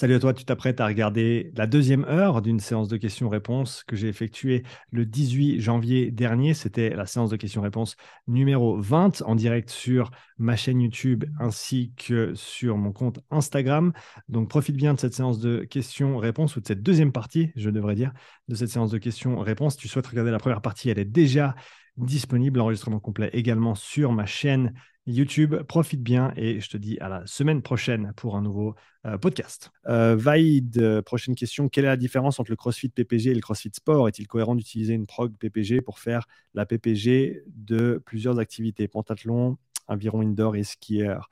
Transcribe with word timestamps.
Salut 0.00 0.14
à 0.14 0.18
toi, 0.18 0.32
tu 0.32 0.46
t'apprêtes 0.46 0.80
à 0.80 0.86
regarder 0.86 1.52
la 1.54 1.66
deuxième 1.66 2.06
heure 2.06 2.40
d'une 2.40 2.58
séance 2.58 2.88
de 2.88 2.96
questions-réponses 2.96 3.84
que 3.86 3.96
j'ai 3.96 4.08
effectuée 4.08 4.62
le 4.92 5.04
18 5.04 5.60
janvier 5.60 6.10
dernier. 6.10 6.54
C'était 6.54 6.88
la 6.88 7.04
séance 7.04 7.28
de 7.28 7.36
questions-réponses 7.36 7.96
numéro 8.26 8.80
20 8.80 9.20
en 9.20 9.34
direct 9.34 9.68
sur 9.68 10.10
ma 10.38 10.56
chaîne 10.56 10.80
YouTube 10.80 11.24
ainsi 11.38 11.92
que 11.98 12.32
sur 12.34 12.78
mon 12.78 12.92
compte 12.92 13.20
Instagram. 13.30 13.92
Donc 14.30 14.48
profite 14.48 14.76
bien 14.76 14.94
de 14.94 14.98
cette 14.98 15.12
séance 15.12 15.38
de 15.38 15.64
questions-réponses 15.64 16.56
ou 16.56 16.62
de 16.62 16.66
cette 16.66 16.82
deuxième 16.82 17.12
partie, 17.12 17.52
je 17.54 17.68
devrais 17.68 17.94
dire, 17.94 18.14
de 18.48 18.54
cette 18.54 18.70
séance 18.70 18.90
de 18.90 18.96
questions-réponses. 18.96 19.76
Tu 19.76 19.86
souhaites 19.86 20.06
regarder 20.06 20.30
la 20.30 20.38
première 20.38 20.62
partie, 20.62 20.88
elle 20.88 20.98
est 20.98 21.04
déjà 21.04 21.54
disponible, 21.98 22.58
l'enregistrement 22.58 23.00
complet 23.00 23.28
également 23.34 23.74
sur 23.74 24.12
ma 24.12 24.24
chaîne 24.24 24.72
YouTube. 25.06 25.56
Profite 25.62 26.02
bien 26.02 26.32
et 26.36 26.60
je 26.60 26.70
te 26.70 26.76
dis 26.76 26.98
à 27.00 27.08
la 27.08 27.26
semaine 27.26 27.62
prochaine 27.62 28.12
pour 28.16 28.36
un 28.36 28.42
nouveau 28.42 28.74
euh, 29.06 29.18
podcast. 29.18 29.70
Euh, 29.88 30.16
Vaïd, 30.16 30.78
euh, 30.78 31.02
prochaine 31.02 31.34
question. 31.34 31.68
Quelle 31.68 31.84
est 31.84 31.88
la 31.88 31.96
différence 31.96 32.38
entre 32.38 32.50
le 32.50 32.56
CrossFit 32.56 32.88
PPG 32.88 33.30
et 33.30 33.34
le 33.34 33.40
CrossFit 33.40 33.70
Sport? 33.72 34.08
Est-il 34.08 34.26
cohérent 34.26 34.54
d'utiliser 34.54 34.94
une 34.94 35.06
prog 35.06 35.36
PPG 35.36 35.80
pour 35.80 35.98
faire 35.98 36.26
la 36.54 36.66
PPG 36.66 37.42
de 37.46 38.02
plusieurs 38.04 38.38
activités? 38.38 38.88
Pentathlon, 38.88 39.56
aviron 39.88 40.20
indoor 40.20 40.56
et 40.56 40.64
skieur 40.64 41.30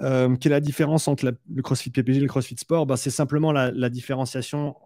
quelle 0.00 0.38
est 0.40 0.48
la 0.50 0.60
différence 0.60 1.08
entre 1.08 1.24
le 1.24 1.62
CrossFit 1.62 1.90
PPG 1.90 2.18
et 2.18 2.20
le 2.20 2.28
CrossFit 2.28 2.56
Sport? 2.56 2.86
Bah, 2.86 2.96
C'est 2.96 3.10
simplement 3.10 3.50
la, 3.50 3.90
différenciation, 3.90 4.76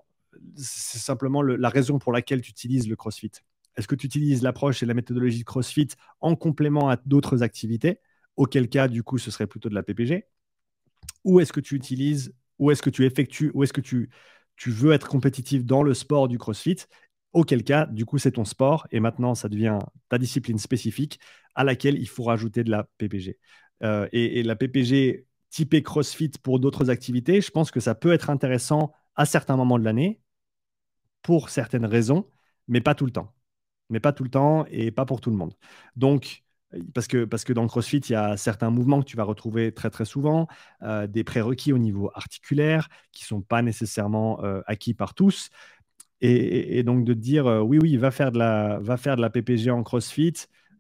c'est 0.56 0.98
simplement 0.98 1.42
la 1.42 1.69
raison 1.69 1.98
pour 1.98 2.12
laquelle 2.12 2.41
tu 2.41 2.50
utilises 2.50 2.88
le 2.88 2.96
CrossFit. 2.96 3.32
Est-ce 3.76 3.88
que 3.88 3.94
tu 3.94 4.06
utilises 4.06 4.42
l'approche 4.42 4.82
et 4.82 4.86
la 4.86 4.94
méthodologie 4.94 5.40
de 5.40 5.44
CrossFit 5.44 5.88
en 6.20 6.36
complément 6.36 6.88
à 6.88 6.96
d'autres 7.06 7.42
activités 7.42 8.00
Auquel 8.36 8.68
cas, 8.68 8.88
du 8.88 9.02
coup, 9.02 9.18
ce 9.18 9.30
serait 9.30 9.46
plutôt 9.46 9.68
de 9.68 9.74
la 9.74 9.82
PPG. 9.82 10.26
Ou 11.24 11.40
est-ce 11.40 11.52
que 11.52 11.60
tu 11.60 11.74
utilises, 11.74 12.34
ou 12.58 12.70
est-ce 12.70 12.82
que 12.82 12.90
tu 12.90 13.04
effectues, 13.04 13.50
ou 13.54 13.62
est-ce 13.62 13.72
que 13.72 13.80
tu, 13.80 14.08
veux 14.66 14.92
être 14.92 15.08
compétitif 15.08 15.64
dans 15.64 15.82
le 15.82 15.94
sport 15.94 16.28
du 16.28 16.38
CrossFit 16.38 16.77
Auquel 17.32 17.64
cas, 17.64 17.86
du 17.86 18.05
coup, 18.05 18.19
c'est 18.19 18.32
ton 18.32 18.44
sport 18.44 18.86
et 18.91 19.00
maintenant, 19.00 19.34
ça 19.34 19.48
devient 19.48 19.78
ta 20.08 20.19
discipline 20.19 20.58
spécifique 20.58 21.19
à 21.54 21.64
laquelle 21.64 21.98
il 21.98 22.08
faut 22.08 22.25
rajouter 22.25 22.62
de 22.62 22.70
la 22.70 22.88
PPG. 22.98 23.38
Euh, 23.82 24.06
et, 24.12 24.41
et 24.41 24.42
la 24.42 24.54
PPG 24.54 25.27
typée 25.50 25.82
CrossFit 25.82 26.30
pour 26.42 26.60
d'autres 26.60 26.91
activités, 26.91 27.41
je 27.41 27.50
pense 27.50 27.70
que 27.70 27.80
ça 27.80 27.94
peut 27.94 28.12
être 28.12 28.30
intéressant 28.30 28.92
à 29.16 29.25
certains 29.27 29.56
moments 29.56 29.78
de 29.78 29.84
l'année 29.84 30.20
pour 31.22 31.50
certaines 31.50 31.86
raisons, 31.86 32.28
mais 32.69 32.80
pas 32.80 32.94
tout 32.94 33.06
le 33.06 33.12
temps 33.12 33.34
mais 33.92 34.00
pas 34.00 34.12
tout 34.12 34.24
le 34.24 34.30
temps 34.30 34.64
et 34.70 34.90
pas 34.90 35.04
pour 35.04 35.20
tout 35.20 35.30
le 35.30 35.36
monde. 35.36 35.54
Donc, 35.96 36.42
parce 36.94 37.06
que, 37.06 37.24
parce 37.24 37.44
que 37.44 37.52
dans 37.52 37.66
CrossFit, 37.66 37.98
il 37.98 38.12
y 38.12 38.14
a 38.14 38.36
certains 38.36 38.70
mouvements 38.70 39.00
que 39.00 39.06
tu 39.06 39.16
vas 39.16 39.24
retrouver 39.24 39.72
très 39.72 39.90
très 39.90 40.04
souvent, 40.04 40.48
euh, 40.82 41.06
des 41.06 41.24
prérequis 41.24 41.72
au 41.72 41.78
niveau 41.78 42.10
articulaire 42.14 42.88
qui 43.12 43.24
ne 43.24 43.26
sont 43.26 43.42
pas 43.42 43.62
nécessairement 43.62 44.42
euh, 44.44 44.62
acquis 44.66 44.94
par 44.94 45.14
tous. 45.14 45.50
Et, 46.24 46.84
donc 46.84 47.04
de 47.04 47.14
dire 47.14 47.46
euh, 47.48 47.60
oui, 47.60 47.78
oui, 47.82 47.96
va 47.96 48.12
faire, 48.12 48.30
de 48.32 48.38
la, 48.38 48.78
va 48.80 48.96
faire 48.96 49.16
de 49.16 49.22
la 49.22 49.30
PPG 49.30 49.70
en 49.70 49.82
CrossFit. 49.82 50.34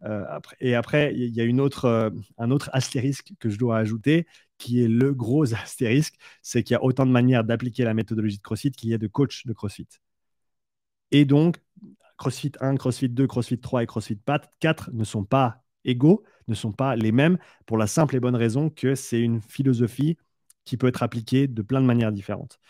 Après, 0.04 0.56
et 0.60 0.74
après, 0.74 1.14
il 1.14 1.34
y 1.34 1.40
a 1.40 1.44
une 1.44 1.60
autre, 1.60 2.12
un 2.36 2.50
autre 2.50 2.70
astérisque 2.72 3.32
que 3.38 3.48
je 3.48 3.58
dois 3.58 3.78
ajouter, 3.78 4.26
qui 4.58 4.82
est 4.82 4.88
le 4.88 5.14
gros 5.14 5.54
astérisque, 5.54 6.14
c'est 6.42 6.62
qu'il 6.64 6.74
y 6.74 6.76
a 6.76 6.82
autant 6.82 7.06
de 7.06 7.12
manières 7.12 7.44
d'appliquer 7.44 7.84
la 7.84 7.94
méthodologie 7.94 8.38
de 8.38 8.42
CrossFit 8.42 8.72
qu'il 8.72 8.90
y 8.90 8.94
a 8.94 8.98
de 8.98 9.06
coachs 9.06 9.46
de 9.46 9.52
CrossFit. 9.52 9.86
Et 11.12 11.24
donc, 11.24 11.58
CrossFit 12.16 12.52
1, 12.60 12.76
CrossFit 12.76 13.08
2, 13.08 13.26
CrossFit 13.26 13.58
3 13.58 13.82
et 13.82 13.86
CrossFit 13.86 14.18
4 14.60 14.90
ne 14.92 15.04
sont 15.04 15.24
pas 15.24 15.62
égaux, 15.84 16.22
ne 16.48 16.54
sont 16.54 16.72
pas 16.72 16.96
les 16.96 17.12
mêmes, 17.12 17.38
pour 17.66 17.78
la 17.78 17.86
simple 17.86 18.16
et 18.16 18.20
bonne 18.20 18.36
raison 18.36 18.70
que 18.70 18.94
c'est 18.94 19.20
une 19.20 19.40
philosophie 19.40 20.16
qui 20.64 20.76
peut 20.76 20.86
être 20.86 21.02
appliquée 21.02 21.48
de 21.48 21.62
plein 21.62 21.80
de 21.80 21.86
manières 21.86 22.12
différentes. 22.12 22.60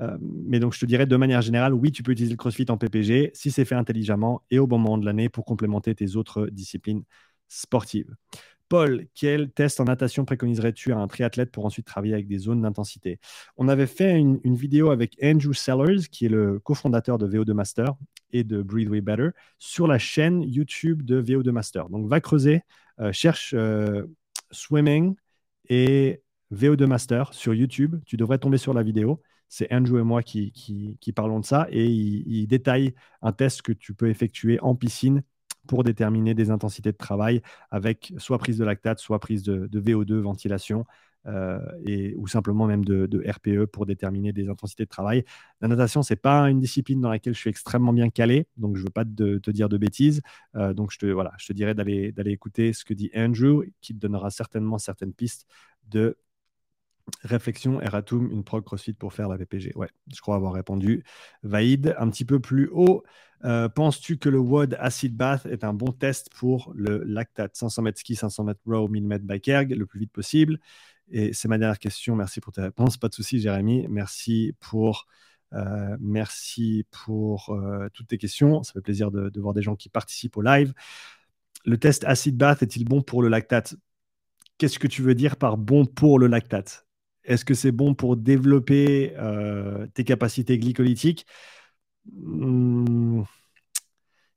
Euh, 0.00 0.16
mais 0.20 0.60
donc, 0.60 0.74
je 0.74 0.80
te 0.80 0.86
dirais 0.86 1.06
de 1.06 1.16
manière 1.16 1.42
générale, 1.42 1.74
oui, 1.74 1.90
tu 1.90 2.02
peux 2.02 2.12
utiliser 2.12 2.32
le 2.32 2.36
CrossFit 2.36 2.66
en 2.68 2.76
PPG 2.76 3.30
si 3.34 3.50
c'est 3.50 3.64
fait 3.64 3.74
intelligemment 3.74 4.42
et 4.50 4.58
au 4.58 4.66
bon 4.66 4.78
moment 4.78 4.98
de 4.98 5.04
l'année 5.04 5.28
pour 5.28 5.44
complémenter 5.44 5.94
tes 5.94 6.16
autres 6.16 6.46
disciplines 6.48 7.02
sportives. 7.48 8.14
Paul, 8.68 9.06
quel 9.14 9.50
test 9.50 9.80
en 9.80 9.84
natation 9.84 10.24
préconiserais-tu 10.24 10.92
à 10.92 10.98
un 10.98 11.08
triathlète 11.08 11.50
pour 11.50 11.64
ensuite 11.64 11.86
travailler 11.86 12.12
avec 12.14 12.28
des 12.28 12.38
zones 12.38 12.62
d'intensité? 12.62 13.18
On 13.56 13.68
avait 13.68 13.86
fait 13.86 14.18
une, 14.18 14.38
vidéo 14.54 14.90
avec 14.90 15.16
Andrew 15.22 15.52
Sellers, 15.52 16.08
qui 16.10 16.26
est 16.26 16.28
le 16.28 16.58
cofondateur 16.58 17.18
de 17.18 17.26
VO2 17.26 17.52
Master 17.52 17.94
et 18.32 18.44
de 18.44 18.62
Breathe 18.62 18.88
Way 18.88 19.00
Better, 19.00 19.30
sur 19.58 19.86
la 19.86 19.98
chaîne 19.98 20.42
YouTube 20.42 21.02
de 21.02 21.22
VO2 21.22 21.50
Master. 21.50 21.88
Donc, 21.88 22.08
va 22.08 22.20
creuser, 22.20 22.62
euh, 23.00 23.12
cherche 23.12 23.54
euh, 23.56 24.04
Swimming 24.50 25.14
et 25.70 26.22
VO2 26.52 26.86
Master 26.86 27.32
sur 27.32 27.54
YouTube. 27.54 27.96
Tu 28.04 28.16
devrais 28.16 28.38
tomber 28.38 28.58
sur 28.58 28.74
la 28.74 28.82
vidéo. 28.82 29.22
C'est 29.48 29.72
Andrew 29.72 29.98
et 29.98 30.02
moi 30.02 30.22
qui, 30.22 30.52
parlons 31.16 31.40
de 31.40 31.44
ça 31.46 31.66
et 31.70 31.86
il 31.86 32.46
détaille 32.46 32.94
un 33.22 33.32
test 33.32 33.62
que 33.62 33.72
tu 33.72 33.94
peux 33.94 34.10
effectuer 34.10 34.60
en 34.60 34.74
piscine 34.74 35.22
pour 35.68 35.84
déterminer 35.84 36.34
des 36.34 36.50
intensités 36.50 36.90
de 36.90 36.96
travail 36.96 37.42
avec 37.70 38.12
soit 38.18 38.38
prise 38.38 38.58
de 38.58 38.64
lactate, 38.64 38.98
soit 38.98 39.20
prise 39.20 39.44
de, 39.44 39.68
VO2, 39.80 40.14
ventilation, 40.14 40.84
euh, 41.26 41.58
et, 41.84 42.14
ou 42.16 42.26
simplement 42.26 42.66
même 42.66 42.84
de, 42.84 43.22
RPE 43.30 43.66
pour 43.66 43.86
déterminer 43.86 44.32
des 44.32 44.48
intensités 44.48 44.84
de 44.84 44.88
travail. 44.88 45.24
La 45.60 45.68
natation, 45.68 46.02
ce 46.02 46.14
n'est 46.14 46.16
pas 46.16 46.48
une 46.50 46.58
discipline 46.58 47.00
dans 47.00 47.10
laquelle 47.10 47.34
je 47.34 47.38
suis 47.38 47.50
extrêmement 47.50 47.92
bien 47.92 48.08
calé, 48.08 48.48
donc 48.56 48.76
je 48.76 48.80
ne 48.80 48.86
veux 48.86 48.92
pas 48.92 49.04
te, 49.04 49.50
dire 49.50 49.68
de 49.68 49.76
bêtises. 49.76 50.22
Euh, 50.56 50.72
donc 50.72 50.90
je 50.90 50.98
te, 50.98 51.06
voilà, 51.06 51.32
je 51.38 51.46
te 51.46 51.52
dirais 51.52 51.74
d'aller 51.74 52.12
écouter 52.30 52.72
ce 52.72 52.84
que 52.84 52.94
dit 52.94 53.10
Andrew, 53.14 53.64
qui 53.80 53.94
te 53.94 54.00
donnera 54.00 54.30
certainement 54.30 54.78
certaines 54.78 55.12
pistes 55.12 55.46
de 55.88 56.16
Réflexion, 57.22 57.80
Eratum, 57.80 58.30
une 58.30 58.44
prog 58.44 58.64
CrossFit 58.64 58.92
pour 58.92 59.12
faire 59.12 59.28
la 59.28 59.36
VPG. 59.36 59.72
Ouais, 59.76 59.88
je 60.14 60.20
crois 60.20 60.36
avoir 60.36 60.52
répondu. 60.52 61.04
Vaïd, 61.42 61.94
un 61.98 62.08
petit 62.10 62.24
peu 62.24 62.40
plus 62.40 62.68
haut. 62.72 63.02
Euh, 63.44 63.68
penses-tu 63.68 64.18
que 64.18 64.28
le 64.28 64.38
WOD 64.38 64.76
Acid 64.80 65.16
Bath 65.16 65.46
est 65.46 65.62
un 65.64 65.72
bon 65.72 65.92
test 65.92 66.28
pour 66.34 66.72
le 66.74 67.04
lactate? 67.04 67.56
500 67.56 67.82
mètres 67.82 68.00
ski, 68.00 68.16
500 68.16 68.44
mètres 68.44 68.60
row, 68.66 68.88
1000 68.88 69.06
mètres 69.06 69.24
bike 69.24 69.48
erg 69.48 69.70
le 69.70 69.86
plus 69.86 70.00
vite 70.00 70.12
possible 70.12 70.58
Et 71.10 71.32
c'est 71.32 71.48
ma 71.48 71.58
dernière 71.58 71.78
question. 71.78 72.16
Merci 72.16 72.40
pour 72.40 72.52
tes 72.52 72.62
réponses. 72.62 72.96
Pas 72.96 73.08
de 73.08 73.14
souci, 73.14 73.40
Jérémy. 73.40 73.86
Merci 73.88 74.54
pour, 74.60 75.06
euh, 75.54 75.96
euh, 77.50 77.88
toutes 77.92 78.08
tes 78.08 78.18
questions. 78.18 78.62
Ça 78.62 78.72
fait 78.72 78.80
plaisir 78.80 79.10
de, 79.10 79.28
de 79.28 79.40
voir 79.40 79.54
des 79.54 79.62
gens 79.62 79.76
qui 79.76 79.88
participent 79.88 80.36
au 80.36 80.42
live. 80.42 80.74
Le 81.64 81.78
test 81.78 82.04
Acid 82.04 82.36
Bath 82.36 82.62
est-il 82.62 82.84
bon 82.84 83.02
pour 83.02 83.22
le 83.22 83.28
lactate? 83.28 83.76
Qu'est-ce 84.58 84.80
que 84.80 84.88
tu 84.88 85.02
veux 85.02 85.14
dire 85.14 85.36
par 85.36 85.56
bon 85.56 85.86
pour 85.86 86.18
le 86.18 86.26
lactate? 86.26 86.87
Est-ce 87.28 87.44
que 87.44 87.54
c'est 87.54 87.72
bon 87.72 87.94
pour 87.94 88.16
développer 88.16 89.14
euh, 89.18 89.86
tes 89.94 90.04
capacités 90.04 90.58
glycolytiques? 90.58 91.26
Hmm, 92.12 93.22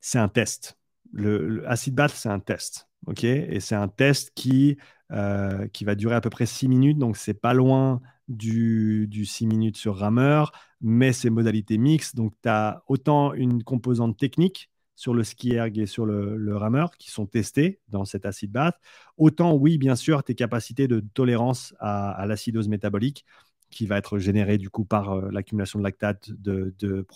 C'est 0.00 0.18
un 0.18 0.28
test. 0.28 0.78
Le, 1.12 1.68
acid 1.68 1.94
bath, 1.94 2.12
c'est 2.14 2.28
un 2.28 2.40
test. 2.40 2.88
Et 3.22 3.60
c'est 3.60 3.74
un 3.74 3.88
test 3.88 4.32
qui, 4.34 4.78
euh, 5.10 5.66
qui 5.68 5.84
va 5.84 5.94
durer 5.94 6.14
à 6.14 6.20
peu 6.20 6.30
près 6.30 6.46
6 6.46 6.68
minutes. 6.68 6.98
Donc, 6.98 7.16
c'est 7.16 7.34
pas 7.34 7.54
loin 7.54 8.00
du, 8.28 9.06
du 9.08 9.24
6 9.26 9.46
minutes 9.46 9.76
sur 9.76 9.96
rameur, 9.96 10.52
mais 10.80 11.12
c'est 11.12 11.30
modalité 11.30 11.78
mixte. 11.78 12.16
Donc, 12.16 12.34
tu 12.42 12.48
as 12.48 12.82
autant 12.86 13.34
une 13.34 13.64
composante 13.64 14.16
technique 14.16 14.70
sur 14.94 15.14
le 15.14 15.24
ski 15.24 15.54
erg 15.54 15.78
et 15.78 15.86
sur 15.86 16.06
le, 16.06 16.56
rameur 16.56 16.96
qui 16.96 17.10
sont 17.10 17.26
testés 17.26 17.80
dans 17.88 18.04
cet 18.04 18.26
acide 18.26 18.52
bath. 18.52 18.78
Autant, 19.16 19.54
oui, 19.54 19.78
bien 19.78 19.96
sûr, 19.96 20.22
tes 20.22 20.34
capacités 20.34 20.88
de 20.88 21.00
tolérance 21.14 21.74
à, 21.80 22.24
l'acidose 22.26 22.68
métabolique 22.68 23.24
qui 23.70 23.86
va 23.86 23.96
être 23.96 24.18
générée 24.18 24.58
du 24.58 24.68
coup 24.68 24.84
par 24.84 25.12
euh, 25.12 25.30
l'accumulation 25.30 25.78
de 25.78 25.84
lactate, 25.84 26.30
de, 26.30 26.74
de, 26.78 27.06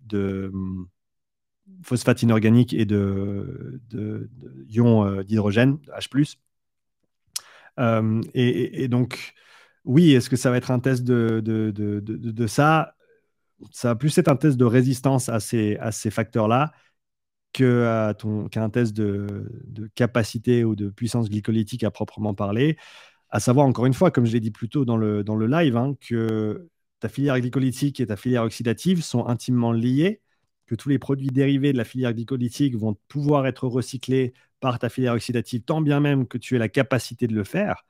de, 0.00 0.50
hum, 0.52 0.88
phosphate 1.82 2.22
inorganique 2.22 2.72
et 2.72 2.84
de, 2.84 3.80
ions 4.68 5.04
euh, 5.04 5.24
d'hydrogène, 5.24 5.78
H+. 5.88 6.36
Euh, 7.78 8.20
et, 8.34 8.88
donc, 8.88 9.34
oui, 9.84 10.12
est-ce 10.12 10.30
que 10.30 10.36
ça 10.36 10.50
va 10.50 10.56
être 10.56 10.70
un 10.70 10.78
test 10.78 11.02
de 11.02 12.46
ça? 12.46 12.94
Ça 13.70 13.88
va 13.88 13.96
plus 13.96 14.16
être 14.18 14.28
un 14.28 14.36
test 14.36 14.56
de 14.56 14.64
résistance 14.64 15.28
à 15.28 15.40
ces, 15.40 15.76
à 15.76 15.92
ces 15.92 16.10
facteurs-là 16.10 16.72
qu'un 17.52 18.70
test 18.72 18.94
de, 18.94 19.46
capacité 19.94 20.64
ou 20.64 20.76
de 20.76 20.88
puissance 20.88 21.28
glycolytique 21.28 21.84
à 21.84 21.90
proprement 21.90 22.34
parler. 22.34 22.76
À 23.30 23.40
savoir, 23.40 23.66
encore 23.66 23.86
une 23.86 23.94
fois, 23.94 24.10
comme 24.10 24.26
je 24.26 24.32
l'ai 24.32 24.40
dit 24.40 24.50
plus 24.50 24.68
tôt 24.68 24.84
dans 24.84 24.96
le, 24.96 25.24
dans 25.24 25.36
le 25.36 25.46
live, 25.46 25.76
hein, 25.76 25.94
que 26.00 26.68
ta 27.00 27.08
filière 27.08 27.40
glycolytique 27.40 28.00
et 28.00 28.06
ta 28.06 28.16
filière 28.16 28.42
oxydative 28.44 29.02
sont 29.02 29.26
intimement 29.26 29.72
liées, 29.72 30.20
que 30.66 30.74
tous 30.74 30.88
les 30.88 30.98
produits 30.98 31.28
dérivés 31.28 31.72
de 31.72 31.78
la 31.78 31.84
filière 31.84 32.12
glycolytique 32.12 32.76
vont 32.76 32.96
pouvoir 33.08 33.46
être 33.46 33.66
recyclés 33.66 34.32
par 34.60 34.78
ta 34.78 34.88
filière 34.88 35.14
oxydative, 35.14 35.62
tant 35.62 35.80
bien 35.80 36.00
même 36.00 36.26
que 36.26 36.38
tu 36.38 36.54
aies 36.54 36.58
la 36.58 36.68
capacité 36.68 37.26
de 37.26 37.34
le 37.34 37.44
faire. 37.44 37.84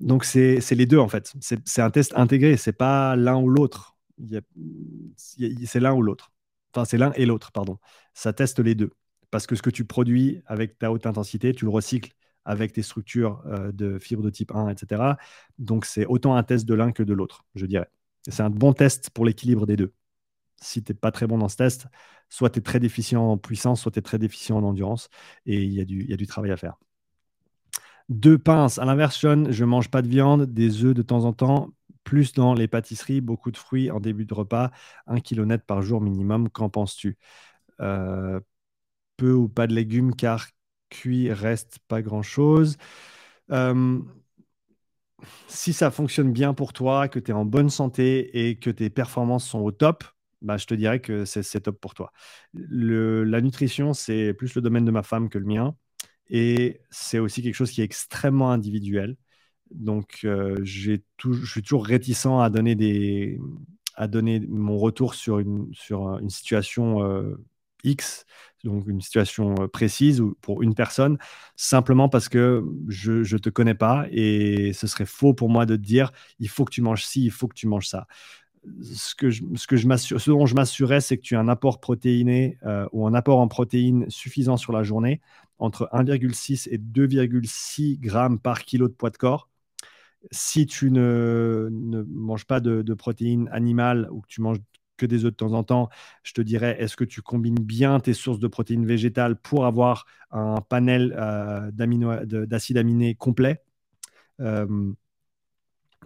Donc, 0.00 0.24
c'est 0.24 0.60
les 0.70 0.86
deux, 0.86 0.98
en 0.98 1.08
fait. 1.08 1.32
C'est 1.40 1.82
un 1.82 1.90
test 1.90 2.12
intégré, 2.16 2.56
c'est 2.56 2.72
pas 2.72 3.16
l'un 3.16 3.36
ou 3.36 3.48
l'autre 3.48 3.97
c'est 5.16 5.80
l'un 5.80 5.94
ou 5.94 6.02
l'autre. 6.02 6.32
Enfin, 6.74 6.84
c'est 6.84 6.98
l'un 6.98 7.12
et 7.12 7.26
l'autre, 7.26 7.52
pardon. 7.52 7.78
Ça 8.14 8.32
teste 8.32 8.58
les 8.60 8.74
deux. 8.74 8.90
Parce 9.30 9.46
que 9.46 9.56
ce 9.56 9.62
que 9.62 9.70
tu 9.70 9.84
produis 9.84 10.42
avec 10.46 10.78
ta 10.78 10.90
haute 10.90 11.06
intensité, 11.06 11.52
tu 11.52 11.64
le 11.64 11.70
recycles 11.70 12.12
avec 12.44 12.72
tes 12.72 12.82
structures 12.82 13.42
de 13.72 13.98
fibres 13.98 14.22
de 14.22 14.30
type 14.30 14.54
1, 14.54 14.70
etc. 14.70 15.16
Donc, 15.58 15.84
c'est 15.84 16.06
autant 16.06 16.34
un 16.34 16.42
test 16.42 16.66
de 16.66 16.74
l'un 16.74 16.92
que 16.92 17.02
de 17.02 17.12
l'autre, 17.12 17.44
je 17.54 17.66
dirais. 17.66 17.90
C'est 18.26 18.42
un 18.42 18.50
bon 18.50 18.72
test 18.72 19.10
pour 19.10 19.26
l'équilibre 19.26 19.66
des 19.66 19.76
deux. 19.76 19.92
Si 20.60 20.82
tu 20.82 20.92
n'es 20.92 20.98
pas 20.98 21.12
très 21.12 21.26
bon 21.26 21.38
dans 21.38 21.48
ce 21.48 21.56
test, 21.56 21.88
soit 22.28 22.50
tu 22.50 22.58
es 22.58 22.62
très 22.62 22.80
déficient 22.80 23.22
en 23.22 23.38
puissance, 23.38 23.82
soit 23.82 23.92
tu 23.92 23.98
es 23.98 24.02
très 24.02 24.18
déficient 24.18 24.56
en 24.56 24.64
endurance, 24.64 25.08
et 25.46 25.62
il 25.62 25.72
y, 25.72 25.80
a 26.12 26.16
du 26.16 26.26
travail 26.26 26.50
à 26.50 26.56
faire. 26.56 26.76
Deux 28.08 28.38
pinces. 28.38 28.78
À 28.78 28.84
l'inverse, 28.86 29.18
je 29.20 29.64
mange 29.64 29.90
pas 29.90 30.02
de 30.02 30.08
viande, 30.08 30.46
des 30.46 30.84
œufs 30.84 30.94
de 30.94 31.02
temps 31.02 31.24
en 31.24 31.32
temps, 31.32 31.70
plus 32.08 32.32
dans 32.34 32.54
les 32.54 32.68
pâtisseries, 32.68 33.20
beaucoup 33.20 33.50
de 33.50 33.56
fruits 33.58 33.90
en 33.90 34.00
début 34.00 34.24
de 34.26 34.34
repas, 34.34 34.70
un 35.06 35.20
kilo 35.20 35.44
net 35.46 35.64
par 35.66 35.82
jour 35.82 36.00
minimum. 36.00 36.48
Qu'en 36.50 36.70
penses-tu? 36.70 37.18
Euh, 37.80 38.40
Peu 39.18 39.32
ou 39.34 39.48
pas 39.48 39.66
de 39.68 39.74
légumes, 39.74 40.14
car 40.16 40.48
cuit 40.90 41.32
reste 41.32 41.78
pas 41.88 42.02
grand-chose. 42.02 42.76
Si 45.48 45.72
ça 45.72 45.90
fonctionne 45.90 46.32
bien 46.32 46.54
pour 46.54 46.72
toi, 46.72 47.08
que 47.08 47.18
tu 47.18 47.30
es 47.30 47.34
en 47.34 47.44
bonne 47.44 47.70
santé 47.70 48.48
et 48.48 48.58
que 48.58 48.70
tes 48.70 48.90
performances 48.90 49.46
sont 49.48 49.60
au 49.60 49.72
top, 49.72 50.04
bah, 50.42 50.56
je 50.56 50.66
te 50.66 50.74
dirais 50.74 51.00
que 51.00 51.24
c'est 51.24 51.60
top 51.60 51.80
pour 51.80 51.94
toi. 51.94 52.12
la 52.52 53.40
nutrition, 53.40 53.94
c'est 53.94 54.32
plus 54.34 54.54
le 54.54 54.62
domaine 54.62 54.84
de 54.84 54.90
ma 54.90 55.02
femme 55.02 55.28
que 55.28 55.38
le 55.38 55.44
mien. 55.46 55.74
Et 56.30 56.80
c'est 56.90 57.18
aussi 57.18 57.42
quelque 57.42 57.54
chose 57.54 57.72
qui 57.72 57.80
est 57.82 57.84
extrêmement 57.84 58.52
individuel. 58.52 59.16
Donc, 59.72 60.20
euh, 60.24 60.56
je 60.62 60.98
suis 61.44 61.62
toujours 61.62 61.84
réticent 61.84 62.26
à 62.26 62.48
donner, 62.50 62.86
mon 64.48 64.78
retour 64.78 65.14
sur 65.14 65.38
une, 65.38 65.68
situation 66.28 67.02
euh, 67.02 67.36
X, 67.84 68.24
donc 68.64 68.86
une 68.86 69.00
situation 69.00 69.54
euh, 69.60 69.68
précise 69.68 70.20
ou 70.20 70.36
pour 70.40 70.62
une 70.62 70.74
personne, 70.74 71.18
simplement 71.56 72.08
parce 72.08 72.28
que 72.28 72.64
je 72.88 73.12
ne 73.12 73.38
te 73.38 73.50
connais 73.50 73.74
pas 73.74 74.06
et 74.10 74.72
ce 74.72 74.86
serait 74.86 75.06
faux 75.06 75.34
pour 75.34 75.48
moi 75.48 75.66
de 75.66 75.76
te 75.76 75.82
dire 75.82 76.12
il 76.38 76.48
faut 76.48 76.64
que 76.64 76.72
tu 76.72 76.82
manges 76.82 77.04
ci, 77.04 77.24
il 77.24 77.30
faut 77.30 77.48
que 77.48 77.54
tu 77.54 77.66
manges 77.66 77.88
ça. 77.88 78.06
Ce, 78.82 79.14
que 79.14 79.30
je, 79.30 79.42
que 79.42 80.30
dont 80.30 80.46
je 80.46 80.54
m'assurais, 80.54 81.00
c'est 81.00 81.16
que 81.16 81.22
tu 81.22 81.36
as 81.36 81.40
un 81.40 81.48
apport 81.48 81.80
protéiné 81.80 82.58
ou 82.92 83.06
un 83.06 83.14
apport 83.14 83.38
en 83.38 83.48
protéines 83.48 84.04
suffisant 84.10 84.56
sur 84.56 84.72
la 84.72 84.82
journée, 84.82 85.20
entre 85.58 85.88
1,6 85.92 86.68
et 86.70 86.78
2,6 86.78 87.98
grammes 87.98 88.38
par 88.38 88.64
kilo 88.64 88.88
de 88.88 88.92
poids 88.92 89.10
de 89.10 89.16
corps 89.16 89.48
si 90.30 90.66
tu 90.66 90.90
ne, 90.90 91.68
manges 92.08 92.44
pas 92.44 92.60
de, 92.60 92.94
protéines 92.94 93.48
animales 93.52 94.08
ou 94.10 94.20
que 94.20 94.28
tu 94.28 94.40
manges 94.40 94.58
que 94.96 95.06
des 95.06 95.24
œufs 95.24 95.30
de 95.30 95.36
temps 95.36 95.52
en 95.52 95.62
temps, 95.62 95.88
je 96.24 96.32
te 96.32 96.40
dirais, 96.40 96.76
est-ce 96.80 96.96
que 96.96 97.04
tu 97.04 97.22
combines 97.22 97.58
bien 97.58 98.00
tes 98.00 98.14
sources 98.14 98.40
de 98.40 98.48
protéines 98.48 98.84
végétales 98.84 99.36
pour 99.36 99.64
avoir 99.64 100.06
un 100.32 100.60
panel 100.60 101.14
euh, 101.16 101.70
d'acides 101.70 102.78
aminés 102.78 103.14
complet? 103.14 103.62
Euh, 104.40 104.92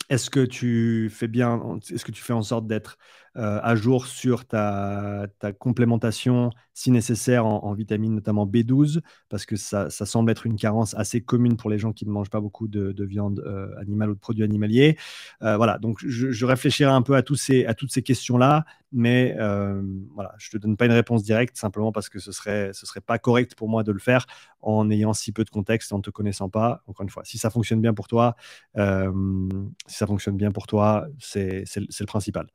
est-ce 0.08 0.30
que 0.30 0.44
tu 0.44 1.08
fais 1.10 1.28
bien, 1.28 1.78
est-ce 1.90 2.04
que 2.04 2.12
tu 2.12 2.22
fais 2.22 2.32
en 2.32 2.42
sorte 2.42 2.66
d'être 2.66 2.98
euh, 3.38 3.60
à 3.62 3.74
jour 3.76 4.06
sur 4.06 4.44
ta, 4.44 5.26
complémentation, 5.58 6.50
si 6.74 6.90
nécessaire, 6.90 7.46
en, 7.46 7.72
vitamines, 7.72 8.14
notamment 8.14 8.46
B12, 8.46 9.00
parce 9.30 9.46
que 9.46 9.56
ça, 9.56 9.88
semble 9.90 10.30
être 10.30 10.44
une 10.44 10.56
carence 10.56 10.94
assez 10.94 11.22
commune 11.22 11.56
pour 11.56 11.70
les 11.70 11.78
gens 11.78 11.92
qui 11.92 12.04
ne 12.04 12.10
mangent 12.10 12.28
pas 12.28 12.40
beaucoup 12.40 12.68
de, 12.68 13.04
viande 13.04 13.42
euh, 13.46 13.74
animale 13.80 14.10
ou 14.10 14.14
de 14.14 14.20
produits 14.20 14.44
animaliers. 14.44 14.98
Euh, 15.42 15.56
voilà, 15.56 15.78
donc 15.78 15.98
je, 16.04 16.44
réfléchirai 16.44 16.90
un 16.90 17.00
peu 17.00 17.16
à, 17.16 17.22
tous 17.22 17.36
ces, 17.36 17.64
à 17.64 17.72
toutes 17.72 17.90
ces 17.90 18.02
questions-là, 18.02 18.66
mais 18.92 19.34
voilà, 20.14 20.34
je 20.36 20.48
ne 20.48 20.58
te 20.58 20.58
donne 20.58 20.76
pas 20.76 20.84
une 20.84 20.92
réponse 20.92 21.22
directe, 21.22 21.56
simplement 21.56 21.92
parce 21.92 22.10
que 22.10 22.18
ce 22.18 22.32
serait, 22.32 22.70
ce 22.74 22.84
serait 22.84 23.00
pas 23.00 23.18
correct 23.18 23.54
pour 23.54 23.70
moi 23.70 23.82
de 23.82 23.92
le 23.92 23.98
faire 23.98 24.26
en 24.60 24.90
ayant 24.90 25.14
si 25.14 25.32
peu 25.32 25.44
de 25.44 25.50
contexte, 25.50 25.92
en 25.94 25.98
ne 25.98 26.02
te 26.02 26.10
connaissant 26.10 26.50
pas. 26.50 26.82
Encore 26.86 27.04
une 27.04 27.10
fois, 27.10 27.24
si 27.24 27.38
ça 27.38 27.48
fonctionne 27.48 27.80
bien 27.80 27.94
pour 27.94 28.08
toi, 28.08 28.36
si 28.76 29.96
ça 29.96 30.06
fonctionne 30.06 30.36
bien 30.36 30.52
pour 30.52 30.66
toi, 30.66 31.06
c'est 31.18 31.64
le 31.76 32.06
principal. 32.06 32.48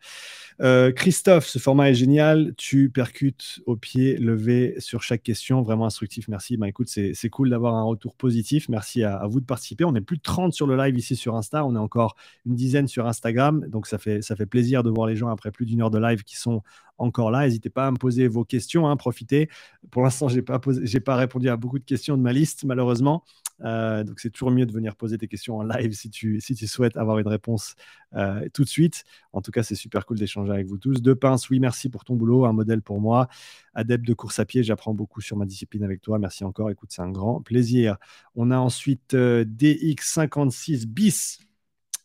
Euh, 0.68 0.92
Christophe, 0.92 1.48
ce 1.48 1.60
format 1.60 1.92
est 1.92 1.94
génial. 1.94 2.54
Tu 2.58 2.90
percutes 2.90 3.62
au 3.66 3.78
pied 3.78 4.18
levé 4.18 4.76
sur 4.80 5.02
chaque 5.02 5.24
question. 5.24 5.62
Vraiment 5.62 5.86
instructif. 5.86 6.28
Merci. 6.28 6.58
Ben, 6.58 6.68
écoute, 6.68 6.90
c'est 6.90 7.30
cool 7.30 7.50
d'avoir 7.50 7.76
un 7.76 7.84
retour 7.84 8.16
positif. 8.16 8.68
Merci 8.68 9.04
à, 9.04 9.26
vous 9.28 9.40
de 9.40 9.46
participer. 9.46 9.86
On 9.86 9.96
est 9.96 10.02
plus 10.02 10.18
de 10.18 10.22
30 10.22 10.52
sur 10.52 10.68
le 10.68 10.76
live 10.76 10.98
ici 10.98 11.16
sur 11.16 11.36
Insta. 11.36 11.66
On 11.66 11.74
est 11.76 11.80
encore 11.80 12.18
une 12.46 12.56
dizaine 12.56 12.90
sur 12.90 13.08
Instagram. 13.08 13.66
Donc, 13.70 13.88
ça 13.88 13.98
fait, 13.98 14.20
plaisir 14.50 14.84
de 14.84 14.90
voir 14.90 15.08
les 15.08 15.16
gens 15.16 15.30
après 15.30 15.52
plus 15.52 15.66
d'une 15.66 15.82
heure 15.82 15.92
de 15.92 16.00
live 16.00 16.24
qui 16.24 16.36
sont 16.36 16.62
encore 16.98 17.32
là. 17.32 17.46
N'hésitez 17.46 17.70
pas 17.70 17.88
à 17.88 17.92
me 17.92 17.98
poser 17.98 18.28
vos 18.28 18.44
questions, 18.44 18.90
hein, 18.90 18.98
profitez. 18.98 19.50
Pour 19.90 20.04
l'instant, 20.04 20.28
je 20.28 20.36
n'ai 20.36 21.00
pas 21.00 21.16
répondu 21.16 21.48
à 21.48 21.56
beaucoup 21.56 21.80
de 21.80 21.86
questions 21.86 22.18
de 22.18 22.22
ma 22.22 22.34
liste, 22.34 22.66
malheureusement. 22.66 23.24
Euh, 23.64 24.04
donc, 24.04 24.20
c'est 24.20 24.30
toujours 24.30 24.52
mieux 24.52 24.66
de 24.66 24.72
venir 24.72 24.96
poser 24.96 25.18
tes 25.18 25.28
questions 25.28 25.58
en 25.58 25.64
live 25.64 25.94
si 25.94 26.10
tu, 26.10 26.40
si 26.42 26.56
tu 26.56 26.68
souhaites 26.68 26.98
avoir 26.98 27.20
une 27.20 27.28
réponse 27.28 27.76
euh, 28.16 28.48
tout 28.54 28.64
de 28.64 28.70
suite. 28.70 29.04
En 29.34 29.42
tout 29.42 29.52
cas, 29.52 29.64
c'est 29.64 29.76
super 29.76 30.06
cool 30.06 30.18
d'échanger 30.18 30.52
avec 30.52 30.68
vous 30.68 30.78
tous. 30.78 31.02
Deux 31.02 31.16
pinces, 31.16 31.50
oui, 31.50 31.60
merci 31.60 31.90
pour 31.90 32.04
ton 32.04 32.16
boulot, 32.16 32.46
un 32.46 32.54
modèle 32.54 32.82
pour 32.82 33.00
moi. 33.00 33.28
Adepte 33.74 34.06
de 34.06 34.14
course 34.14 34.40
à 34.40 34.46
pied, 34.46 34.64
j'apprends 34.64 34.94
beaucoup 34.94 35.22
sur 35.22 35.38
ma 35.38 35.46
discipline 35.46 35.84
avec 35.84 36.02
toi. 36.02 36.20
Merci 36.20 36.44
encore. 36.44 36.70
Écoute, 36.70 36.90
c'est 36.92 37.02
un 37.02 37.12
grand 37.12 37.42
plaisir. 37.42 37.98
On 38.36 38.52
a 38.52 38.58
ensuite 38.58 39.14
euh, 39.14 39.44
DX56 39.46 40.86
bis 40.88 41.40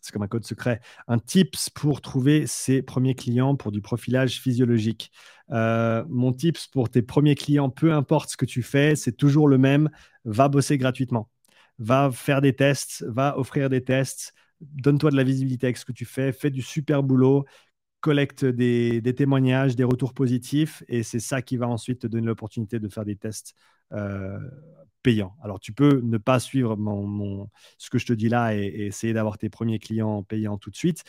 c'est 0.02 0.12
comme 0.12 0.22
un 0.22 0.28
code 0.28 0.44
secret, 0.44 0.80
un 1.06 1.18
tips 1.18 1.70
pour 1.70 2.00
trouver 2.00 2.46
ses 2.48 2.82
premiers 2.82 3.14
clients 3.14 3.54
pour 3.54 3.70
du 3.70 3.80
profilage 3.80 4.40
physiologique. 4.40 5.12
Euh, 5.52 6.04
mon 6.08 6.32
tips 6.32 6.66
pour 6.66 6.90
tes 6.90 7.02
premiers 7.02 7.36
clients, 7.36 7.70
peu 7.70 7.92
importe 7.92 8.30
ce 8.30 8.36
que 8.36 8.44
tu 8.44 8.62
fais, 8.62 8.96
c'est 8.96 9.12
toujours 9.12 9.46
le 9.46 9.58
même, 9.58 9.90
va 10.24 10.48
bosser 10.48 10.76
gratuitement. 10.76 11.28
Va 11.82 12.10
faire 12.12 12.40
des 12.40 12.54
tests, 12.54 13.04
va 13.08 13.36
offrir 13.38 13.68
des 13.68 13.82
tests, 13.82 14.34
donne-toi 14.60 15.10
de 15.10 15.16
la 15.16 15.24
visibilité 15.24 15.66
avec 15.66 15.76
ce 15.76 15.84
que 15.84 15.92
tu 15.92 16.04
fais, 16.04 16.32
fais 16.32 16.50
du 16.50 16.62
super 16.62 17.02
boulot, 17.02 17.44
collecte 18.00 18.44
des, 18.44 19.00
témoignages, 19.16 19.76
des 19.76 19.84
retours 19.84 20.14
positifs, 20.14 20.82
et 20.88 21.02
c'est 21.02 21.20
ça 21.20 21.42
qui 21.42 21.56
va 21.56 21.68
ensuite 21.68 22.00
te 22.00 22.06
donner 22.06 22.26
l'opportunité 22.26 22.78
de 22.78 22.88
faire 22.88 23.04
des 23.04 23.16
tests 23.16 23.54
euh, 23.92 24.38
payants. 25.02 25.34
Alors, 25.42 25.60
tu 25.60 25.72
peux 25.72 26.00
ne 26.02 26.18
pas 26.18 26.40
suivre 26.40 26.76
ce 27.78 27.90
que 27.90 27.98
je 27.98 28.06
te 28.06 28.12
dis 28.12 28.28
là 28.28 28.54
et, 28.54 28.64
essayer 28.86 29.12
d'avoir 29.12 29.38
tes 29.38 29.48
premiers 29.48 29.78
clients 29.78 30.22
payants 30.22 30.58
tout 30.58 30.70
de 30.70 30.76
suite. 30.76 31.04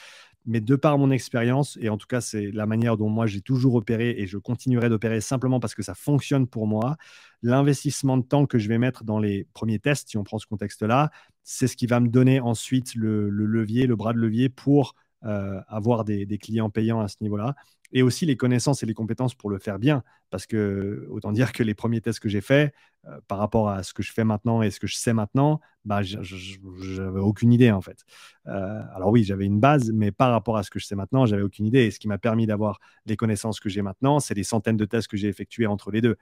Mais 0.45 0.59
de 0.59 0.75
par 0.75 0.97
mon 0.97 1.09
expérience, 1.09 1.77
et 1.81 1.89
en 1.89 1.97
tout 1.97 2.07
cas, 2.07 2.19
c'est 2.19 2.51
la 2.51 2.65
manière 2.65 2.97
dont 2.97 3.09
moi 3.09 3.27
j'ai 3.27 3.41
toujours 3.41 3.75
opéré 3.75 4.15
et 4.17 4.27
je 4.27 4.37
continuerai 4.37 4.89
d'opérer 4.89 5.21
simplement 5.21 5.59
parce 5.59 5.73
que 5.73 5.83
ça 5.83 5.95
fonctionne 5.95 6.47
pour 6.47 6.67
moi, 6.67 6.97
l'investissement 7.41 8.17
de 8.17 8.23
temps 8.23 8.45
que 8.45 8.57
je 8.57 8.67
vais 8.67 8.77
mettre 8.77 9.03
dans 9.03 9.19
les 9.19 9.47
premiers 9.53 9.79
tests, 9.79 10.09
si 10.09 10.17
on 10.17 10.23
prend 10.23 10.39
ce 10.39 10.47
contexte-là, 10.47 11.11
c'est 11.43 11.67
ce 11.67 11.77
qui 11.77 11.87
va 11.87 11.99
me 11.99 12.09
donner 12.09 12.39
ensuite 12.39 12.95
le, 12.95 13.29
levier, 13.29 13.87
le 13.87 13.95
bras 13.95 14.13
de 14.13 14.19
levier 14.19 14.49
pour 14.49 14.95
euh, 15.25 15.61
avoir 15.67 16.03
des, 16.03 16.25
clients 16.37 16.69
payants 16.69 16.99
à 16.99 17.07
ce 17.07 17.15
niveau-là 17.21 17.55
et 17.93 18.01
aussi 18.01 18.25
les 18.25 18.35
connaissances 18.35 18.83
et 18.83 18.85
les 18.85 18.95
compétences 18.95 19.35
pour 19.35 19.49
le 19.49 19.59
faire 19.59 19.79
bien. 19.79 20.03
Parce 20.31 20.47
que, 20.47 21.07
autant 21.11 21.31
dire 21.31 21.53
que 21.53 21.61
les 21.61 21.75
premiers 21.75 22.01
tests 22.01 22.19
que 22.19 22.27
j'ai 22.27 22.41
faits, 22.41 22.73
euh, 23.07 23.19
par 23.27 23.37
rapport 23.37 23.69
à 23.69 23.83
ce 23.83 23.93
que 23.93 24.01
je 24.01 24.11
fais 24.11 24.23
maintenant 24.23 24.63
et 24.63 24.71
ce 24.71 24.79
que 24.79 24.87
je 24.87 24.95
sais 24.95 25.13
maintenant, 25.13 25.61
bah, 25.85 26.01
j'avais 26.01 27.19
aucune 27.19 27.53
idée 27.53 27.71
en 27.71 27.81
fait. 27.81 28.03
Euh, 28.47 28.81
alors 28.95 29.11
oui, 29.11 29.23
j'avais 29.23 29.45
une 29.45 29.59
base, 29.59 29.91
mais 29.93 30.11
par 30.11 30.31
rapport 30.31 30.57
à 30.57 30.63
ce 30.63 30.71
que 30.71 30.79
je 30.79 30.87
sais 30.87 30.95
maintenant, 30.95 31.27
j'avais 31.27 31.43
aucune 31.43 31.67
idée. 31.67 31.85
Et 31.85 31.91
ce 31.91 31.99
qui 31.99 32.07
m'a 32.07 32.17
permis 32.17 32.47
d'avoir 32.47 32.79
les 33.05 33.15
connaissances 33.15 33.59
que 33.59 33.69
j'ai 33.69 33.83
maintenant, 33.83 34.19
c'est 34.19 34.33
les 34.33 34.43
centaines 34.43 34.77
de 34.77 34.85
tests 34.85 35.07
que 35.07 35.17
j'ai 35.17 35.27
effectués 35.27 35.67
entre 35.67 35.91
les 35.91 36.01
deux. 36.01 36.17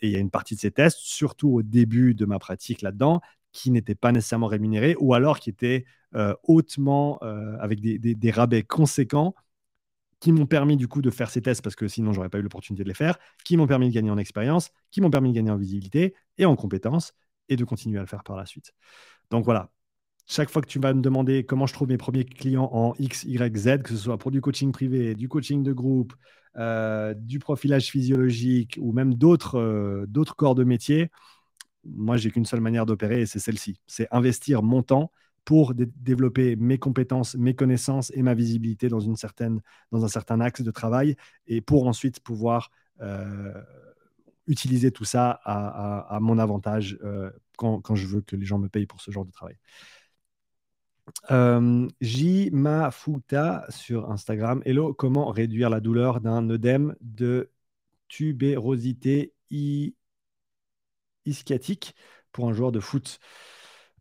Et 0.00 0.06
il 0.08 0.12
y 0.12 0.16
a 0.16 0.20
une 0.20 0.30
partie 0.30 0.54
de 0.54 0.60
ces 0.60 0.70
tests, 0.70 0.98
surtout 1.00 1.50
au 1.50 1.62
début 1.62 2.14
de 2.14 2.24
ma 2.24 2.38
pratique 2.38 2.82
là-dedans, 2.82 3.20
qui 3.50 3.72
n'étaient 3.72 3.94
pas 3.96 4.12
nécessairement 4.12 4.46
rémunérés 4.46 4.94
ou 5.00 5.14
alors 5.14 5.40
qui 5.40 5.50
étaient 5.50 5.86
euh, 6.14 6.34
hautement, 6.44 7.18
avec 7.58 7.80
des, 7.80 7.98
des 7.98 8.30
rabais 8.30 8.62
conséquents 8.62 9.34
qui 10.20 10.32
m'ont 10.32 10.46
permis 10.46 10.76
du 10.76 10.88
coup 10.88 11.02
de 11.02 11.10
faire 11.10 11.30
ces 11.30 11.42
tests 11.42 11.62
parce 11.62 11.76
que 11.76 11.88
sinon 11.88 12.12
j'aurais 12.12 12.28
pas 12.28 12.38
eu 12.38 12.42
l'opportunité 12.42 12.82
de 12.82 12.88
les 12.88 12.94
faire, 12.94 13.18
qui 13.44 13.56
m'ont 13.56 13.66
permis 13.66 13.88
de 13.88 13.94
gagner 13.94 14.10
en 14.10 14.18
expérience, 14.18 14.70
qui 14.90 15.00
m'ont 15.00 15.10
permis 15.10 15.30
de 15.30 15.34
gagner 15.34 15.50
en 15.50 15.56
visibilité 15.56 16.14
et 16.38 16.44
en 16.46 16.56
compétences 16.56 17.12
et 17.48 17.56
de 17.56 17.64
continuer 17.64 17.98
à 17.98 18.00
le 18.00 18.06
faire 18.06 18.24
par 18.24 18.36
la 18.36 18.46
suite. 18.46 18.72
Donc 19.30 19.44
voilà, 19.44 19.70
chaque 20.26 20.50
fois 20.50 20.62
que 20.62 20.68
tu 20.68 20.80
vas 20.80 20.92
me 20.94 21.02
demander 21.02 21.44
comment 21.44 21.66
je 21.66 21.72
trouve 21.72 21.88
mes 21.88 21.98
premiers 21.98 22.24
clients 22.24 22.68
en 22.72 22.94
X, 22.98 23.24
Y, 23.24 23.56
Z, 23.56 23.82
que 23.82 23.90
ce 23.90 23.96
soit 23.96 24.18
pour 24.18 24.30
du 24.30 24.40
coaching 24.40 24.72
privé, 24.72 25.14
du 25.14 25.28
coaching 25.28 25.62
de 25.62 25.72
groupe, 25.72 26.14
euh, 26.56 27.14
du 27.14 27.38
profilage 27.38 27.90
physiologique 27.90 28.78
ou 28.80 28.92
même 28.92 29.14
d'autres 29.14 29.58
euh, 29.58 30.06
corps 30.36 30.54
de 30.54 30.64
métier, 30.64 31.10
moi 31.84 32.16
j'ai 32.16 32.30
qu'une 32.30 32.46
seule 32.46 32.60
manière 32.60 32.86
d'opérer 32.86 33.22
et 33.22 33.26
c'est 33.26 33.38
celle-ci, 33.38 33.80
c'est 33.86 34.08
investir 34.10 34.62
mon 34.62 34.82
temps 34.82 35.12
pour 35.46 35.74
développer 35.74 36.56
mes 36.56 36.76
compétences, 36.76 37.36
mes 37.36 37.54
connaissances 37.54 38.10
et 38.14 38.22
ma 38.22 38.34
visibilité 38.34 38.88
dans, 38.88 39.08
un 39.08 39.14
certain 40.08 40.40
axe 40.40 40.60
de 40.60 40.70
travail 40.72 41.16
et 41.46 41.60
pour 41.60 41.86
ensuite 41.86 42.18
pouvoir 42.18 42.72
euh, 43.00 43.62
utiliser 44.48 44.90
tout 44.90 45.04
ça 45.04 45.40
à, 45.44 46.18
mon 46.20 46.40
avantage 46.40 46.98
euh, 47.04 47.30
quand, 47.56 47.80
quand, 47.80 47.94
je 47.94 48.08
veux 48.08 48.22
que 48.22 48.34
les 48.34 48.44
gens 48.44 48.58
me 48.58 48.68
payent 48.68 48.88
pour 48.88 49.00
ce 49.00 49.12
genre 49.12 49.24
de 49.24 49.30
travail. 49.30 49.56
Euh, 51.30 51.88
J. 52.00 52.50
Mafuta 52.52 53.66
sur 53.68 54.10
Instagram. 54.10 54.62
Hello, 54.64 54.94
comment 54.94 55.30
réduire 55.30 55.70
la 55.70 55.78
douleur 55.78 56.20
d'un 56.20 56.50
œdème 56.50 56.96
de 57.00 57.52
tubérosité 58.08 59.32
ischiatique 61.24 61.94
pour 62.32 62.48
un 62.48 62.52
joueur 62.52 62.72
de 62.72 62.80
foot? 62.80 63.20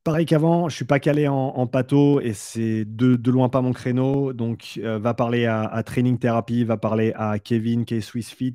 Pareil 0.06 0.28
qu'avant, 0.28 0.70
je 0.70 0.76
suis 0.76 0.86
pas 0.86 1.00
calé 1.00 1.28
en, 1.28 1.34
en 1.34 1.66
patho 1.66 2.22
et 2.22 2.34
c'est 2.34 2.86
de, 2.86 3.18
loin 3.32 3.50
pas 3.50 3.62
mon 3.62 3.74
créneau. 3.74 4.34
Donc, 4.34 4.80
euh, 4.84 5.00
va 5.00 5.16
parler 5.16 5.48
à, 5.48 5.82
Training 5.82 6.20
Therapy, 6.20 6.64
va 6.64 6.78
parler 6.78 7.12
à 7.16 7.40
Kevin, 7.40 7.86
K 7.86 8.02
Swiss 8.02 8.30
Fit. 8.30 8.54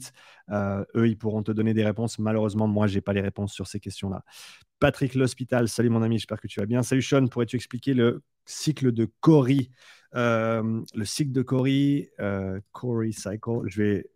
Euh, 0.51 0.85
eux, 0.95 1.09
ils 1.09 1.19
pourront 1.19 1.43
te 1.43 1.51
donner 1.51 1.75
des 1.75 1.85
réponses. 1.85 2.21
Malheureusement, 2.21 2.69
moi, 2.69 2.87
j'ai 2.87 3.01
pas 3.01 3.13
les 3.13 3.21
réponses 3.21 3.53
sur 3.53 3.67
ces 3.67 3.81
questions-là. 3.81 4.23
Patrick 4.79 5.17
L'Hospital, 5.17 5.67
salut 5.67 5.91
mon 5.91 6.03
ami, 6.03 6.19
j'espère 6.19 6.41
que 6.41 6.47
tu 6.47 6.61
vas 6.61 6.67
bien. 6.67 6.85
Salut 6.85 7.03
Sean, 7.03 7.27
pourrais-tu 7.27 7.57
expliquer 7.57 7.95
le 7.95 8.23
cycle 8.47 8.93
de 8.93 9.09
Cori 9.19 9.73
euh, 10.15 10.81
Le 10.95 11.05
cycle 11.05 11.33
de 11.33 11.43
Cori, 11.43 12.11
Cori 12.71 13.13
Cycle, 13.13 13.63
je 13.67 13.83
vais, 13.83 14.11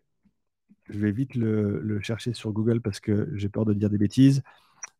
je 0.88 1.06
vite 1.08 1.34
le 1.34 1.98
chercher 2.00 2.32
sur 2.32 2.52
Google 2.52 2.80
parce 2.80 3.00
que 3.00 3.28
j'ai 3.34 3.48
peur 3.48 3.64
de 3.64 3.74
dire 3.74 3.90
des 3.90 3.98
bêtises. 3.98 4.44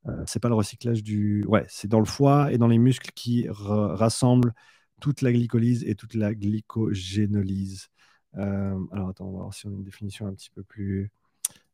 Euh, 0.06 0.22
c'est 0.26 0.40
pas 0.40 0.48
le 0.48 0.54
recyclage 0.54 1.02
du. 1.02 1.44
Ouais, 1.46 1.64
c'est 1.68 1.88
dans 1.88 1.98
le 1.98 2.04
foie 2.04 2.52
et 2.52 2.58
dans 2.58 2.68
les 2.68 2.78
muscles 2.78 3.10
qui 3.14 3.46
rassemblent 3.48 4.52
toute 5.00 5.22
la 5.22 5.32
glycolyse 5.32 5.84
et 5.84 5.94
toute 5.94 6.14
la 6.14 6.34
glycogénolyse. 6.34 7.88
Euh, 8.36 8.78
alors 8.92 9.08
attends, 9.08 9.26
on 9.26 9.32
va 9.32 9.38
voir 9.40 9.54
si 9.54 9.66
on 9.66 9.70
a 9.70 9.74
une 9.74 9.84
définition 9.84 10.26
un 10.26 10.34
petit 10.34 10.50
peu 10.50 10.62
plus. 10.62 11.10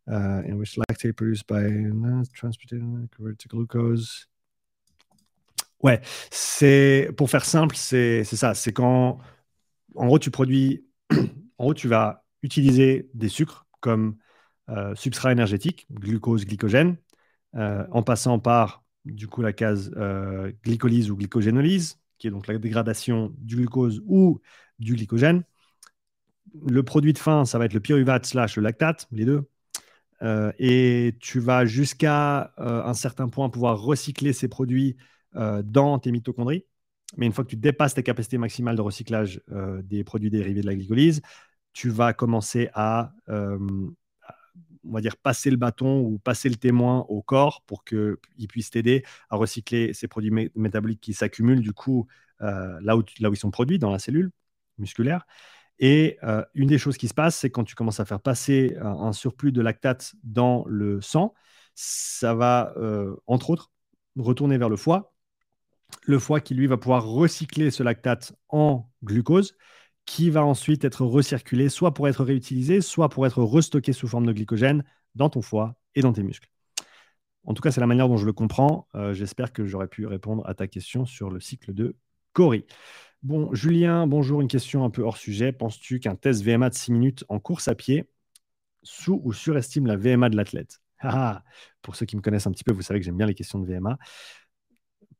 Uh, 0.08 0.42
in 0.48 0.54
which 0.54 0.76
lactate 0.76 1.12
produced 1.12 1.46
by 1.46 1.62
transported 2.34 2.80
converted 3.14 3.38
to 3.38 3.48
glucose. 3.48 4.26
Ouais, 5.82 6.00
c'est 6.30 7.10
pour 7.16 7.30
faire 7.30 7.44
simple, 7.44 7.76
c'est 7.76 8.24
ça. 8.24 8.54
C'est 8.54 8.72
quand, 8.72 9.18
en 9.94 10.06
gros, 10.06 10.18
tu 10.18 10.30
produis, 10.30 10.84
en 11.58 11.64
gros, 11.64 11.74
tu 11.74 11.88
vas 11.88 12.24
utiliser 12.42 13.08
des 13.14 13.28
sucres 13.28 13.66
comme 13.80 14.16
euh, 14.68 14.94
substrat 14.94 15.32
énergétique, 15.32 15.86
glucose, 15.90 16.44
glycogène, 16.44 16.96
euh, 17.56 17.84
en 17.90 18.02
passant 18.02 18.38
par 18.38 18.84
du 19.04 19.26
coup 19.26 19.42
la 19.42 19.52
case 19.52 19.92
euh, 19.96 20.52
glycolyse 20.64 21.10
ou 21.10 21.16
glycogénolyse, 21.16 21.98
qui 22.18 22.28
est 22.28 22.30
donc 22.30 22.46
la 22.46 22.58
dégradation 22.58 23.34
du 23.38 23.56
glucose 23.56 24.02
ou 24.06 24.40
du 24.78 24.94
glycogène. 24.94 25.42
Le 26.66 26.82
produit 26.82 27.12
de 27.12 27.18
fin, 27.18 27.44
ça 27.44 27.58
va 27.58 27.64
être 27.64 27.74
le 27.74 27.80
pyruvate 27.80 28.26
slash 28.26 28.56
le 28.56 28.62
lactate, 28.62 29.08
les 29.10 29.24
deux. 29.24 29.48
Euh, 30.22 30.52
et 30.58 31.16
tu 31.18 31.40
vas 31.40 31.64
jusqu'à 31.64 32.52
un 32.58 32.94
certain 32.94 33.28
point 33.28 33.48
pouvoir 33.48 33.80
recycler 33.80 34.32
ces 34.32 34.48
produits 34.48 34.96
dans 35.34 35.98
tes 35.98 36.12
mitochondries. 36.12 36.66
Mais 37.16 37.26
une 37.26 37.32
fois 37.32 37.44
que 37.44 37.50
tu 37.50 37.56
dépasses 37.56 37.94
tes 37.94 38.02
capacités 38.02 38.38
maximales 38.38 38.76
de 38.76 38.82
recyclage 38.82 39.40
des 39.84 40.04
produits 40.04 40.30
dérivés 40.30 40.60
de 40.60 40.66
la 40.66 40.74
glycolyse, 40.74 41.22
tu 41.72 41.88
vas 41.88 42.12
commencer 42.12 42.68
à 42.74 43.12
on 44.88 44.92
va 44.92 45.00
dire, 45.00 45.16
passer 45.16 45.50
le 45.50 45.56
bâton 45.56 46.00
ou 46.00 46.18
passer 46.18 46.48
le 46.48 46.56
témoin 46.56 47.04
au 47.08 47.22
corps 47.22 47.62
pour 47.66 47.84
qu'il 47.84 48.16
puisse 48.48 48.70
t'aider 48.70 49.04
à 49.28 49.36
recycler 49.36 49.92
ces 49.94 50.08
produits 50.08 50.50
métaboliques 50.54 51.00
qui 51.00 51.12
s'accumulent 51.12 51.60
du 51.60 51.72
coup 51.72 52.06
euh, 52.42 52.78
là, 52.82 52.96
où, 52.96 53.02
là 53.20 53.30
où 53.30 53.34
ils 53.34 53.38
sont 53.38 53.50
produits 53.50 53.78
dans 53.78 53.90
la 53.90 53.98
cellule 53.98 54.30
musculaire. 54.78 55.26
Et 55.78 56.18
euh, 56.22 56.44
une 56.54 56.68
des 56.68 56.78
choses 56.78 56.96
qui 56.96 57.08
se 57.08 57.14
passe, 57.14 57.36
c'est 57.36 57.50
quand 57.50 57.64
tu 57.64 57.74
commences 57.74 58.00
à 58.00 58.04
faire 58.04 58.20
passer 58.20 58.76
un, 58.80 59.12
surplus 59.12 59.52
de 59.52 59.62
lactate 59.62 60.14
dans 60.22 60.64
le 60.66 61.00
sang, 61.00 61.34
ça 61.74 62.34
va, 62.34 62.74
euh, 62.76 63.16
entre 63.26 63.50
autres, 63.50 63.72
retourner 64.16 64.58
vers 64.58 64.68
le 64.68 64.76
foie. 64.76 65.14
Le 66.02 66.18
foie 66.18 66.40
qui, 66.40 66.54
lui, 66.54 66.66
va 66.66 66.76
pouvoir 66.76 67.06
recycler 67.06 67.70
ce 67.70 67.82
lactate 67.82 68.34
en 68.48 68.90
glucose 69.02 69.56
qui 70.10 70.28
va 70.28 70.44
ensuite 70.44 70.84
être 70.84 71.04
recirculé, 71.04 71.68
soit 71.68 71.94
pour 71.94 72.08
être 72.08 72.24
réutilisé, 72.24 72.80
soit 72.80 73.08
pour 73.08 73.26
être 73.26 73.44
restocké 73.44 73.92
sous 73.92 74.08
forme 74.08 74.26
de 74.26 74.32
glycogène 74.32 74.82
dans 75.14 75.30
ton 75.30 75.40
foie 75.40 75.76
et 75.94 76.00
dans 76.00 76.12
tes 76.12 76.24
muscles. 76.24 76.48
En 77.44 77.54
tout 77.54 77.62
cas, 77.62 77.70
c'est 77.70 77.80
la 77.80 77.86
manière 77.86 78.08
dont 78.08 78.16
je 78.16 78.26
le 78.26 78.32
comprends. 78.32 78.88
Euh, 78.96 79.14
j'espère 79.14 79.52
que 79.52 79.66
j'aurais 79.66 79.86
pu 79.86 80.06
répondre 80.06 80.42
à 80.48 80.54
ta 80.54 80.66
question 80.66 81.06
sur 81.06 81.30
le 81.30 81.38
cycle 81.38 81.72
de 81.72 81.94
Cori. 82.32 82.66
Bon, 83.22 83.54
Julien, 83.54 84.08
bonjour. 84.08 84.40
Une 84.40 84.48
question 84.48 84.84
un 84.84 84.90
peu 84.90 85.02
hors 85.02 85.16
sujet. 85.16 85.52
Penses-tu 85.52 86.00
qu'un 86.00 86.16
test 86.16 86.42
VMA 86.42 86.70
de 86.70 86.74
6 86.74 86.90
minutes 86.90 87.24
en 87.28 87.38
course 87.38 87.68
à 87.68 87.76
pied 87.76 88.10
sous 88.82 89.20
ou 89.22 89.32
surestime 89.32 89.86
la 89.86 89.96
VMA 89.96 90.28
de 90.28 90.36
l'athlète? 90.36 90.80
Ah, 90.98 91.44
Pour 91.82 91.94
ceux 91.94 92.04
qui 92.04 92.16
me 92.16 92.20
connaissent 92.20 92.48
un 92.48 92.52
petit 92.52 92.64
peu, 92.64 92.72
vous 92.72 92.82
savez 92.82 92.98
que 92.98 93.06
j'aime 93.06 93.16
bien 93.16 93.26
les 93.26 93.34
questions 93.34 93.60
de 93.60 93.72
VMA. 93.72 93.96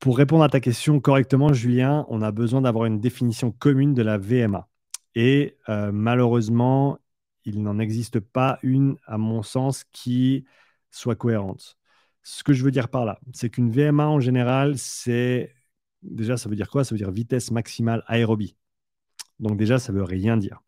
Pour 0.01 0.19
répondre 0.19 0.43
à 0.43 0.49
ta 0.49 0.59
question 0.59 0.99
correctement, 0.99 1.53
Julien, 1.53 2.07
on 2.09 2.23
a 2.23 2.33
besoin 2.33 2.63
d'avoir 2.63 2.87
une 2.87 2.99
définition 2.99 3.53
commune 3.53 3.95
de 3.95 4.03
la 4.03 4.19
VMA. 4.19 4.67
Et 5.15 5.57
euh, 5.69 5.93
malheureusement, 5.93 6.99
il 7.45 7.63
n'en 7.63 7.79
existe 7.79 8.21
pas 8.21 8.59
une, 8.63 8.97
à 9.07 9.19
mon 9.19 9.43
sens, 9.43 9.85
qui 9.93 10.45
soit 10.91 11.17
cohérente. 11.17 11.79
Ce 12.23 12.45
que 12.45 12.53
je 12.53 12.65
veux 12.65 12.71
dire 12.71 12.89
par 12.89 13.05
là, 13.05 13.19
c'est 13.33 13.51
qu'une 13.51 13.71
VMA 13.71 14.07
en 14.07 14.21
général, 14.21 14.77
c'est 14.79 15.55
déjà, 16.03 16.37
ça 16.37 16.49
veut 16.49 16.57
dire 16.57 16.69
quoi? 16.69 16.85
Ça 16.85 16.95
veut 16.95 16.99
dire 16.99 17.11
vitesse 17.11 17.51
maximale 17.51 18.05
aérobie. 18.07 18.57
Donc 19.39 19.57
déjà, 19.57 19.79
ça 19.79 19.93
veut 19.93 20.03
rien 20.03 20.37
dire. 20.37 20.63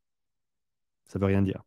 Ça 1.06 1.18
veut 1.18 1.26
rien 1.26 1.42
dire. 1.42 1.62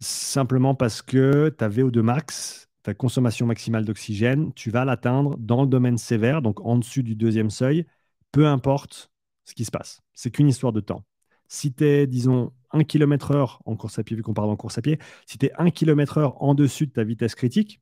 Simplement 0.00 0.74
parce 0.74 1.02
que 1.02 1.50
ta 1.50 1.68
VO2 1.68 2.00
max, 2.00 2.68
ta 2.82 2.94
consommation 2.94 3.46
maximale 3.46 3.84
d'oxygène, 3.84 4.52
tu 4.54 4.70
vas 4.70 4.84
l'atteindre 4.84 5.36
dans 5.38 5.62
le 5.62 5.68
domaine 5.68 5.98
sévère, 5.98 6.42
donc 6.42 6.60
en 6.60 6.78
dessus 6.78 7.02
du 7.02 7.14
deuxième 7.14 7.50
seuil, 7.50 7.86
peu 8.32 8.46
importe 8.46 9.10
ce 9.44 9.54
qui 9.54 9.64
se 9.64 9.70
passe. 9.70 10.00
C'est 10.14 10.30
qu'une 10.30 10.48
histoire 10.48 10.72
de 10.72 10.80
temps. 10.80 11.04
Si 11.48 11.72
tu 11.72 11.84
es, 11.84 12.06
disons, 12.06 12.52
1 12.72 12.84
km/h 12.84 13.58
en 13.64 13.76
course 13.76 13.98
à 13.98 14.04
pied, 14.04 14.16
vu 14.16 14.22
qu'on 14.22 14.34
parle 14.34 14.50
en 14.50 14.56
course 14.56 14.78
à 14.78 14.82
pied, 14.82 14.98
si 15.26 15.38
tu 15.38 15.46
es 15.46 15.52
1 15.58 15.70
km/h 15.70 16.36
en 16.40 16.54
dessus 16.54 16.86
de 16.86 16.92
ta 16.92 17.04
vitesse 17.04 17.34
critique, 17.34 17.80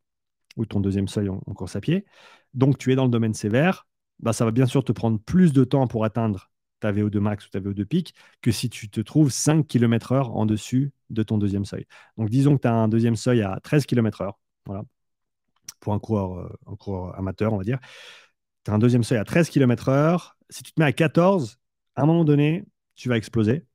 ou 0.57 0.67
ton 0.67 0.81
deuxième 0.81 1.09
seuil 1.09 1.29
en, 1.29 1.39
course 1.55 1.77
à 1.77 1.81
pied, 1.81 2.05
donc 2.55 2.79
tu 2.79 2.93
es 2.93 2.97
dans 2.97 3.05
le 3.05 3.11
domaine 3.11 3.35
sévère, 3.35 3.87
bah, 4.21 4.33
ça 4.33 4.45
va 4.45 4.51
bien 4.51 4.67
sûr 4.67 4.85
te 4.85 4.93
prendre 4.93 5.19
plus 5.19 5.53
de 5.53 5.65
temps 5.65 5.87
pour 5.87 6.05
atteindre 6.05 6.51
ta 6.81 6.93
VO2 6.93 7.19
max 7.21 7.47
ou 7.47 7.51
ta 7.51 7.61
VO2 7.61 7.85
pic 7.85 8.15
que 8.43 8.51
si 8.51 8.69
tu 8.69 8.91
te 8.91 9.01
trouves 9.01 9.31
5 9.31 9.67
km/h 9.67 10.31
en 10.31 10.47
dessus 10.47 10.93
de 11.11 11.23
ton 11.23 11.39
deuxième 11.39 11.65
seuil. 11.65 11.87
Donc 12.19 12.29
disons 12.29 12.57
que 12.57 12.63
tu 12.63 12.69
as 12.69 12.75
un 12.75 12.89
deuxième 12.89 13.17
seuil 13.17 13.43
à 13.43 13.59
13 13.63 13.87
km/h, 13.87 14.33
voilà, 14.67 14.85
pour 15.81 15.93
euh, 15.93 16.49
un 16.67 16.77
coureur 16.77 17.19
amateur, 17.19 17.53
on 17.53 17.59
va 17.59 17.65
dire. 17.65 17.79
Tu 18.65 18.71
as 18.71 18.75
un 18.75 18.79
deuxième 18.79 19.05
seuil 19.05 19.19
à 19.19 19.25
13 19.25 19.51
km/h. 19.51 20.33
Si 20.51 20.63
tu 20.63 20.73
te 20.73 20.81
mets 20.81 20.87
à 20.87 20.93
14, 20.93 21.59
à 21.97 22.03
un 22.03 22.07
moment 22.07 22.25
donné, 22.25 22.65
tu 22.95 23.09
vas 23.09 23.17
exploser. 23.17 23.67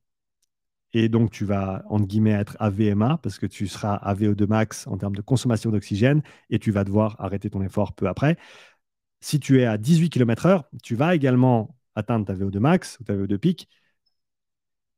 Et 0.94 1.08
donc, 1.08 1.30
tu 1.30 1.44
vas, 1.44 1.84
entre 1.90 2.06
guillemets, 2.06 2.32
être 2.32 2.56
AVMA 2.60 3.18
parce 3.22 3.38
que 3.38 3.46
tu 3.46 3.68
seras 3.68 3.94
à 3.94 4.14
VO2 4.14 4.46
max 4.46 4.86
en 4.86 4.96
termes 4.96 5.14
de 5.16 5.20
consommation 5.20 5.70
d'oxygène 5.70 6.22
et 6.48 6.58
tu 6.58 6.70
vas 6.70 6.84
devoir 6.84 7.16
arrêter 7.20 7.50
ton 7.50 7.62
effort 7.62 7.92
peu 7.94 8.08
après. 8.08 8.38
Si 9.20 9.38
tu 9.38 9.60
es 9.60 9.66
à 9.66 9.76
18 9.76 10.10
km/h, 10.10 10.62
tu 10.82 10.94
vas 10.94 11.14
également 11.14 11.76
atteindre 11.94 12.24
ta 12.24 12.34
VO2 12.34 12.58
max 12.58 12.96
ou 13.00 13.04
ta 13.04 13.14
VO2 13.14 13.36
pic, 13.38 13.68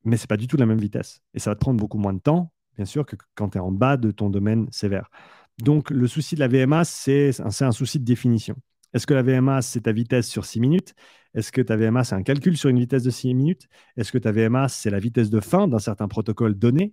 mais 0.05 0.17
ce 0.17 0.23
n'est 0.23 0.29
pas 0.29 0.37
du 0.37 0.47
tout 0.47 0.57
la 0.57 0.67
même 0.67 0.81
vitesse. 0.81 1.23
Et 1.35 1.39
ça 1.39 1.51
va 1.51 1.55
te 1.57 1.61
prendre 1.61 1.81
beaucoup 1.81 1.99
moins 1.99 2.13
de 2.13 2.21
temps, 2.21 2.53
bien 2.77 2.85
sûr, 2.85 3.05
que 3.05 3.17
quand 3.35 3.51
tu 3.51 3.59
es 3.59 3.61
en 3.61 3.73
bas 3.73 3.97
de 3.97 4.11
ton 4.11 4.31
domaine 4.31 4.69
sévère. 4.71 5.11
Donc, 5.59 5.91
le 5.91 6.07
souci 6.07 6.37
de 6.37 6.41
la 6.41 6.49
VMA, 6.49 6.85
c'est 6.85 7.33
un 7.41 7.73
souci 7.73 7.99
de 7.99 8.05
définition. 8.05 8.57
Est-ce 8.95 9.07
que 9.07 9.15
la 9.15 9.23
VMA, 9.23 9.63
c'est 9.63 9.83
ta 9.83 9.93
vitesse 9.93 10.29
sur 10.29 10.45
6 10.45 10.61
minutes? 10.61 10.95
Est-ce 11.35 11.53
que 11.53 11.61
ta 11.61 11.77
VMA, 11.77 12.05
c'est 12.05 12.15
un 12.15 12.23
calcul 12.23 12.57
sur 12.57 12.71
une 12.71 12.79
vitesse 12.79 13.03
de 13.05 13.11
6 13.11 13.35
minutes? 13.35 13.69
Est-ce 13.97 14.13
que 14.13 14.19
ta 14.19 14.33
VMA, 14.33 14.69
c'est 14.69 14.91
la 14.91 14.99
vitesse 14.99 15.31
de 15.31 15.41
fin 15.41 15.69
d'un 15.69 15.79
certain 15.79 16.09
protocole 16.09 16.55
donné 16.55 16.93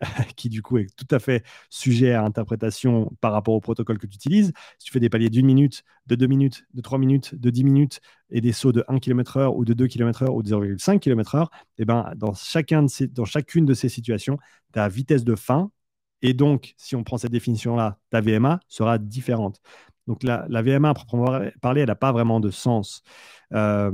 qui 0.36 0.48
du 0.48 0.62
coup 0.62 0.78
est 0.78 0.94
tout 0.96 1.12
à 1.14 1.18
fait 1.18 1.44
sujet 1.70 2.12
à 2.12 2.24
interprétation 2.24 3.10
par 3.20 3.32
rapport 3.32 3.54
au 3.54 3.60
protocole 3.60 3.98
que 3.98 4.06
tu 4.06 4.16
utilises? 4.16 4.52
Si 4.78 4.86
tu 4.86 4.92
fais 4.92 5.00
des 5.00 5.10
paliers 5.10 5.30
d'une 5.30 5.46
minute, 5.46 5.84
de 6.06 6.14
deux 6.16 6.26
minutes, 6.26 6.66
de 6.74 6.80
trois 6.82 6.98
minutes, 6.98 7.34
de 7.34 7.50
10 7.50 7.64
minutes 7.64 8.00
et 8.30 8.40
des 8.40 8.52
sauts 8.52 8.72
de 8.72 8.84
1 8.88 8.98
km/h 8.98 9.56
ou 9.56 9.64
de 9.64 9.74
2 9.74 9.86
km/h 9.86 10.30
ou 10.30 10.42
de 10.42 10.48
0,5 10.48 10.98
km/h, 11.00 11.48
eh 11.78 11.84
ben, 11.84 12.12
dans 12.16 12.34
chacune 12.34 13.66
de 13.66 13.74
ces 13.74 13.88
situations, 13.88 14.38
ta 14.72 14.88
vitesse 14.88 15.24
de 15.24 15.34
fin 15.36 15.70
et 16.22 16.34
donc, 16.34 16.74
si 16.76 16.96
on 16.96 17.04
prend 17.04 17.18
cette 17.18 17.30
définition-là, 17.32 17.98
ta 18.10 18.20
VMA 18.20 18.60
sera 18.68 18.98
différente. 18.98 19.60
Donc 20.08 20.22
la, 20.22 20.62
VMA, 20.62 20.88
à 20.88 20.94
proprement 20.94 21.38
parler, 21.60 21.82
elle 21.82 21.88
n'a 21.88 21.94
pas 21.94 22.12
vraiment 22.12 22.40
de 22.40 22.50
sens, 22.50 23.02
euh, 23.52 23.90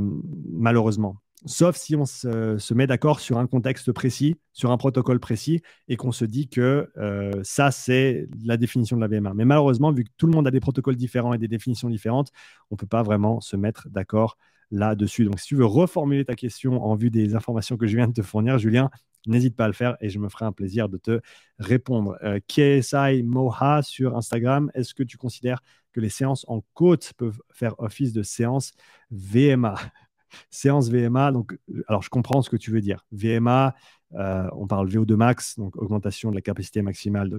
malheureusement. 0.49 1.17
Sauf 1.45 1.77
si 1.77 1.95
on 1.97 2.07
se, 2.07 2.73
met 2.73 2.87
d'accord 2.87 3.19
sur 3.19 3.37
un 3.37 3.49
contexte 3.49 3.93
précis, 3.93 4.37
sur 4.53 4.71
un 4.71 4.79
protocole 4.79 5.19
précis, 5.19 5.61
et 5.89 5.97
qu'on 5.97 6.13
se 6.13 6.25
dit 6.25 6.49
que 6.49 6.89
euh, 6.97 7.33
ça, 7.43 7.73
c'est 7.73 8.29
la 8.45 8.57
définition 8.57 8.97
de 8.97 9.03
la 9.03 9.09
VMA. 9.09 9.35
Mais 9.35 9.45
malheureusement, 9.45 9.91
vu 9.91 10.05
que 10.05 10.11
tout 10.17 10.27
le 10.27 10.33
monde 10.33 10.47
a 10.47 10.53
des 10.53 10.61
protocoles 10.61 10.97
différents 10.97 11.35
et 11.35 11.39
des 11.39 11.49
définitions 11.49 11.91
différentes, 11.91 12.31
on 12.71 12.77
ne 12.77 12.79
peut 12.79 12.87
pas 12.87 13.03
vraiment 13.03 13.41
se 13.41 13.57
mettre 13.57 13.89
d'accord 13.91 14.39
là-dessus. 14.71 15.25
Donc, 15.25 15.41
si 15.41 15.49
tu 15.49 15.57
veux 15.57 15.67
reformuler 15.67 16.25
ta 16.25 16.37
question 16.37 16.83
en 16.83 16.95
vue 16.95 17.11
des 17.11 17.35
informations 17.35 17.77
que 17.77 17.89
je 17.89 17.97
viens 17.97 18.07
de 18.07 18.13
te 18.13 18.23
fournir, 18.23 18.59
Julien, 18.59 18.89
n'hésite 19.27 19.57
pas 19.57 19.65
à 19.65 19.69
le 19.69 19.73
faire 19.73 19.97
et 20.01 20.09
je 20.09 20.19
me 20.19 20.29
ferai 20.29 20.45
un 20.45 20.53
plaisir 20.53 20.89
de 20.89 20.99
te 20.99 21.21
répondre. 21.59 22.17
Euh, 22.23 22.41
KSI 22.47 23.23
Moha 23.23 23.83
sur 23.83 24.17
Instagram, 24.17 24.71
est-ce 24.75 24.95
que 24.95 25.03
tu 25.03 25.17
considères 25.17 25.61
que 25.93 26.01
les 26.01 26.09
séances 26.09 26.45
en 26.49 26.63
côte 26.75 27.13
peuvent 27.17 27.41
faire 27.53 27.75
office 27.79 28.13
de 28.13 28.23
séance 28.23 28.73
VMA 29.11 29.75
Séance 30.51 30.89
VMA, 30.89 31.31
donc, 31.31 31.57
alors 31.87 32.03
je 32.03 32.11
comprends 32.11 32.43
ce 32.43 32.51
que 32.51 32.57
tu 32.57 32.73
veux 32.73 32.81
dire. 32.81 33.07
VMA, 33.13 33.75
euh, 34.15 34.49
on 34.53 34.67
parle 34.67 34.89
VO2 34.89 35.15
max, 35.15 35.59
donc 35.59 35.77
augmentation 35.77 36.31
de 36.31 36.35
la 36.35 36.41
capacité 36.41 36.83
maximale 36.83 37.39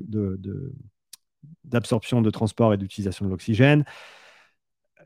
d'absorption, 1.63 2.21
de, 2.21 2.25
de, 2.25 2.29
transport 2.31 2.73
et 2.73 2.77
d'utilisation 2.77 3.25
de 3.25 3.31
l'oxygène. 3.31 3.85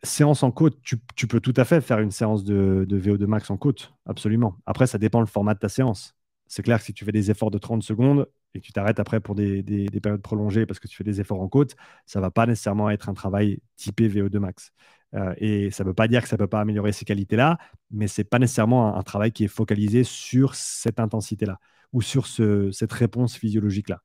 séance 0.03 0.43
en 0.43 0.51
côte, 0.51 0.79
tu, 0.81 1.27
peux 1.27 1.39
tout 1.39 1.53
à 1.57 1.65
fait 1.65 1.81
faire 1.81 1.99
une 1.99 2.11
séance 2.11 2.43
de, 2.43 2.85
VO2 2.89 3.25
max 3.25 3.49
en 3.49 3.57
côte, 3.57 3.93
absolument. 4.05 4.55
Après, 4.65 4.87
ça 4.87 4.97
dépend 4.97 5.19
le 5.19 5.27
format 5.27 5.53
de 5.53 5.59
ta 5.59 5.69
séance. 5.69 6.15
C'est 6.49 6.63
clair 6.63 6.79
que 6.79 6.83
si 6.83 6.93
tu 6.93 7.05
fais 7.05 7.11
des 7.11 7.29
efforts 7.29 7.51
de 7.51 7.59
30 7.59 7.83
secondes 7.83 8.27
et 8.55 8.59
que 8.59 8.65
tu 8.65 8.73
t'arrêtes 8.73 8.99
après 8.99 9.19
pour 9.19 9.35
des, 9.35 9.63
périodes 10.01 10.21
prolongées 10.21 10.65
parce 10.65 10.79
que 10.79 10.87
tu 10.87 10.97
fais 10.97 11.03
des 11.03 11.21
efforts 11.21 11.39
en 11.39 11.47
côte, 11.47 11.75
ça 12.07 12.19
va 12.19 12.31
pas 12.31 12.47
nécessairement 12.47 12.89
être 12.89 13.07
un 13.07 13.13
travail 13.13 13.59
typé 13.75 14.09
VO2 14.09 14.39
max. 14.39 14.71
Euh, 15.13 15.33
et 15.37 15.69
ça 15.69 15.83
ne 15.83 15.89
veut 15.89 15.93
pas 15.93 16.07
dire 16.07 16.23
que 16.23 16.27
ça 16.27 16.35
ne 16.35 16.39
peut 16.39 16.47
pas 16.47 16.59
améliorer 16.59 16.91
ces 16.91 17.05
qualités-là, 17.05 17.59
mais 17.91 18.07
ce 18.07 18.21
n'est 18.21 18.25
pas 18.25 18.39
nécessairement 18.39 18.97
un, 18.97 19.03
travail 19.03 19.31
qui 19.31 19.43
est 19.43 19.47
focalisé 19.47 20.03
sur 20.03 20.55
cette 20.55 20.99
intensité-là 20.99 21.59
ou 21.93 22.01
sur 22.01 22.25
cette 22.27 22.93
réponse 22.93 23.35
physiologique-là. 23.35 24.01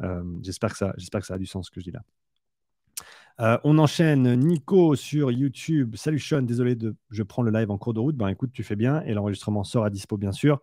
Euh, 0.00 0.22
j'espère 0.42 0.72
que, 0.72 0.76
ça, 0.76 0.94
a 1.34 1.38
du 1.38 1.46
sens 1.46 1.66
ce 1.66 1.70
que 1.70 1.80
je 1.80 1.86
dis 1.86 1.92
là. 1.92 2.02
Euh, 3.40 3.58
on 3.64 3.78
enchaîne 3.78 4.34
Nico 4.34 4.96
sur 4.96 5.30
YouTube. 5.30 5.96
Salut 5.96 6.18
Sean, 6.18 6.42
désolé 6.42 6.74
de 6.74 6.94
je 7.10 7.22
prends 7.22 7.42
le 7.42 7.50
live 7.50 7.70
en 7.70 7.78
cours 7.78 7.94
de 7.94 8.00
route. 8.00 8.16
Ben 8.16 8.28
écoute, 8.28 8.50
tu 8.52 8.62
fais 8.62 8.76
bien 8.76 9.02
et 9.02 9.14
l'enregistrement 9.14 9.64
sort 9.64 9.84
à 9.84 9.90
dispo 9.90 10.16
bien 10.16 10.32
sûr. 10.32 10.60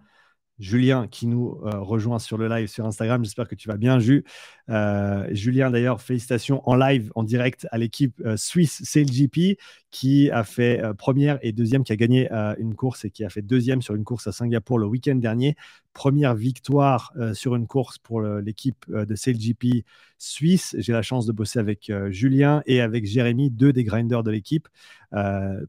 Julien 0.60 1.07
qui 1.07 1.27
nous 1.27 1.60
euh, 1.63 1.79
rejoint 1.79 2.19
sur 2.19 2.38
le 2.38 2.48
live 2.48 2.67
sur 2.67 2.86
Instagram. 2.86 3.24
J'espère 3.24 3.48
que 3.48 3.55
tu 3.55 3.67
vas 3.67 3.77
bien, 3.77 4.00
Ju. 4.00 4.24
Euh, 4.69 5.27
Julien, 5.31 5.72
d'ailleurs, 5.72 6.01
félicitations 6.01 6.67
en 6.69 6.75
live, 6.75 7.12
en 7.15 7.24
direct 7.24 7.67
à 7.72 7.77
l'équipe 7.77 8.22
euh, 8.25 8.38
suisse 8.38 8.83
CLGP 8.91 9.57
qui 9.89 10.29
a 10.31 10.43
fait 10.43 10.81
première 10.98 11.38
et 11.41 11.51
deuxième, 11.51 11.83
qui 11.83 11.91
a 11.91 11.95
gagné 11.95 12.27
une 12.57 12.74
course 12.74 13.05
et 13.05 13.12
qui 13.12 13.24
a 13.24 13.29
fait 13.29 13.43
deuxième 13.43 13.83
sur 13.83 13.93
une 13.93 14.03
course 14.03 14.25
à 14.25 14.31
Singapour 14.31 14.79
le 14.79 14.88
week-end 14.88 15.13
dernier. 15.13 15.55
Première 15.93 16.33
victoire 16.33 17.13
sur 17.33 17.53
une 17.53 17.67
course 17.67 18.00
pour 18.00 18.19
l'équipe 18.19 18.86
de 18.89 19.15
CLGP 19.15 19.86
suisse. 20.17 20.75
J'ai 20.79 20.93
la 20.93 21.03
chance 21.03 21.27
de 21.27 21.31
bosser 21.31 21.60
avec 21.60 21.91
Julien 22.10 22.63
et 22.65 22.81
avec 22.81 23.05
Jérémy, 23.05 23.51
deux 23.51 23.72
des 23.72 23.83
grinders 23.83 24.24
de 24.24 24.31
l'équipe. 24.31 24.67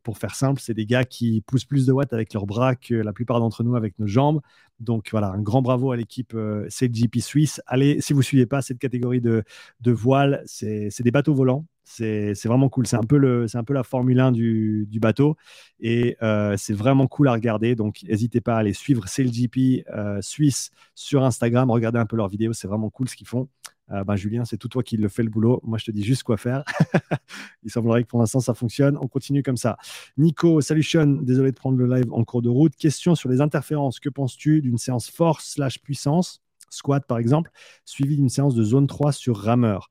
Pour 0.03 0.19
faire 0.19 0.35
simple, 0.35 0.61
c'est 0.61 0.75
des 0.75 0.87
gars 0.87 1.05
qui 1.05 1.43
poussent 1.43 1.65
plus 1.65 1.87
de 1.87 1.93
watts 1.93 2.13
avec 2.13 2.33
leurs 2.33 2.47
bras 2.47 2.75
que 2.75 2.95
la 2.95 3.13
plupart 3.13 3.41
d'entre 3.41 3.63
nous 3.63 3.77
avec 3.77 3.99
nos 3.99 4.07
jambes. 4.07 4.41
Donc 4.81 5.09
voilà, 5.11 5.29
un 5.29 5.41
grand 5.41 5.63
bravo 5.63 5.93
à 5.93 5.97
l'équipe 5.97 6.35
euh, 6.35 6.67
CGP 6.69 7.21
Suisse. 7.21 7.61
Allez, 7.67 8.01
si 8.01 8.13
vous 8.13 8.21
ne 8.21 8.25
suivez 8.25 8.47
pas 8.47 8.63
cette 8.63 8.79
catégorie 8.79 9.21
de, 9.21 9.45
de 9.81 9.93
voile, 9.93 10.43
c'est 10.47 10.91
des 11.01 11.11
bateaux 11.11 11.35
volants. 11.35 11.67
C'est 11.85 12.35
vraiment 12.47 12.69
cool. 12.69 12.87
C'est 12.87 12.97
un, 12.97 13.03
peu 13.03 13.47
un 13.53 13.65
peu 13.65 13.75
la 13.75 13.83
Formule 13.83 14.19
1 14.19 14.33
du, 14.33 14.99
bateau. 15.01 15.37
Et 15.81 16.17
euh, 16.23 16.57
c'est 16.57 16.73
vraiment 16.73 17.07
cool 17.07 17.29
à 17.29 17.33
regarder. 17.33 17.75
Donc 17.75 18.03
n'hésitez 18.03 18.41
pas 18.41 18.57
à 18.57 18.59
aller 18.59 18.73
suivre 18.73 19.05
CLGP 19.05 19.85
euh, 19.95 20.21
Suisse 20.23 20.71
sur 20.95 21.25
Instagram. 21.25 21.71
Regardez 21.71 21.99
un 21.99 22.07
peu 22.07 22.17
leurs 22.17 22.29
vidéos. 22.29 22.53
C'est 22.55 22.69
vraiment 22.69 22.91
cool 22.91 23.09
ce 23.09 23.17
qu'ils 23.17 23.27
font. 23.27 23.49
Euh, 23.91 24.03
ben, 24.03 24.17
Julien, 24.17 24.47
c'est 24.47 24.57
tout 24.57 24.69
toi 24.69 24.83
qui 24.83 24.97
le 24.97 25.09
fais 25.09 25.23
le 25.23 25.29
boulot. 25.29 25.61
Moi, 25.63 25.77
je 25.77 25.85
te 25.85 25.91
dis 25.91 26.03
juste 26.03 26.23
quoi 26.23 26.39
faire. 26.39 26.65
Il 27.63 27.71
semblerait 27.71 28.03
que 28.03 28.09
pour 28.09 28.19
l'instant, 28.19 28.41
ça 28.41 28.55
fonctionne. 28.55 28.97
On 29.01 29.09
continue 29.09 29.43
comme 29.43 29.59
ça. 29.59 29.77
Nico, 30.17 30.63
salut 30.63 30.83
Sean. 30.83 31.07
Désolé 31.07 31.51
de 31.51 31.57
prendre 31.57 31.77
le 31.77 31.87
live 31.95 32.11
en 32.13 32.25
cours 32.25 32.41
de 32.41 32.49
route. 32.49 32.75
Question 32.77 33.15
sur 33.15 33.29
les 33.29 33.43
interférences. 33.43 34.01
Que 34.01 34.09
penses-tu 34.09 34.63
d'une 34.63 34.79
séance 34.79 35.11
force 35.11 35.51
slash 35.51 35.83
puissance, 35.83 36.43
squat 36.71 37.07
par 37.07 37.19
exemple, 37.19 37.51
suivie 37.85 38.17
d'une 38.17 38.31
séance 38.31 38.55
de 38.55 38.65
zone 38.65 38.87
3 38.87 39.13
sur 39.13 39.37
rameur 39.37 39.91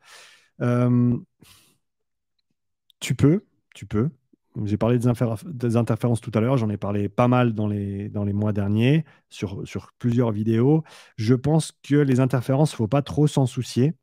Tu 3.04 3.16
peux, 3.16 3.44
tu 3.76 3.86
peux. 3.86 4.10
J'ai 4.64 4.78
parlé 4.78 4.98
des, 4.98 5.08
interférences 5.76 6.22
tout 6.22 6.32
à 6.36 6.40
l'heure, 6.40 6.56
j'en 6.56 6.70
ai 6.70 6.78
parlé 6.78 7.10
pas 7.10 7.28
mal 7.28 7.54
dans 7.54 7.68
les, 7.68 8.08
dans 8.08 8.24
les 8.24 8.32
mois 8.32 8.54
derniers 8.54 9.04
sur, 9.30 9.68
sur 9.68 9.92
plusieurs 10.00 10.32
vidéos. 10.32 10.86
Je 11.18 11.34
pense 11.36 11.74
que 11.84 11.96
les 11.96 12.22
interférences, 12.22 12.72
il 12.72 12.76
ne 12.76 12.78
faut 12.78 12.88
pas 12.88 13.02
trop 13.02 13.28
s'en 13.28 13.46
soucier, 13.46 13.94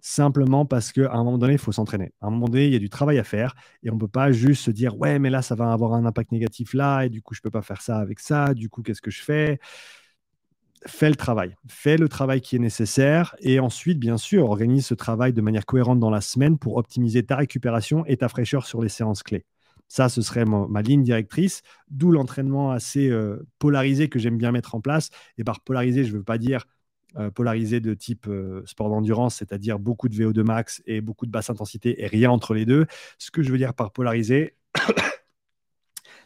simplement 0.00 0.66
parce 0.66 0.92
qu'à 0.92 1.12
un 1.12 1.24
moment 1.24 1.38
donné, 1.38 1.54
il 1.54 1.58
faut 1.58 1.72
s'entraîner. 1.72 2.12
À 2.20 2.28
un 2.28 2.30
moment 2.30 2.46
donné, 2.46 2.66
il 2.66 2.72
y 2.72 2.76
a 2.76 2.80
du 2.80 2.90
travail 2.90 3.18
à 3.18 3.24
faire 3.24 3.56
et 3.82 3.90
on 3.90 3.96
ne 3.96 4.00
peut 4.00 4.08
pas 4.08 4.30
juste 4.30 4.64
se 4.64 4.70
dire 4.70 4.96
Ouais, 4.98 5.18
mais 5.18 5.30
là, 5.30 5.42
ça 5.42 5.56
va 5.56 5.72
avoir 5.72 5.94
un 5.94 6.04
impact 6.06 6.30
négatif 6.32 6.74
là, 6.74 7.06
et 7.06 7.10
du 7.10 7.22
coup, 7.22 7.34
je 7.34 7.40
ne 7.40 7.42
peux 7.42 7.50
pas 7.50 7.62
faire 7.62 7.82
ça 7.82 7.98
avec 7.98 8.20
ça, 8.20 8.54
du 8.54 8.68
coup, 8.68 8.82
qu'est-ce 8.82 9.02
que 9.02 9.10
je 9.10 9.22
fais? 9.22 9.58
Fais 10.86 11.08
le 11.08 11.16
travail, 11.16 11.56
fais 11.66 11.96
le 11.96 12.08
travail 12.08 12.40
qui 12.40 12.56
est 12.56 12.60
nécessaire 12.60 13.34
et 13.40 13.58
ensuite, 13.58 13.98
bien 13.98 14.16
sûr, 14.16 14.44
organise 14.44 14.86
ce 14.86 14.94
travail 14.94 15.32
de 15.32 15.40
manière 15.40 15.66
cohérente 15.66 15.98
dans 15.98 16.10
la 16.10 16.20
semaine 16.20 16.58
pour 16.58 16.76
optimiser 16.76 17.24
ta 17.24 17.36
récupération 17.36 18.04
et 18.06 18.16
ta 18.16 18.28
fraîcheur 18.28 18.66
sur 18.66 18.82
les 18.82 18.88
séances 18.88 19.22
clés. 19.22 19.44
Ça, 19.88 20.08
ce 20.08 20.20
serait 20.20 20.44
ma, 20.44 20.82
ligne 20.82 21.02
directrice, 21.02 21.62
d'où 21.90 22.12
l'entraînement 22.12 22.70
assez 22.70 23.08
euh, 23.08 23.46
polarisé 23.58 24.08
que 24.08 24.18
j'aime 24.18 24.36
bien 24.36 24.52
mettre 24.52 24.74
en 24.74 24.80
place. 24.80 25.10
Et 25.38 25.44
par 25.44 25.60
polarisé, 25.60 26.04
je 26.04 26.12
ne 26.12 26.18
veux 26.18 26.24
pas 26.24 26.38
dire 26.38 26.66
euh, 27.16 27.30
polarisé 27.30 27.80
de 27.80 27.94
type 27.94 28.26
euh, 28.28 28.62
sport 28.66 28.90
d'endurance, 28.90 29.36
c'est-à-dire 29.36 29.78
beaucoup 29.78 30.10
de 30.10 30.14
VO2 30.14 30.42
max 30.42 30.82
et 30.86 31.00
beaucoup 31.00 31.24
de 31.24 31.30
basse 31.30 31.48
intensité 31.48 32.02
et 32.02 32.06
rien 32.06 32.30
entre 32.30 32.52
les 32.52 32.66
deux. 32.66 32.86
Ce 33.18 33.30
que 33.30 33.42
je 33.42 33.50
veux 33.50 33.58
dire 33.58 33.72
par 33.72 33.92
polarisé, 33.92 34.56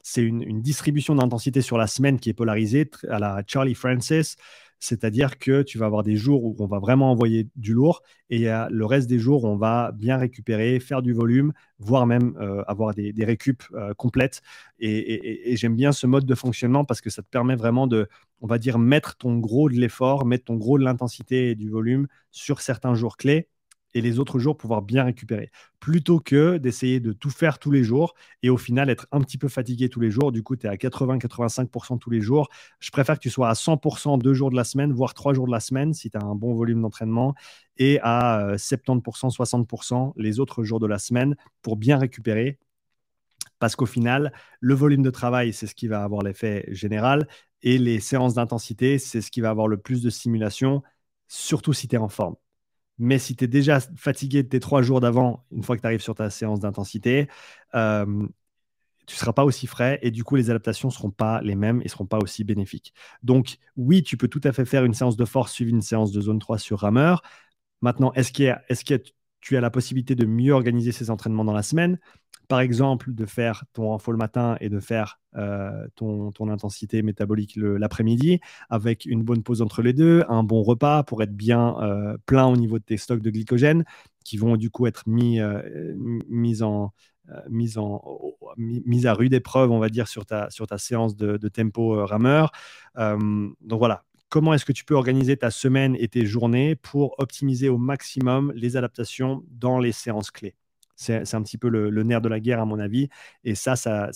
c'est 0.02 0.22
une, 0.22 0.60
distribution 0.60 1.14
d'intensité 1.14 1.62
sur 1.62 1.78
la 1.78 1.86
semaine 1.86 2.18
qui 2.18 2.28
est 2.30 2.34
polarisée 2.34 2.90
à 3.08 3.18
la 3.18 3.42
Charlie 3.46 3.74
Francis, 3.74 4.36
c'est-à-dire 4.80 5.38
que 5.38 5.62
tu 5.62 5.78
vas 5.78 5.86
avoir 5.86 6.02
des 6.02 6.16
jours 6.16 6.42
où 6.42 6.56
on 6.58 6.66
va 6.66 6.80
vraiment 6.80 7.12
envoyer 7.12 7.48
du 7.54 7.72
lourd 7.72 8.02
et 8.30 8.46
le 8.46 8.84
reste 8.84 9.08
des 9.08 9.20
jours 9.20 9.44
on 9.44 9.56
va 9.56 9.92
bien 9.92 10.16
récupérer, 10.16 10.80
faire 10.80 11.02
du 11.02 11.12
volume, 11.12 11.52
voire 11.78 12.04
même 12.04 12.36
euh, 12.40 12.64
avoir 12.66 12.92
des, 12.92 13.12
des 13.12 13.24
récup 13.24 13.62
euh, 13.74 13.94
complètes. 13.94 14.42
Et, 14.80 15.54
j'aime 15.56 15.76
bien 15.76 15.92
ce 15.92 16.08
mode 16.08 16.26
de 16.26 16.34
fonctionnement 16.34 16.84
parce 16.84 17.00
que 17.00 17.10
ça 17.10 17.22
te 17.22 17.28
permet 17.28 17.54
vraiment 17.54 17.86
de, 17.86 18.08
on 18.40 18.48
va 18.48 18.58
dire, 18.58 18.80
mettre 18.80 19.16
ton 19.16 19.38
gros 19.38 19.68
de 19.68 19.74
l'effort, 19.74 20.26
mettre 20.26 20.46
ton 20.46 20.56
gros 20.56 20.78
de 20.78 20.84
l'intensité 20.84 21.50
et 21.50 21.54
du 21.54 21.70
volume 21.70 22.08
sur 22.32 22.60
certains 22.60 22.96
jours 22.96 23.16
clés 23.16 23.48
et 23.94 24.00
les 24.00 24.18
autres 24.18 24.38
jours 24.38 24.57
pouvoir 24.57 24.83
bien 24.83 25.05
récupérer. 25.05 25.50
Plutôt 25.81 26.20
que 26.20 26.59
d'essayer 26.59 27.00
de 27.00 27.12
tout 27.12 27.31
faire 27.31 27.59
tous 27.59 27.70
les 27.70 27.85
jours 27.85 28.14
et 28.42 28.50
au 28.50 28.57
final 28.57 28.90
être 28.90 29.07
un 29.12 29.20
petit 29.20 29.38
peu 29.38 29.48
fatigué 29.48 29.88
tous 29.88 30.00
les 30.00 30.11
jours. 30.11 30.33
Du 30.33 30.42
coup, 30.42 30.57
tu 30.57 30.66
es 30.66 30.70
à 30.70 30.76
80-85% 30.76 31.98
tous 31.98 32.11
les 32.11 32.20
jours. 32.20 32.48
Je 32.81 32.90
préfère 32.90 33.16
que 33.16 33.22
tu 33.22 33.31
sois 33.31 33.48
à 33.48 33.55
100% 33.55 34.18
deux 34.18 34.35
jours 34.35 34.50
de 34.50 34.57
la 34.57 34.64
semaine, 34.64 34.92
voire 34.92 35.14
trois 35.14 35.35
jours 35.35 35.46
de 35.46 35.52
la 35.52 35.61
semaine 35.61 35.94
si 35.94 36.11
tu 36.11 36.16
as 36.16 36.22
un 36.22 36.35
bon 36.35 36.55
volume 36.55 36.83
d'entraînement 36.83 37.35
et 37.78 37.98
à 38.02 38.55
70%, 38.57 39.26
euh, 39.26 39.31
60% 39.31 40.12
les 40.16 40.40
autres 40.40 40.62
jours 40.62 40.81
de 40.81 40.87
la 40.87 40.98
semaine 40.98 41.37
pour 41.62 41.76
bien 41.76 41.98
récupérer. 41.98 42.59
Parce 43.59 43.76
qu'au 43.76 43.87
final, 43.87 44.33
le 44.61 44.74
volume 44.74 45.02
de 45.02 45.11
travail, 45.11 45.52
c'est 45.52 45.66
ce 45.66 45.74
qui 45.74 45.87
va 45.87 46.02
avoir 46.02 46.22
l'effet 46.22 46.64
général 46.68 47.28
et 47.62 47.78
les 47.78 48.00
séances 48.00 48.35
d'intensité, 48.35 48.98
c'est 48.98 49.20
ce 49.20 49.31
qui 49.31 49.40
va 49.40 49.50
avoir 49.50 49.68
le 49.68 49.76
plus 49.76 50.02
de 50.02 50.11
stimulation, 50.11 50.83
surtout 51.28 51.72
si 51.72 51.88
tu 51.88 51.96
es 51.96 51.98
en 51.98 52.09
forme. 52.09 52.35
Mais 53.02 53.18
si 53.18 53.34
tu 53.34 53.44
es 53.44 53.48
déjà 53.48 53.80
fatigué 53.96 54.44
de 54.44 54.48
tes 54.48 54.60
trois 54.60 54.80
jours 54.80 55.00
d'avant, 55.00 55.44
une 55.50 55.64
fois 55.64 55.76
que 55.76 55.80
tu 55.80 55.86
arrives 55.86 56.00
sur 56.00 56.14
ta 56.14 56.30
séance 56.30 56.60
d'intensité, 56.60 57.28
euh, 57.74 58.06
tu 59.06 59.16
ne 59.16 59.18
seras 59.18 59.32
pas 59.32 59.44
aussi 59.44 59.66
frais 59.66 59.98
et 60.02 60.12
du 60.12 60.22
coup, 60.22 60.36
les 60.36 60.50
adaptations 60.50 60.86
ne 60.88 60.92
seront 60.92 61.10
pas 61.10 61.40
les 61.42 61.56
mêmes 61.56 61.80
et 61.80 61.84
ne 61.84 61.88
seront 61.88 62.06
pas 62.06 62.18
aussi 62.18 62.44
bénéfiques. 62.44 62.94
Donc, 63.24 63.58
oui, 63.76 64.04
tu 64.04 64.16
peux 64.16 64.28
tout 64.28 64.40
à 64.44 64.52
fait 64.52 64.64
faire 64.64 64.84
une 64.84 64.94
séance 64.94 65.16
de 65.16 65.24
force 65.24 65.52
suivie 65.52 65.72
d'une 65.72 65.82
séance 65.82 66.12
de 66.12 66.20
zone 66.20 66.38
3 66.38 66.58
sur 66.58 66.78
rameur. 66.78 67.22
Maintenant, 67.80 68.12
est-ce 68.14 68.32
que 68.32 68.94
est 68.94 69.14
tu 69.40 69.56
as 69.56 69.60
la 69.60 69.70
possibilité 69.70 70.14
de 70.14 70.24
mieux 70.24 70.52
organiser 70.52 70.92
ces 70.92 71.10
entraînements 71.10 71.44
dans 71.44 71.52
la 71.52 71.64
semaine? 71.64 71.98
Par 72.48 72.61
exemple, 72.61 73.14
de 73.14 73.26
faire 73.26 73.64
ton 73.72 73.88
renfort 73.88 74.12
le 74.12 74.18
matin 74.18 74.57
et 74.61 74.68
de 74.68 74.81
faire 74.81 75.20
euh, 75.37 75.87
ton, 75.94 76.33
intensité 76.50 77.02
métabolique 77.02 77.57
l'après-midi, 77.57 78.40
avec 78.68 79.07
une 79.07 79.22
bonne 79.22 79.42
pause 79.42 79.62
entre 79.62 79.83
les 79.83 79.92
deux, 79.92 80.24
un 80.28 80.42
bon 80.42 80.62
repas 80.62 81.02
pour 81.02 81.22
être 81.22 81.35
bien 81.35 81.76
euh, 81.81 82.16
plein 82.26 82.46
au 82.46 82.57
niveau 82.57 82.78
de 82.78 82.85
tes 82.85 82.96
stocks 82.96 83.22
de 83.22 83.31
glycogène, 83.31 83.85
qui 84.24 84.37
vont 84.37 84.57
du 84.57 84.70
coup 84.70 84.87
être 84.87 85.05
mis, 85.07 85.40
euh, 85.40 85.62
mise, 86.28 86.62
en, 86.62 86.92
mise 88.57 89.07
à 89.07 89.14
rude 89.14 89.33
épreuve, 89.35 89.70
on 89.70 89.78
va 89.78 89.88
dire, 89.88 90.09
sur 90.09 90.26
ta, 90.26 90.50
sur 90.50 90.66
ta 90.66 90.78
séance 90.78 91.16
de, 91.16 91.37
de 91.37 91.48
tempo 91.48 92.05
rameur. 92.05 92.52
donc 92.96 93.78
voilà, 93.78 94.05
comment 94.28 94.55
est-ce 94.55 94.64
que 94.64 94.72
tu 94.72 94.85
peux 94.85 94.94
organiser 94.94 95.37
ta 95.37 95.50
semaine 95.50 95.96
et 95.98 96.09
tes 96.09 96.26
journées 96.26 96.74
pour 96.74 97.14
optimiser 97.18 97.68
au 97.68 97.78
maximum 97.78 98.52
les 98.57 98.76
adaptations 98.76 99.44
dans 99.50 99.78
les 99.78 99.92
séances 99.92 100.31
clés? 100.31 100.57
C'est 101.02 101.34
un 101.34 101.42
petit 101.42 101.58
peu 101.58 101.68
le, 101.68 102.02
nerf 102.02 102.20
de 102.20 102.28
la 102.28 102.40
guerre, 102.40 102.60
à 102.60 102.64
mon 102.64 102.78
avis. 102.78 103.08
Et 103.44 103.54
ça, 103.54 103.76
ça, 103.76 104.10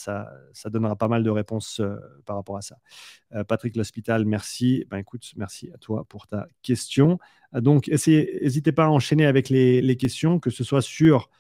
donnera 0.67 0.97
pas 0.97 1.09
mal 1.09 1.23
de 1.23 1.31
réponses 1.31 1.81
euh, 1.81 1.97
par 2.25 2.37
rapport 2.37 2.57
à 2.57 2.63
ça. 2.63 2.77
Euh, 3.35 3.45
Patrick 3.45 3.77
L'Hospital, 3.77 4.25
merci. 4.25 4.85
Ben, 4.91 4.99
écoute, 4.99 5.33
merci 5.37 5.71
à 5.75 5.79
toi 5.79 6.05
pour 6.09 6.27
ta 6.27 6.49
question. 6.63 7.19
Euh, 7.55 7.61
donc, 7.61 7.89
n'hésitez 7.89 8.73
pas 8.73 8.85
à 8.85 8.89
enchaîner 8.89 9.27
avec 9.27 9.49
les, 9.49 9.97
questions, 9.97 10.39
que 10.39 10.51
ce 10.51 10.65
soit 10.65 10.83
sur 10.83 11.31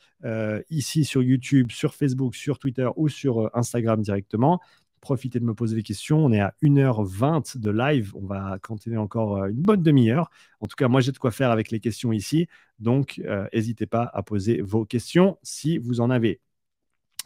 ici 0.71 1.05
sur 1.05 1.23
YouTube, 1.23 1.71
sur 1.71 1.95
Facebook, 1.95 2.35
sur 2.35 2.59
Twitter 2.59 2.89
ou 2.97 3.09
sur 3.09 3.51
Instagram 3.55 4.01
directement 4.01 4.61
profitez 5.01 5.41
de 5.41 5.45
me 5.45 5.55
poser 5.55 5.77
des 5.77 5.83
questions. 5.83 6.25
On 6.25 6.33
est 6.33 6.41
à 6.41 6.55
1h20 6.63 7.59
de 7.59 7.71
live. 7.71 8.13
On 8.17 8.27
va 8.27 8.59
continuer 8.63 8.97
encore 8.97 9.37
euh, 9.37 9.49
une 9.49 9.63
bonne 9.63 9.83
demi-heure. 9.83 10.31
En 10.61 10.67
tout 10.67 10.77
cas, 10.77 10.89
moi, 10.89 11.01
j'ai 11.01 11.13
de 11.13 11.19
quoi 11.19 11.31
faire 11.31 11.51
avec 11.51 11.71
les 11.71 11.81
questions 11.81 12.13
ici. 12.13 12.49
Donc, 12.79 13.21
euh, 13.25 13.47
n'hésitez 13.53 13.87
pas 13.87 14.11
à 14.13 14.23
poser 14.23 14.61
vos 14.63 14.85
questions 14.85 15.39
si 15.43 15.79
vous 15.79 16.01
en 16.01 16.11
avez. 16.11 16.41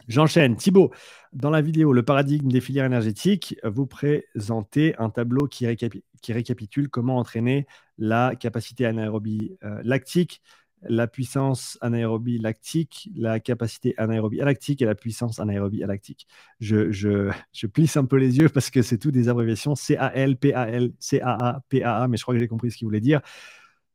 J'enchaîne. 0.07 0.55
Thibaut, 0.55 0.91
dans 1.33 1.49
la 1.49 1.61
vidéo 1.61 1.93
Le 1.93 2.03
paradigme 2.03 2.49
des 2.49 2.61
filières 2.61 2.85
énergétiques, 2.85 3.55
vous 3.63 3.85
présentez 3.85 4.95
un 4.97 5.09
tableau 5.09 5.47
qui, 5.47 5.67
récapitule 5.67 6.89
comment 6.89 7.17
entraîner 7.17 7.67
la 7.97 8.35
capacité 8.35 8.85
anaérobie 8.85 9.57
euh, 9.63 9.79
lactique 9.83 10.41
la 10.83 11.07
puissance 11.07 11.77
anaérobie 11.81 12.37
lactique, 12.37 13.09
la 13.15 13.39
capacité 13.39 13.93
anaérobie 13.97 14.37
lactique 14.37 14.81
et 14.81 14.85
la 14.85 14.95
puissance 14.95 15.39
anaérobie 15.39 15.79
lactique. 15.79 16.27
Je, 16.59 16.91
je, 16.91 17.67
plisse 17.67 17.97
un 17.97 18.05
peu 18.05 18.17
les 18.17 18.37
yeux 18.37 18.49
parce 18.49 18.69
que 18.69 18.81
c'est 18.81 18.97
tout 18.97 19.11
des 19.11 19.29
abréviations 19.29 19.73
CAL, 19.75 20.37
PAL, 20.37 20.91
CAA, 20.99 21.63
PAA, 21.69 22.07
mais 22.07 22.17
je 22.17 22.23
crois 22.23 22.33
que 22.33 22.39
j'ai 22.39 22.47
compris 22.47 22.71
ce 22.71 22.77
qu'il 22.77 22.87
voulait 22.87 22.99
dire. 22.99 23.21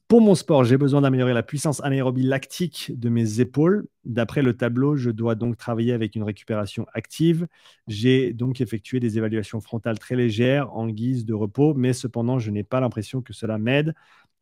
Pour 0.08 0.20
mon 0.20 0.36
sport, 0.36 0.62
j'ai 0.62 0.76
besoin 0.76 1.00
d'améliorer 1.00 1.34
la 1.34 1.42
puissance 1.42 1.82
anaérobie 1.82 2.22
lactique 2.22 2.92
de 2.94 3.08
mes 3.08 3.40
épaules. 3.40 3.88
D'après 4.04 4.40
le 4.40 4.56
tableau, 4.56 4.94
je 4.94 5.10
dois 5.10 5.34
donc 5.34 5.56
travailler 5.56 5.92
avec 5.92 6.14
une 6.14 6.22
récupération 6.22 6.86
active. 6.94 7.48
J'ai 7.88 8.32
donc 8.32 8.60
effectué 8.60 9.00
des 9.00 9.18
évaluations 9.18 9.60
frontales 9.60 9.98
très 9.98 10.14
légères 10.14 10.72
en 10.76 10.86
guise 10.86 11.24
de 11.24 11.34
repos, 11.34 11.74
mais 11.74 11.92
cependant, 11.92 12.38
je 12.38 12.52
n'ai 12.52 12.62
pas 12.62 12.78
l'impression 12.78 13.20
que 13.20 13.32
cela 13.32 13.58
m'aide. 13.58 13.94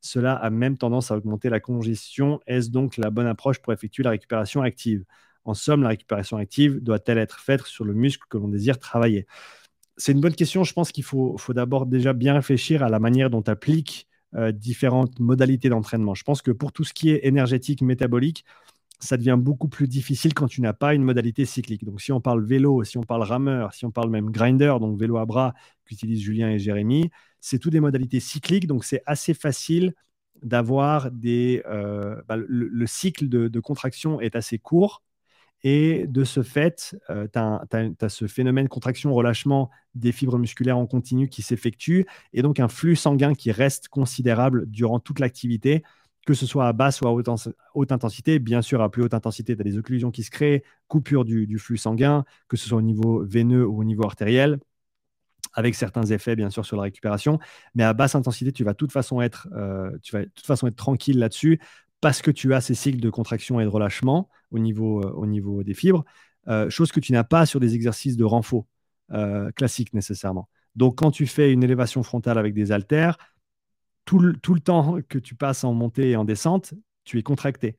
Cela 0.04 0.34
a 0.34 0.50
même 0.50 0.76
tendance 0.76 1.10
à 1.10 1.16
augmenter 1.16 1.48
la 1.48 1.60
congestion. 1.60 2.38
Est-ce 2.46 2.70
donc 2.70 2.98
la 2.98 3.08
bonne 3.08 3.26
approche 3.26 3.58
pour 3.60 3.72
effectuer 3.72 4.02
la 4.02 4.10
récupération 4.10 4.60
active? 4.60 5.02
En 5.46 5.54
somme, 5.54 5.82
la 5.82 5.88
récupération 5.88 6.36
active 6.36 6.82
doit-elle 6.82 7.16
être 7.16 7.40
faite 7.40 7.62
sur 7.62 7.86
le 7.86 7.94
muscle 7.94 8.22
que 8.28 8.36
l'on 8.36 8.48
désire 8.48 8.78
travailler? 8.78 9.26
C'est 9.96 10.12
une 10.12 10.20
bonne 10.20 10.34
question. 10.34 10.62
Je 10.62 10.74
pense 10.74 10.92
qu'il 10.92 11.04
faut, 11.04 11.38
d'abord 11.48 11.86
déjà 11.86 12.12
bien 12.12 12.34
réfléchir 12.34 12.82
à 12.82 12.90
la 12.90 12.98
manière 12.98 13.30
dont 13.30 13.40
tu 13.40 13.50
appliques 13.50 14.06
euh, 14.34 14.52
différentes 14.52 15.18
modalités 15.20 15.70
d'entraînement. 15.70 16.14
Je 16.14 16.24
pense 16.24 16.42
que 16.42 16.50
pour 16.50 16.70
tout 16.70 16.84
ce 16.84 16.92
qui 16.92 17.08
est 17.08 17.20
énergétique, 17.22 17.80
métabolique, 17.80 18.44
ça 19.00 19.16
devient 19.16 19.36
beaucoup 19.38 19.68
plus 19.68 19.88
difficile 19.88 20.34
quand 20.34 20.46
tu 20.46 20.60
n'as 20.60 20.72
pas 20.72 20.94
une 20.94 21.02
modalité 21.02 21.44
cyclique. 21.44 21.84
Donc, 21.84 22.00
si 22.00 22.12
on 22.12 22.20
parle 22.20 22.44
vélo, 22.44 22.84
si 22.84 22.98
on 22.98 23.02
parle 23.02 23.22
rameur, 23.22 23.74
si 23.74 23.84
on 23.84 23.90
parle 23.90 24.10
même 24.10 24.30
grinder, 24.30 24.76
donc 24.80 24.98
vélo 24.98 25.18
à 25.18 25.26
bras 25.26 25.54
qu'utilisent 25.84 26.22
Julien 26.22 26.50
et 26.50 26.58
Jérémy, 26.58 27.10
c'est 27.40 27.58
tout 27.58 27.70
des 27.70 27.80
modalités 27.80 28.20
cycliques. 28.20 28.66
Donc, 28.66 28.84
c'est 28.84 29.02
assez 29.06 29.34
facile 29.34 29.94
d'avoir 30.42 31.10
des. 31.10 31.62
Euh, 31.66 32.20
bah, 32.28 32.36
le, 32.36 32.86
cycle 32.86 33.28
de, 33.28 33.60
contraction 33.60 34.20
est 34.20 34.36
assez 34.36 34.58
court. 34.58 35.02
Et 35.66 36.06
de 36.06 36.24
ce 36.24 36.42
fait, 36.42 36.94
euh, 37.08 37.26
tu 37.32 37.38
as, 37.38 38.08
ce 38.10 38.26
phénomène 38.26 38.68
contraction-relâchement 38.68 39.70
des 39.94 40.12
fibres 40.12 40.38
musculaires 40.38 40.76
en 40.76 40.86
continu 40.86 41.28
qui 41.28 41.40
s'effectue, 41.40 42.04
et 42.34 42.42
donc 42.42 42.60
un 42.60 42.68
flux 42.68 42.96
sanguin 42.96 43.32
qui 43.32 43.50
reste 43.50 43.88
considérable 43.88 44.66
durant 44.68 45.00
toute 45.00 45.20
l'activité, 45.20 45.82
que 46.24 46.34
ce 46.34 46.46
soit 46.46 46.66
à 46.66 46.72
basse 46.72 47.00
ou 47.00 47.06
à 47.06 47.12
haute, 47.12 47.92
intensité. 47.92 48.38
Bien 48.38 48.62
sûr, 48.62 48.80
à 48.82 48.90
plus 48.90 49.02
haute 49.02 49.14
intensité, 49.14 49.54
tu 49.54 49.60
as 49.60 49.64
des 49.64 49.78
occlusions 49.78 50.10
qui 50.10 50.22
se 50.22 50.30
créent, 50.30 50.62
coupure 50.88 51.24
du, 51.24 51.58
flux 51.58 51.76
sanguin, 51.76 52.24
que 52.48 52.56
ce 52.56 52.68
soit 52.68 52.78
au 52.78 52.82
niveau 52.82 53.24
veineux 53.24 53.66
ou 53.66 53.80
au 53.80 53.84
niveau 53.84 54.04
artériel 54.04 54.58
avec 55.56 55.76
certains 55.76 56.04
effets 56.06 56.34
bien 56.34 56.50
sûr 56.50 56.66
sur 56.66 56.76
la 56.76 56.82
récupération, 56.82 57.38
mais 57.76 57.84
à 57.84 57.92
basse 57.92 58.16
intensité, 58.16 58.50
tu 58.50 58.64
vas 58.64 58.72
de 58.72 58.76
toute 58.76 58.90
façon 58.90 59.20
être, 59.20 59.46
euh, 59.52 59.96
tu 60.02 60.12
vas 60.12 60.24
toute 60.24 60.46
façon 60.46 60.66
être 60.66 60.74
tranquille 60.74 61.18
là-dessus 61.18 61.60
parce 62.00 62.22
que 62.22 62.32
tu 62.32 62.52
as 62.54 62.60
ces 62.60 62.74
cycles 62.74 62.98
de 62.98 63.08
contraction 63.08 63.60
et 63.60 63.64
de 63.64 63.68
relâchement 63.68 64.28
au 64.50 64.58
niveau, 64.58 65.00
euh, 65.00 65.12
au 65.12 65.26
niveau 65.26 65.62
des 65.62 65.74
fibres, 65.74 66.04
euh, 66.48 66.68
chose 66.70 66.90
que 66.90 66.98
tu 66.98 67.12
n'as 67.12 67.22
pas 67.22 67.46
sur 67.46 67.60
des 67.60 67.74
exercices 67.74 68.16
de 68.16 68.24
renfort 68.24 68.66
classiques 69.54 69.92
nécessairement. 69.92 70.48
Donc, 70.76 70.96
quand 70.96 71.10
tu 71.10 71.26
fais 71.26 71.52
une 71.52 71.62
élévation 71.62 72.02
frontale 72.02 72.38
avec 72.38 72.54
des 72.54 72.72
haltères, 72.72 73.16
tout 74.04 74.18
le, 74.18 74.60
temps 74.60 74.98
que 75.08 75.18
tu 75.18 75.34
passes 75.34 75.64
en 75.64 75.72
montée 75.72 76.10
et 76.10 76.16
en 76.16 76.24
descente, 76.24 76.74
tu 77.04 77.18
es 77.18 77.22
contracté. 77.22 77.78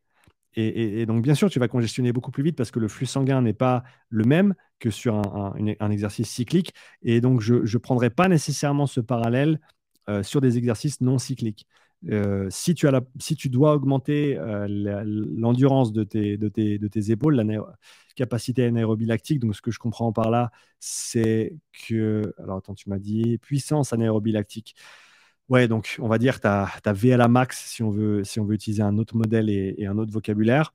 Et, 0.57 1.05
donc, 1.05 1.21
bien 1.21 1.35
sûr, 1.35 1.49
tu 1.49 1.59
vas 1.59 1.67
congestionner 1.67 2.13
beaucoup 2.13 2.31
plus 2.31 2.41
vite 2.41 2.55
parce 2.55 2.71
que 2.71 2.79
le 2.79 2.87
flux 2.87 3.05
sanguin 3.05 3.41
n'est 3.41 3.53
pas 3.53 3.83
le 4.07 4.23
même 4.23 4.55
que 4.79 4.89
sur 4.89 5.15
un, 5.15 5.91
exercice 5.91 6.29
cyclique. 6.29 6.73
Et 7.01 7.19
donc, 7.19 7.41
je 7.41 7.55
ne 7.55 7.77
prendrai 7.77 8.09
pas 8.09 8.29
nécessairement 8.29 8.87
ce 8.87 9.01
parallèle 9.01 9.59
sur 10.21 10.39
des 10.39 10.57
exercices 10.57 11.01
non 11.01 11.17
cycliques. 11.17 11.67
Euh, 12.09 12.47
si, 12.51 12.75
tu 12.75 13.49
dois 13.49 13.73
augmenter 13.73 14.37
euh, 14.37 14.67
l'endurance 14.67 15.91
de 15.91 16.03
tes, 16.03 16.37
de, 16.37 16.49
tes, 16.49 16.77
de 16.77 16.87
tes 16.87 17.11
épaules, 17.11 17.35
la 17.35 17.43
capacité 18.15 18.65
anaérobie 18.65 19.05
lactique, 19.05 19.39
donc 19.39 19.55
ce 19.55 19.61
que 19.61 19.71
je 19.71 19.79
comprends 19.79 20.11
par 20.11 20.29
là, 20.29 20.51
c'est 20.79 21.55
que. 21.87 22.33
Alors 22.37 22.57
attends, 22.57 22.75
tu 22.75 22.89
m'as 22.89 22.99
dit 22.99 23.37
puissance 23.39 23.93
anaérobie 23.93 24.31
lactique. 24.31 24.75
Ouais, 25.49 25.67
donc 25.67 25.97
on 25.99 26.07
va 26.07 26.17
dire 26.17 26.39
tu 26.39 26.47
as, 26.47 26.69
as, 26.83 26.93
V 26.93 27.13
à 27.13 27.17
la 27.17 27.27
max 27.27 27.65
si 27.67 27.83
on 27.83 27.91
veut, 27.91 28.23
utiliser 28.49 28.81
un 28.81 28.97
autre 28.97 29.15
modèle 29.15 29.49
et, 29.49 29.85
un 29.85 29.97
autre 29.97 30.11
vocabulaire. 30.11 30.73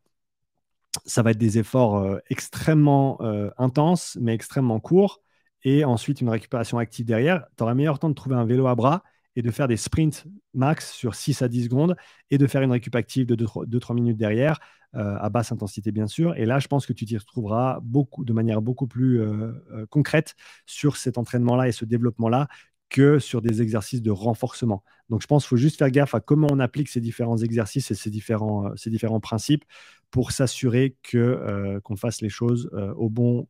Ça 1.06 1.22
va 1.22 1.33
être 1.33 1.38
des 1.38 1.59
efforts 1.59 1.96
euh, 1.98 2.18
extrêmement 2.30 3.20
intenses, 3.59 4.16
mais 4.20 4.35
extrêmement 4.35 4.80
courts. 4.80 5.20
Et 5.62 5.85
ensuite, 5.85 6.20
une 6.20 6.30
récupération 6.30 6.78
active 6.78 7.06
derrière. 7.06 7.46
Tu 7.56 7.62
auras 7.62 7.74
meilleur 7.74 7.98
temps 7.98 8.09
de 8.09 8.14
trouver 8.14 8.37
un 8.37 8.44
vélo 8.44 8.66
à 8.66 8.74
bras 8.74 9.02
et 9.37 9.42
de 9.42 9.50
faire 9.50 9.68
des 9.68 9.76
sprints 9.76 10.24
max 10.54 10.92
sur 10.92 11.14
6 11.14 11.42
à 11.42 11.48
10 11.48 11.64
secondes 11.64 11.96
et 12.30 12.38
de 12.38 12.46
faire 12.46 12.62
une 12.62 12.72
récup 12.72 12.94
active 12.94 13.26
de 13.26 13.37
2-3 13.37 13.94
minutes 13.94 14.16
derrière, 14.16 14.59
euh, 14.96 15.16
à 15.20 15.28
basse 15.28 15.52
intensité 15.52 15.92
bien 15.92 16.06
sûr. 16.06 16.37
Et 16.37 16.46
là, 16.46 16.59
je 16.59 16.66
pense 16.66 16.87
que 16.87 16.92
tu 16.92 17.04
t'y 17.04 17.16
retrouveras 17.16 17.78
beaucoup, 17.83 18.24
de 18.24 18.33
manière 18.33 18.61
beaucoup 18.61 18.87
plus 18.87 19.20
euh, 19.20 19.52
euh, 19.72 19.87
concrète 19.87 20.35
sur 20.66 20.96
cet 20.96 21.18
entraînement-là 21.18 21.68
et 21.68 21.72
ce 21.72 21.85
développement-là 21.85 22.48
que 22.90 23.18
sur 23.18 23.40
des 23.40 23.62
exercices 23.62 24.03
de 24.03 24.11
renforcement. 24.11 24.85
Donc 25.09 25.22
je 25.22 25.26
pense 25.26 25.44
qu'il 25.44 25.48
faut 25.50 25.57
juste 25.57 25.79
faire 25.79 25.90
gaffe 25.90 26.14
à 26.14 26.20
comment 26.20 26.48
on 26.50 26.59
applique 26.59 26.88
ces 26.88 27.00
différents 27.00 27.38
exercices 27.38 27.90
et 27.90 27.94
ces 27.94 28.11
différents, 28.11 28.76
ces 28.76 28.90
différents 28.90 29.20
principes 29.20 29.64
pour 30.11 30.33
s'assurer 30.33 30.96
que, 31.03 31.79
qu'on 31.85 31.96
fasse 31.96 32.20
les 32.20 32.29
choses 32.29 32.68
au 32.96 33.09
bon, 33.09 33.46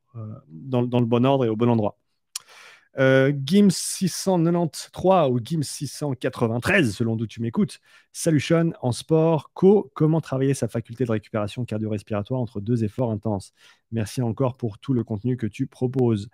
dans, 0.48 0.82
dans 0.82 1.00
le 1.00 1.06
bon 1.06 1.24
ordre 1.24 1.44
et 1.46 1.48
au 1.48 1.56
bon 1.56 1.68
endroit. 1.68 1.96
Euh, 2.98 3.32
Gims 3.44 3.70
693 3.70 5.30
ou 5.30 5.38
Gims 5.42 5.62
693, 5.62 6.92
selon 6.94 7.14
d'où 7.14 7.26
tu 7.26 7.40
m'écoutes. 7.40 7.80
Salut 8.12 8.40
Sean, 8.40 8.72
en 8.82 8.90
sport, 8.90 9.52
co, 9.54 9.90
comment 9.94 10.20
travailler 10.20 10.54
sa 10.54 10.66
faculté 10.66 11.04
de 11.04 11.12
récupération 11.12 11.64
cardio-respiratoire 11.64 12.40
entre 12.40 12.60
deux 12.60 12.82
efforts 12.82 13.12
intenses 13.12 13.52
Merci 13.92 14.22
encore 14.22 14.56
pour 14.56 14.78
tout 14.78 14.92
le 14.92 15.04
contenu 15.04 15.36
que 15.36 15.46
tu 15.46 15.66
proposes. 15.66 16.28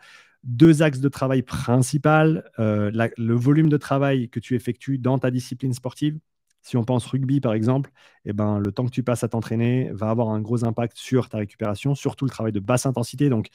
Deux 0.46 0.80
axes 0.82 1.00
de 1.00 1.09
travail 1.09 1.42
principal, 1.42 2.48
euh, 2.61 3.09
le 3.16 3.35
volume 3.35 3.68
de 3.68 3.76
travail 3.76 4.28
que 4.28 4.38
tu 4.38 4.54
effectues 4.54 4.96
dans 4.96 5.18
ta 5.18 5.32
discipline 5.32 5.72
sportive. 5.72 6.20
Si 6.62 6.76
on 6.76 6.85
pense 6.85 7.04
rugby 7.06 7.40
par 7.40 7.52
exemple, 7.52 7.90
eh 8.24 8.32
ben, 8.32 8.61
le 8.61 8.70
temps 8.70 8.85
que 8.85 8.90
tu 8.90 9.02
passes 9.02 9.24
à 9.24 9.28
t'entraîner 9.28 9.90
va 9.92 10.09
avoir 10.09 10.30
un 10.30 10.40
gros 10.40 10.64
impact 10.64 10.96
sur 10.98 11.28
ta 11.28 11.38
récupération, 11.38 11.96
surtout 11.96 12.24
le 12.26 12.30
travail 12.30 12.52
de 12.52 12.61
basse 12.61 12.87
intensité. 12.87 13.28
Donc, 13.28 13.48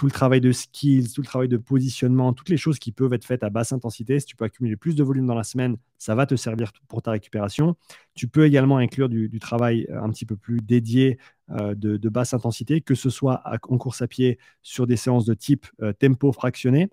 tout 0.00 0.06
le 0.06 0.12
travail 0.12 0.40
de 0.40 0.50
skills, 0.50 1.12
tout 1.12 1.20
le 1.20 1.26
travail 1.26 1.48
de 1.48 1.58
positionnement, 1.58 2.32
toutes 2.32 2.48
les 2.48 2.56
choses 2.56 2.78
qui 2.78 2.90
peuvent 2.90 3.12
être 3.12 3.26
faites 3.26 3.44
à 3.44 3.50
basse 3.50 3.70
intensité. 3.72 4.18
Si 4.18 4.24
tu 4.24 4.34
peux 4.34 4.46
accumuler 4.46 4.74
plus 4.74 4.94
de 4.94 5.02
volume 5.02 5.26
dans 5.26 5.34
la 5.34 5.44
semaine, 5.44 5.76
ça 5.98 6.14
va 6.14 6.24
te 6.24 6.36
servir 6.36 6.72
pour 6.88 7.02
ta 7.02 7.10
récupération. 7.10 7.76
Tu 8.14 8.26
peux 8.26 8.46
également 8.46 8.78
inclure 8.78 9.10
du, 9.10 9.38
travail 9.40 9.86
euh, 9.90 10.02
un 10.02 10.08
petit 10.08 10.24
peu 10.24 10.36
plus 10.36 10.62
dédié 10.62 11.18
euh, 11.50 11.74
de, 11.74 12.08
basse 12.08 12.32
intensité, 12.32 12.80
que 12.80 12.94
ce 12.94 13.10
soit 13.10 13.42
en 13.68 13.76
course 13.76 14.00
à 14.00 14.06
pied 14.06 14.38
sur 14.62 14.86
des 14.86 14.96
séances 14.96 15.26
de 15.26 15.34
type 15.34 15.66
euh, 15.82 15.92
tempo 15.92 16.32
fractionné 16.32 16.88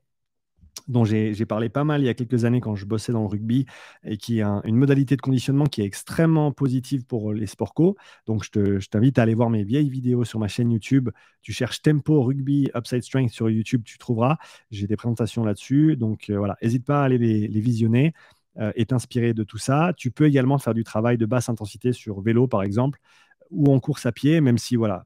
dont 0.88 1.06
j'ai 1.06 1.46
parlé 1.46 1.70
pas 1.70 1.84
mal 1.84 2.02
il 2.02 2.06
y 2.06 2.10
a 2.10 2.14
quelques 2.14 2.46
années 2.46 2.62
quand 2.62 2.76
je 2.76 2.86
bossais 2.86 3.12
dans 3.12 3.22
le 3.22 3.28
rugby 3.28 3.66
et 4.04 4.18
qui 4.18 4.40
est 4.40 4.44
une 4.44 4.76
modalité 4.76 5.16
de 5.16 5.22
conditionnement 5.22 5.66
qui 5.66 5.82
est 5.82 5.86
extrêmement 5.86 6.52
positive 6.52 7.06
pour 7.06 7.34
les 7.34 7.48
sports 7.48 7.74
co. 7.74 7.96
Donc, 8.26 8.44
je 8.44 8.88
t'invite 8.88 9.20
à 9.20 9.24
aller 9.24 9.36
voir 9.36 9.50
mes 9.50 9.64
vieilles 9.64 9.90
vidéos 9.90 10.24
sur 10.24 10.40
ma 10.40 10.48
chaîne 10.48 10.72
YouTube. 10.72 11.10
Tu 11.42 11.54
cherches 11.54 11.82
Tempo 11.82 12.24
Rugby 12.24 12.70
Upside 12.76 13.04
Strength 13.04 13.32
sur 13.32 13.50
YouTube, 13.50 13.84
tu 13.84 13.98
trouveras. 13.98 14.38
J'ai 14.72 14.88
des 14.88 14.96
présentations 14.96 15.44
là-dessus. 15.44 15.96
Donc, 15.96 16.30
euh, 16.30 16.38
voilà, 16.38 16.58
n'hésite 16.62 16.86
pas 16.86 17.02
à 17.02 17.06
aller 17.06 17.18
les, 17.18 17.60
visionner 17.60 18.14
euh, 18.60 18.72
et 18.76 18.86
t'inspirer 18.86 19.34
de 19.34 19.44
tout 19.44 19.58
ça. 19.58 19.94
Tu 19.98 20.12
peux 20.12 20.26
également 20.26 20.58
faire 20.58 20.74
du 20.74 20.84
travail 20.84 21.18
de 21.18 21.26
basse 21.26 21.50
intensité 21.50 21.94
sur 21.94 22.22
vélo, 22.22 22.48
par 22.48 22.64
exemple 22.64 23.00
ou 23.50 23.74
en 23.74 23.80
course 23.80 24.06
à 24.06 24.12
pied, 24.12 24.42
même 24.42 24.58
si 24.58 24.76
voilà, 24.76 25.06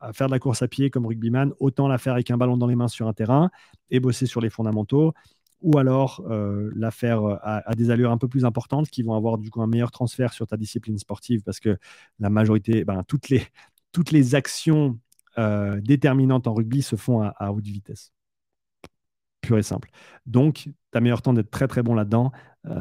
à 0.00 0.12
faire 0.12 0.26
de 0.26 0.32
la 0.32 0.38
course 0.38 0.62
à 0.62 0.68
pied 0.68 0.90
comme 0.90 1.06
rugbyman, 1.06 1.52
autant 1.60 1.88
la 1.88 1.98
faire 1.98 2.14
avec 2.14 2.30
un 2.30 2.36
ballon 2.36 2.56
dans 2.56 2.66
les 2.66 2.76
mains 2.76 2.88
sur 2.88 3.08
un 3.08 3.12
terrain 3.12 3.50
et 3.90 4.00
bosser 4.00 4.26
sur 4.26 4.40
les 4.40 4.50
fondamentaux, 4.50 5.14
ou 5.64 5.78
alors 5.78 6.22
euh, 6.30 6.70
la 6.76 6.90
faire 6.90 7.24
euh, 7.24 7.36
à, 7.42 7.74
des 7.74 7.90
allures 7.90 8.10
un 8.10 8.18
peu 8.18 8.28
plus 8.28 8.44
importantes 8.44 8.88
qui 8.90 9.02
vont 9.02 9.14
avoir 9.14 9.38
du 9.38 9.50
coup 9.50 9.62
un 9.62 9.66
meilleur 9.66 9.90
transfert 9.90 10.32
sur 10.32 10.46
ta 10.46 10.58
discipline 10.58 10.98
sportive 10.98 11.42
parce 11.42 11.58
que 11.58 11.78
la 12.20 12.28
majorité, 12.28 12.84
ben, 12.84 13.02
toutes, 13.02 13.30
les, 13.30 13.42
toutes 13.90 14.10
les 14.10 14.34
actions 14.34 14.98
euh, 15.38 15.80
déterminantes 15.80 16.46
en 16.46 16.54
rugby 16.54 16.82
se 16.82 16.96
font 16.96 17.22
à, 17.22 17.50
haute 17.50 17.64
vitesse. 17.64 18.12
Pur 19.40 19.56
et 19.56 19.62
simple. 19.62 19.90
Donc, 20.26 20.68
tu 20.92 20.98
as 20.98 21.00
meilleur 21.00 21.22
temps 21.22 21.32
d'être 21.32 21.50
très 21.50 21.66
très 21.66 21.82
bon 21.82 21.94
là-dedans. 21.94 22.30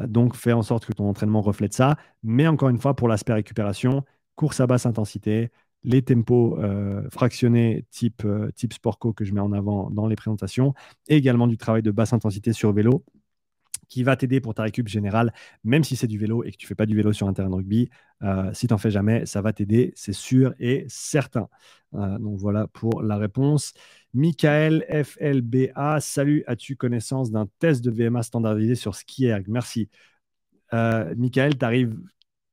donc, 0.08 0.36
fais 0.36 0.54
en 0.54 0.62
sorte 0.62 0.86
que 0.86 0.94
ton 0.94 1.10
entraînement 1.10 1.42
reflète 1.42 1.74
ça. 1.74 1.98
Mais 2.22 2.48
encore 2.48 2.70
une 2.70 2.78
fois, 2.78 2.96
pour 2.96 3.08
l'aspect 3.08 3.34
récupération, 3.34 4.04
course 4.36 4.60
à 4.60 4.68
basse 4.68 4.86
intensité, 4.86 5.52
les 5.84 6.02
tempos 6.02 6.58
euh, 6.60 7.08
fractionnés 7.10 7.86
type, 7.92 8.24
euh, 8.26 8.50
type 8.52 8.74
que 9.16 9.26
je 9.26 9.34
mets 9.34 9.42
en 9.42 9.52
avant 9.52 9.90
dans 9.90 10.08
les 10.08 10.16
présentations, 10.16 10.74
et 11.08 11.18
également 11.18 11.48
du 11.48 11.58
travail 11.58 11.82
de 11.82 11.92
basse 11.92 12.14
intensité 12.14 12.54
sur 12.54 12.74
vélo 12.74 13.04
qui 13.90 14.02
va 14.02 14.16
t'aider 14.16 14.42
pour 14.42 14.56
ta 14.56 14.64
récup 14.64 14.88
générale, 14.88 15.34
même 15.64 15.84
si 15.84 15.96
c'est 15.96 16.08
du 16.08 16.18
vélo 16.18 16.44
et 16.44 16.52
que 16.52 16.58
tu 16.58 16.66
ne 16.66 16.68
fais 16.68 16.76
pas 16.76 16.88
du 16.88 16.96
vélo 16.96 17.14
sur 17.14 17.28
un 17.28 17.34
terrain 17.34 17.50
de 17.50 17.56
rugby. 17.56 17.90
Euh, 18.24 18.52
si 18.54 18.66
tu 18.66 18.74
n'en 18.74 18.80
fais 18.80 18.90
jamais, 18.90 19.26
ça 19.28 19.42
va 19.42 19.54
t'aider, 19.54 19.92
c'est 19.96 20.14
sûr 20.14 20.54
et 20.58 20.86
certain. 20.88 21.48
donc 21.92 22.40
voilà 22.40 22.68
pour 22.68 23.04
la 23.04 23.18
réponse. 23.18 23.74
Michael 24.14 24.86
FLBA, 24.90 26.00
salut, 26.00 26.44
as-tu 26.48 26.76
connaissance 26.76 27.30
d'un 27.30 27.48
test 27.60 27.84
de 27.84 27.92
VMA 27.92 28.24
standardisé 28.24 28.74
sur 28.76 28.96
Ski 28.96 29.28
Merci. 29.48 29.90
Michael, 30.72 31.58
tu 31.58 31.66
arrives 31.66 31.96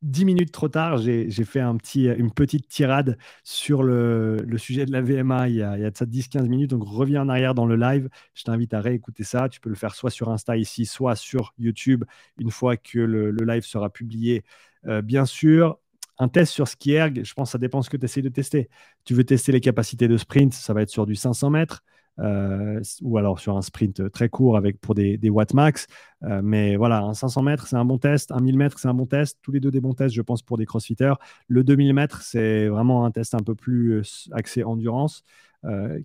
dix 0.03 0.25
minutes 0.25 0.53
trop 0.53 0.69
tard, 0.69 0.99
j'ai 0.99 1.45
fait 1.45 1.61
un 1.61 1.77
petit, 1.77 2.07
une 2.07 2.31
petite 2.31 2.69
tirade 2.69 3.19
sur 3.45 3.83
le, 3.83 4.45
sujet 4.57 4.87
de 4.87 4.93
la 4.93 5.03
VMA 5.03 5.49
il 5.49 5.57
y 5.57 5.63
a, 5.63 5.91
de 5.91 5.97
ça 5.97 6.07
10-15 6.07 6.49
minutes. 6.49 6.71
Donc, 6.71 6.85
reviens 6.85 7.23
en 7.23 7.29
arrière 7.29 7.55
dans 7.55 7.67
le 7.67 7.77
live. 7.77 8.09
Je 8.35 8.45
t'invite 8.45 8.75
à 8.75 8.81
réécouter 8.81 9.25
ça. 9.25 9.49
Tu 9.49 9.61
peux 9.61 9.69
le 9.69 9.77
faire 9.77 9.95
soit 9.95 10.11
sur 10.11 10.31
Insta 10.31 10.57
ici, 10.57 10.87
soit 10.87 11.17
sur 11.17 11.55
YouTube 11.59 12.05
une 12.39 12.51
fois 12.51 12.77
que 12.77 12.99
le, 12.99 13.31
live 13.31 13.65
sera 13.65 13.91
publié. 13.91 14.45
Euh, 14.87 15.03
bien 15.03 15.27
sûr, 15.27 15.79
un 16.19 16.29
test 16.29 16.53
sur 16.53 16.69
Skierg, 16.69 17.23
je 17.25 17.35
pense 17.35 17.49
que 17.49 17.53
ça 17.53 17.59
dépend 17.59 17.81
de 17.81 17.85
ce 17.85 17.91
que 17.91 17.97
tu 17.97 18.05
essaies 18.05 18.23
de 18.23 18.29
tester. 18.29 18.69
Tu 19.05 19.15
veux 19.15 19.25
tester 19.25 19.53
les 19.53 19.61
capacités 19.61 20.09
de 20.09 20.17
sprint, 20.17 20.53
ça 20.53 20.75
va 20.75 20.83
être 20.83 20.91
sur 20.91 21.07
du 21.07 21.15
500 21.15 21.51
mètres. 21.51 21.83
Euh, 22.21 22.81
ou 23.03 23.17
alors 23.17 23.41
sur 23.41 23.57
un 23.57 23.63
sprint 23.63 24.11
très 24.11 24.29
court 24.29 24.57
avec 24.57 24.81
pour 24.81 24.95
des, 24.95 25.19
watts 25.31 25.55
max. 25.55 25.87
Euh, 26.25 26.41
mais 26.43 26.77
voilà, 26.77 27.01
un 27.01 27.15
500 27.15 27.43
mètres, 27.43 27.67
c'est 27.67 27.77
un 27.77 27.85
bon 27.85 27.99
test. 27.99 28.33
Un 28.33 28.41
1000 28.41 28.57
mètres, 28.57 28.79
c'est 28.79 28.89
un 28.89 28.95
bon 28.95 29.07
test. 29.07 29.39
Tous 29.43 29.53
les 29.53 29.61
deux 29.61 29.71
des 29.71 29.81
bons 29.81 29.95
tests, 29.95 30.15
je 30.15 30.23
pense, 30.23 30.43
pour 30.43 30.59
des 30.59 30.67
crossfitters. 30.67 31.15
Le 31.49 31.65
2000 31.65 31.95
mètres, 31.95 32.23
c'est 32.23 32.69
vraiment 32.69 33.05
un 33.05 33.11
test 33.11 33.35
un 33.35 33.43
peu 33.43 33.55
plus 33.55 33.93
euh, 33.93 34.03
axé 34.33 34.65
endurance. 34.65 35.25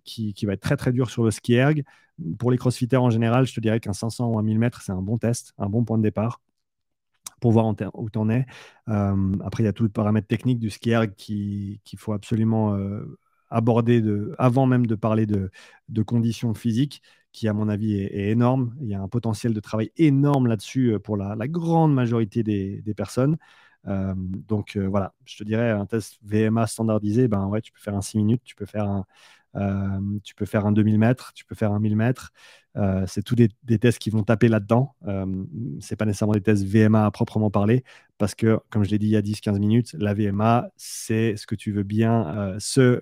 qui, 0.04 0.34
qui, 0.34 0.46
va 0.46 0.54
être 0.54 0.62
très 0.62 0.76
très 0.78 0.92
dur 0.92 1.10
sur 1.10 1.24
le 1.24 1.32
ski 1.32 1.54
erg. 1.54 1.84
Pour 2.40 2.52
les 2.52 2.58
crossfitters 2.58 2.98
en 2.98 3.10
général, 3.10 3.46
je 3.46 3.54
te 3.54 3.60
dirais 3.62 3.80
qu'un 3.80 3.94
500 3.94 4.28
ou 4.28 4.40
un 4.40 4.44
1000 4.44 4.60
mètres, 4.60 4.82
c'est 4.82 4.92
un 4.92 5.02
bon 5.02 5.18
test, 5.18 5.54
un 5.58 5.70
bon 5.70 5.84
point 5.86 5.98
de 5.98 6.04
départ 6.04 6.42
pour 7.42 7.52
voir 7.52 7.66
où 7.94 8.10
tu 8.10 8.18
en 8.18 8.30
es. 8.30 8.46
après, 8.88 9.64
il 9.64 9.66
y 9.66 9.70
a 9.70 9.74
tout 9.74 9.84
le 9.84 9.90
paramètre 9.90 10.28
technique 10.28 10.60
du 10.60 10.70
ski 10.70 10.92
erg 10.92 11.14
qu'il 11.16 11.80
faut 11.98 12.14
absolument 12.14 12.76
aborder 13.56 14.02
de, 14.02 14.36
avant 14.38 14.66
même 14.66 14.86
de 14.86 14.96
parler 14.96 15.26
de, 15.26 15.50
conditions 16.04 16.54
physiques, 16.54 17.02
qui 17.32 17.48
à 17.48 17.54
mon 17.54 17.70
avis 17.70 17.96
est, 17.96 18.30
énorme. 18.30 18.76
Il 18.82 18.88
y 18.90 18.96
a 18.96 19.02
un 19.02 19.08
potentiel 19.08 19.54
de 19.54 19.60
travail 19.62 19.92
énorme 19.98 20.48
là-dessus 20.48 20.94
euh, 20.94 21.00
pour 21.00 21.16
la, 21.18 21.36
grande 21.48 21.94
majorité 21.94 22.44
des, 22.44 22.94
personnes. 22.96 23.38
Euh, 23.88 24.14
donc 24.18 24.76
euh, 24.76 24.88
voilà, 24.88 25.14
je 25.26 25.38
te 25.38 25.44
dirais 25.44 25.72
un 25.72 25.86
test 25.86 26.18
VMA 26.24 26.68
standardisé, 26.68 27.28
ben 27.28 27.46
ouais, 27.48 27.62
tu 27.62 27.72
peux 27.72 27.80
faire 27.80 27.96
un 27.96 28.02
6 28.02 28.18
minutes, 28.18 28.42
tu 28.44 28.56
peux 28.56 28.66
faire 28.66 28.90
un, 28.90 29.06
tu 30.24 30.36
peux 30.36 30.46
faire 30.46 30.66
un 30.66 30.74
2000 30.74 31.00
mètres, 31.00 31.32
tu 31.34 31.46
peux 31.46 31.56
faire 31.56 31.72
un 31.72 31.80
1000 31.80 31.96
mètres. 31.96 32.34
c'est 33.08 33.24
tous 33.24 33.36
des, 33.36 33.80
tests 33.80 34.00
qui 34.00 34.10
vont 34.10 34.24
taper 34.24 34.50
là-dedans. 34.50 34.96
c'est 35.80 35.96
pas 35.96 36.06
nécessairement 36.06 36.34
des 36.34 36.42
tests 36.42 36.66
VMA 36.66 37.06
à 37.06 37.12
proprement 37.12 37.50
parler, 37.50 37.86
parce 38.18 38.36
que, 38.36 38.60
comme 38.70 38.84
je 38.84 38.90
l'ai 38.90 39.00
dit 39.00 39.08
il 39.08 39.12
y 39.12 39.18
a 39.18 39.22
10-15 39.22 39.60
minutes, 39.60 39.96
la 39.98 40.14
VMA, 40.14 40.68
c'est 40.76 41.38
ce 41.38 41.48
que 41.48 41.56
tu 41.56 41.72
veux 41.72 41.84
bien, 41.84 42.58
ce 42.60 43.02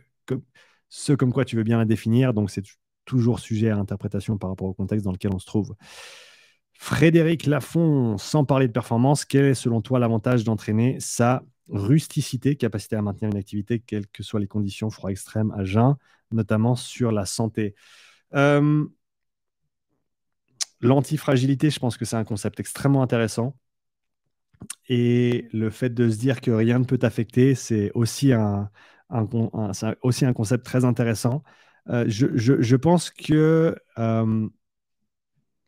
ce 0.89 1.13
comme 1.13 1.33
quoi 1.33 1.45
tu 1.45 1.55
veux 1.55 1.63
bien 1.63 1.77
la 1.77 1.85
définir. 1.85 2.33
Donc, 2.33 2.51
c'est 2.51 2.63
toujours 3.05 3.39
sujet 3.39 3.69
à 3.69 3.77
interprétation 3.77 4.37
par 4.37 4.49
rapport 4.49 4.67
au 4.67 4.73
contexte 4.73 5.05
dans 5.05 5.11
lequel 5.11 5.31
on 5.33 5.39
se 5.39 5.45
trouve. 5.45 5.75
Frédéric 6.73 7.45
Lafont, 7.45 8.17
sans 8.17 8.45
parler 8.45 8.67
de 8.67 8.73
performance, 8.73 9.25
quel 9.25 9.45
est 9.45 9.53
selon 9.53 9.81
toi 9.81 9.99
l'avantage 9.99 10.43
d'entraîner 10.43 10.99
sa 10.99 11.43
rusticité, 11.69 12.55
capacité 12.55 12.95
à 12.95 13.01
maintenir 13.01 13.31
une 13.31 13.37
activité, 13.37 13.79
quelles 13.79 14.07
que 14.07 14.23
soient 14.23 14.39
les 14.39 14.47
conditions, 14.47 14.89
froid 14.89 15.09
extrême, 15.11 15.51
à 15.51 15.63
jeun, 15.63 15.95
notamment 16.31 16.75
sur 16.75 17.11
la 17.11 17.25
santé? 17.25 17.75
Euh, 18.33 18.85
L'antifragilité, 20.83 21.69
je 21.69 21.79
pense 21.79 21.95
que 21.95 22.03
c'est 22.03 22.17
un 22.17 22.25
concept 22.25 22.59
extrêmement 22.59 23.01
intéressant. 23.01 23.55
Et 24.89 25.47
le 25.53 25.69
fait 25.69 25.89
de 25.89 26.09
se 26.09 26.17
dire 26.17 26.41
que 26.41 26.51
rien 26.51 26.77
ne 26.79 26.83
peut 26.83 26.97
t'affecter, 26.97 27.55
c'est 27.55 27.91
aussi 27.93 28.33
un, 28.33 28.69
c'est 29.73 29.97
aussi 30.01 30.25
un 30.25 30.33
concept 30.33 30.65
très 30.65 30.85
intéressant. 30.85 31.43
Euh, 31.89 32.05
je, 32.07 32.75
pense 32.75 33.09
que 33.09 33.75
euh, 33.97 34.47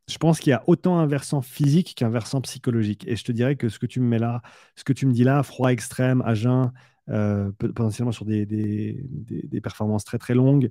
je 0.08 0.18
pense 0.18 0.40
qu'il 0.40 0.52
y 0.52 0.54
a 0.54 0.64
autant 0.68 0.98
un 0.98 1.08
versant 1.08 1.42
physique 1.42 1.96
qu'un 1.96 2.10
versant 2.10 2.42
psychologique. 2.42 3.06
Et 3.08 3.16
je 3.16 3.24
te 3.24 3.32
dirais 3.32 3.56
que 3.56 3.70
ce 3.70 3.80
que 3.80 3.86
tu 3.86 4.00
me 4.00 4.08
mets 4.08 4.20
là, 4.20 4.42
ce 4.76 4.84
que 4.84 4.94
tu 4.94 5.06
me 5.06 5.14
dis 5.14 5.24
là, 5.24 5.44
froid 5.44 5.72
extrême, 5.72 6.22
à 6.26 6.34
jeun, 6.34 6.72
euh, 7.10 7.52
potentiellement 7.58 8.12
sur 8.12 8.26
des, 8.26 8.46
des, 8.46 9.62
performances 9.62 10.06
très 10.06 10.18
très 10.18 10.34
longues, 10.34 10.70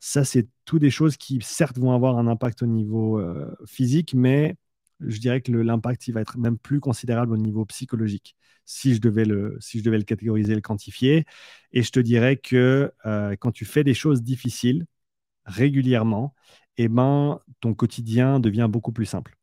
ça 0.00 0.24
c'est 0.24 0.48
tout 0.64 0.78
des 0.78 0.90
choses 0.90 1.16
qui 1.16 1.40
certes 1.42 1.78
vont 1.78 1.92
avoir 1.92 2.18
un 2.18 2.26
impact 2.26 2.62
au 2.62 2.66
niveau 2.66 3.20
physique, 3.66 4.14
mais 4.14 4.56
je 5.00 5.18
dirais 5.18 5.40
que 5.40 5.52
l'impact 5.52 6.08
va 6.10 6.20
être 6.20 6.38
même 6.38 6.58
plus 6.58 6.80
considérable 6.80 7.32
au 7.32 7.36
niveau 7.36 7.64
psychologique 7.66 8.36
si 8.66 8.94
je 8.94 9.00
devais 9.00 9.24
le, 9.24 9.56
si 9.60 9.78
je 9.78 9.84
devais 9.84 9.98
le 9.98 10.04
catégoriser, 10.04 10.54
le 10.54 10.60
quantifier. 10.60 11.24
Et 11.72 11.82
je 11.82 11.90
te 11.90 12.00
dirais 12.00 12.36
que 12.36 12.92
euh, 13.06 13.36
quand 13.38 13.52
tu 13.52 13.64
fais 13.64 13.84
des 13.84 13.94
choses 13.94 14.22
difficiles 14.22 14.86
régulièrement, 15.46 16.34
eh 16.76 16.88
ben, 16.88 17.40
ton 17.60 17.74
quotidien 17.74 18.40
devient 18.40 18.68
beaucoup 18.70 18.92
plus 18.92 19.06
simple. 19.06 19.36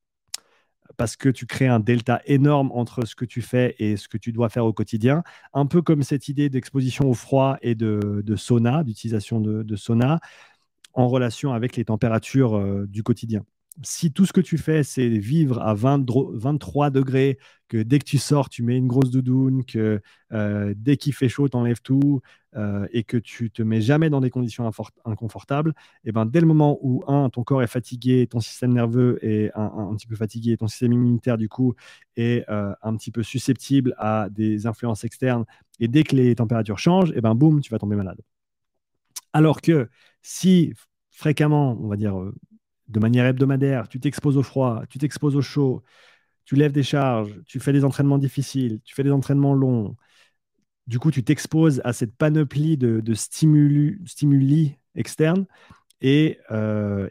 Parce 0.98 1.16
que 1.16 1.30
tu 1.30 1.48
crées 1.48 1.68
un 1.68 1.80
delta 1.80 2.22
énorme 2.26 2.72
entre 2.74 3.06
ce 3.06 3.16
que 3.16 3.26
tu 3.26 3.42
fais 3.42 3.76
et 3.80 3.98
ce 3.98 4.08
que 4.08 4.18
tu 4.18 4.32
dois 4.32 4.50
faire 4.50 4.66
au 4.66 4.74
quotidien. 4.74 5.24
Un 5.54 5.66
peu 5.66 5.82
comme 5.82 6.04
cette 6.04 6.28
idée 6.28 6.50
d'exposition 6.50 7.10
au 7.10 7.14
froid 7.14 7.58
et 7.62 7.74
de, 7.74 8.36
sauna, 8.36 8.84
d'utilisation 8.84 9.40
de, 9.42 9.76
sauna, 9.76 10.20
en 10.94 11.08
relation 11.08 11.54
avec 11.54 11.76
les 11.76 11.86
températures 11.86 12.56
euh, 12.58 12.86
du 12.88 13.02
quotidien 13.02 13.46
si 13.82 14.12
tout 14.12 14.26
ce 14.26 14.34
que 14.34 14.42
tu 14.42 14.58
fais, 14.58 14.84
c'est 14.84 15.10
vivre 15.10 15.62
à 15.62 15.74
23 15.74 16.90
degrés, 16.92 17.40
que 17.68 17.78
dès 17.78 17.98
que 17.98 18.04
tu 18.04 18.20
sors, 18.20 18.50
tu 18.50 18.62
mets 18.62 18.78
une 18.78 18.88
grosse 18.88 19.10
doudoune, 19.10 19.66
que 19.66 20.02
euh, 20.32 20.74
dès 20.78 20.98
qu'il 20.98 21.14
fait 21.14 21.30
chaud, 21.30 21.50
tu 21.50 21.58
enlèves 21.58 21.82
tout, 21.82 22.22
euh, 22.56 22.88
et 22.92 23.04
que 23.04 23.18
tu 23.18 23.50
te 23.50 23.64
mets 23.64 23.82
jamais 23.82 24.10
dans 24.10 24.22
des 24.22 24.30
conditions 24.30 24.70
inconfortables, 25.06 25.72
et 26.04 26.10
eh 26.10 26.12
ben, 26.12 26.26
dès 26.26 26.40
le 26.40 26.46
moment 26.46 26.78
où, 26.82 27.04
un, 27.08 27.30
ton 27.30 27.44
corps 27.44 27.64
est 27.64 27.68
fatigué, 27.68 28.28
ton 28.28 28.40
système 28.40 28.74
nerveux 28.74 29.18
est 29.26 29.52
un, 29.56 29.96
petit 29.96 30.08
peu 30.08 30.16
fatigué, 30.16 30.56
ton 30.58 30.68
système 30.68 30.94
immunitaire, 30.94 31.38
du 31.38 31.50
coup, 31.50 31.74
est 32.16 32.48
euh, 32.50 32.74
un 32.84 32.96
petit 32.96 33.12
peu 33.12 33.24
susceptible 33.24 33.96
à 33.98 34.28
des 34.30 34.68
influences 34.68 35.04
externes, 35.04 35.46
et 35.80 35.88
dès 35.88 36.04
que 36.04 36.16
les 36.16 36.36
températures 36.36 36.80
changent, 36.80 37.12
et 37.12 37.16
eh 37.18 37.22
ben, 37.22 37.34
boum, 37.34 37.62
tu 37.62 37.72
vas 37.72 37.80
tomber 37.80 37.96
malade. 37.96 38.22
Alors 39.34 39.62
que 39.62 39.90
si 40.22 40.74
fréquemment, 41.10 41.78
on 41.82 41.88
va 41.88 41.96
dire 41.96 42.16
de 42.88 43.00
manière 43.00 43.26
hebdomadaire, 43.26 43.88
tu 43.88 44.00
t'exposes 44.00 44.38
au 44.38 44.44
froid, 44.44 44.84
tu 44.90 45.00
t'exposes 45.00 45.36
au 45.36 45.42
chaud, 45.42 45.84
tu 46.46 46.56
lèves 46.56 46.72
des 46.72 46.84
charges, 46.84 47.40
tu 47.46 47.60
fais 47.60 47.74
des 47.74 47.86
entraînements 47.86 48.18
difficiles, 48.18 48.82
tu 48.84 48.96
fais 48.96 49.04
des 49.04 49.12
entraînements 49.12 49.54
longs. 49.54 49.96
Du 50.88 51.00
coup, 51.00 51.12
tu 51.12 51.24
t'exposes 51.24 51.82
à 51.86 51.94
cette 51.94 52.16
panoplie 52.16 52.78
de, 52.78 53.14
stimuli, 53.14 54.78
externes 54.96 55.46
et, 56.02 56.40
euh, 56.52 57.10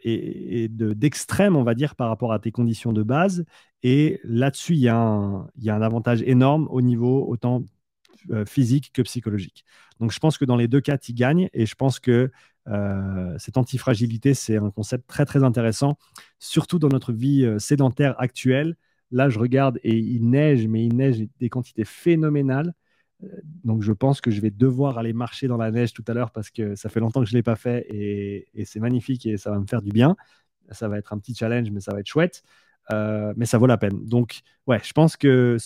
d'extrêmes, 0.69 1.57
on 1.57 1.63
va 1.63 1.75
dire, 1.75 1.97
par 1.97 2.09
rapport 2.09 2.33
à 2.33 2.39
tes 2.39 2.53
conditions 2.53 2.93
de 2.93 3.03
base. 3.03 3.45
Et 3.83 4.21
là-dessus, 4.25 4.75
il 4.75 4.81
y, 4.81 4.89
a 4.89 4.97
un 4.97 5.83
avantage 5.83 6.23
énorme 6.23 6.69
au 6.71 6.83
niveau 6.83 7.27
autant 7.27 7.65
euh, 8.31 8.45
physique 8.45 8.93
que 8.93 9.03
psychologique. 9.03 9.65
Donc, 10.01 10.13
je 10.13 10.19
pense 10.19 10.37
que 10.37 10.45
dans 10.45 10.57
les 10.57 10.69
deux 10.69 10.81
cas, 10.81 10.99
tu 10.99 11.13
gagnes. 11.15 11.49
Et 11.55 11.65
je 11.65 11.75
pense 11.75 11.99
que 11.99 12.31
euh, 12.69 13.37
cette 13.39 13.57
antifragilité, 13.57 14.35
c'est 14.35 14.57
un 14.57 14.71
concept 14.71 15.07
très 15.09 15.25
très 15.25 15.43
intéressant, 15.43 15.99
surtout 16.39 16.79
dans 16.79 16.89
notre 16.89 17.13
vie 17.13 17.45
euh, 17.45 17.59
sédentaire 17.59 18.19
actuelle. 18.21 18.77
Là, 19.11 19.29
je 19.29 19.39
regarde 19.39 19.79
et 19.83 19.97
il 19.97 20.31
neige, 20.31 20.67
mais 20.69 20.85
il 20.85 20.97
neige 20.97 21.25
des 21.39 21.49
quantités 21.49 21.85
phénoménales. 21.85 22.73
Euh, 23.25 23.29
donc, 23.65 23.83
je 23.83 23.93
pense 23.93 24.21
que 24.21 24.31
je 24.31 24.41
vais 24.41 24.51
devoir 24.51 24.99
aller 24.99 25.13
marcher 25.13 25.49
dans 25.49 25.57
la 25.57 25.71
neige 25.71 25.93
tout 25.93 26.05
à 26.09 26.15
l'heure 26.15 26.31
parce 26.31 26.51
que 26.51 26.75
ça 26.77 26.89
fait 26.89 27.01
longtemps 27.01 27.21
que 27.21 27.27
je 27.27 27.35
ne 27.35 27.39
l'ai 27.39 27.43
pas 27.43 27.57
fait 27.57 27.87
et, 27.91 28.65
c'est 28.65 28.81
magnifique 28.81 29.27
et 29.27 29.37
ça 29.37 29.51
va 29.51 29.59
me 29.59 29.67
faire 29.67 29.83
du 29.83 29.91
bien. 29.91 30.17
Ça 30.71 30.89
va 30.89 30.99
être 30.99 31.13
un 31.13 31.19
petit 31.19 31.35
challenge, 31.35 31.71
mais 31.71 31.81
ça 31.81 31.93
va 31.93 32.01
être 32.01 32.07
chouette. 32.07 32.43
mais 32.91 33.47
ça 33.47 33.59
vaut 33.59 33.67
la 33.67 33.79
peine. 33.79 34.05
Donc, 34.07 34.41
ouais, 34.67 34.81
je 34.85 34.93
pense 34.93 35.17
que 35.17 35.57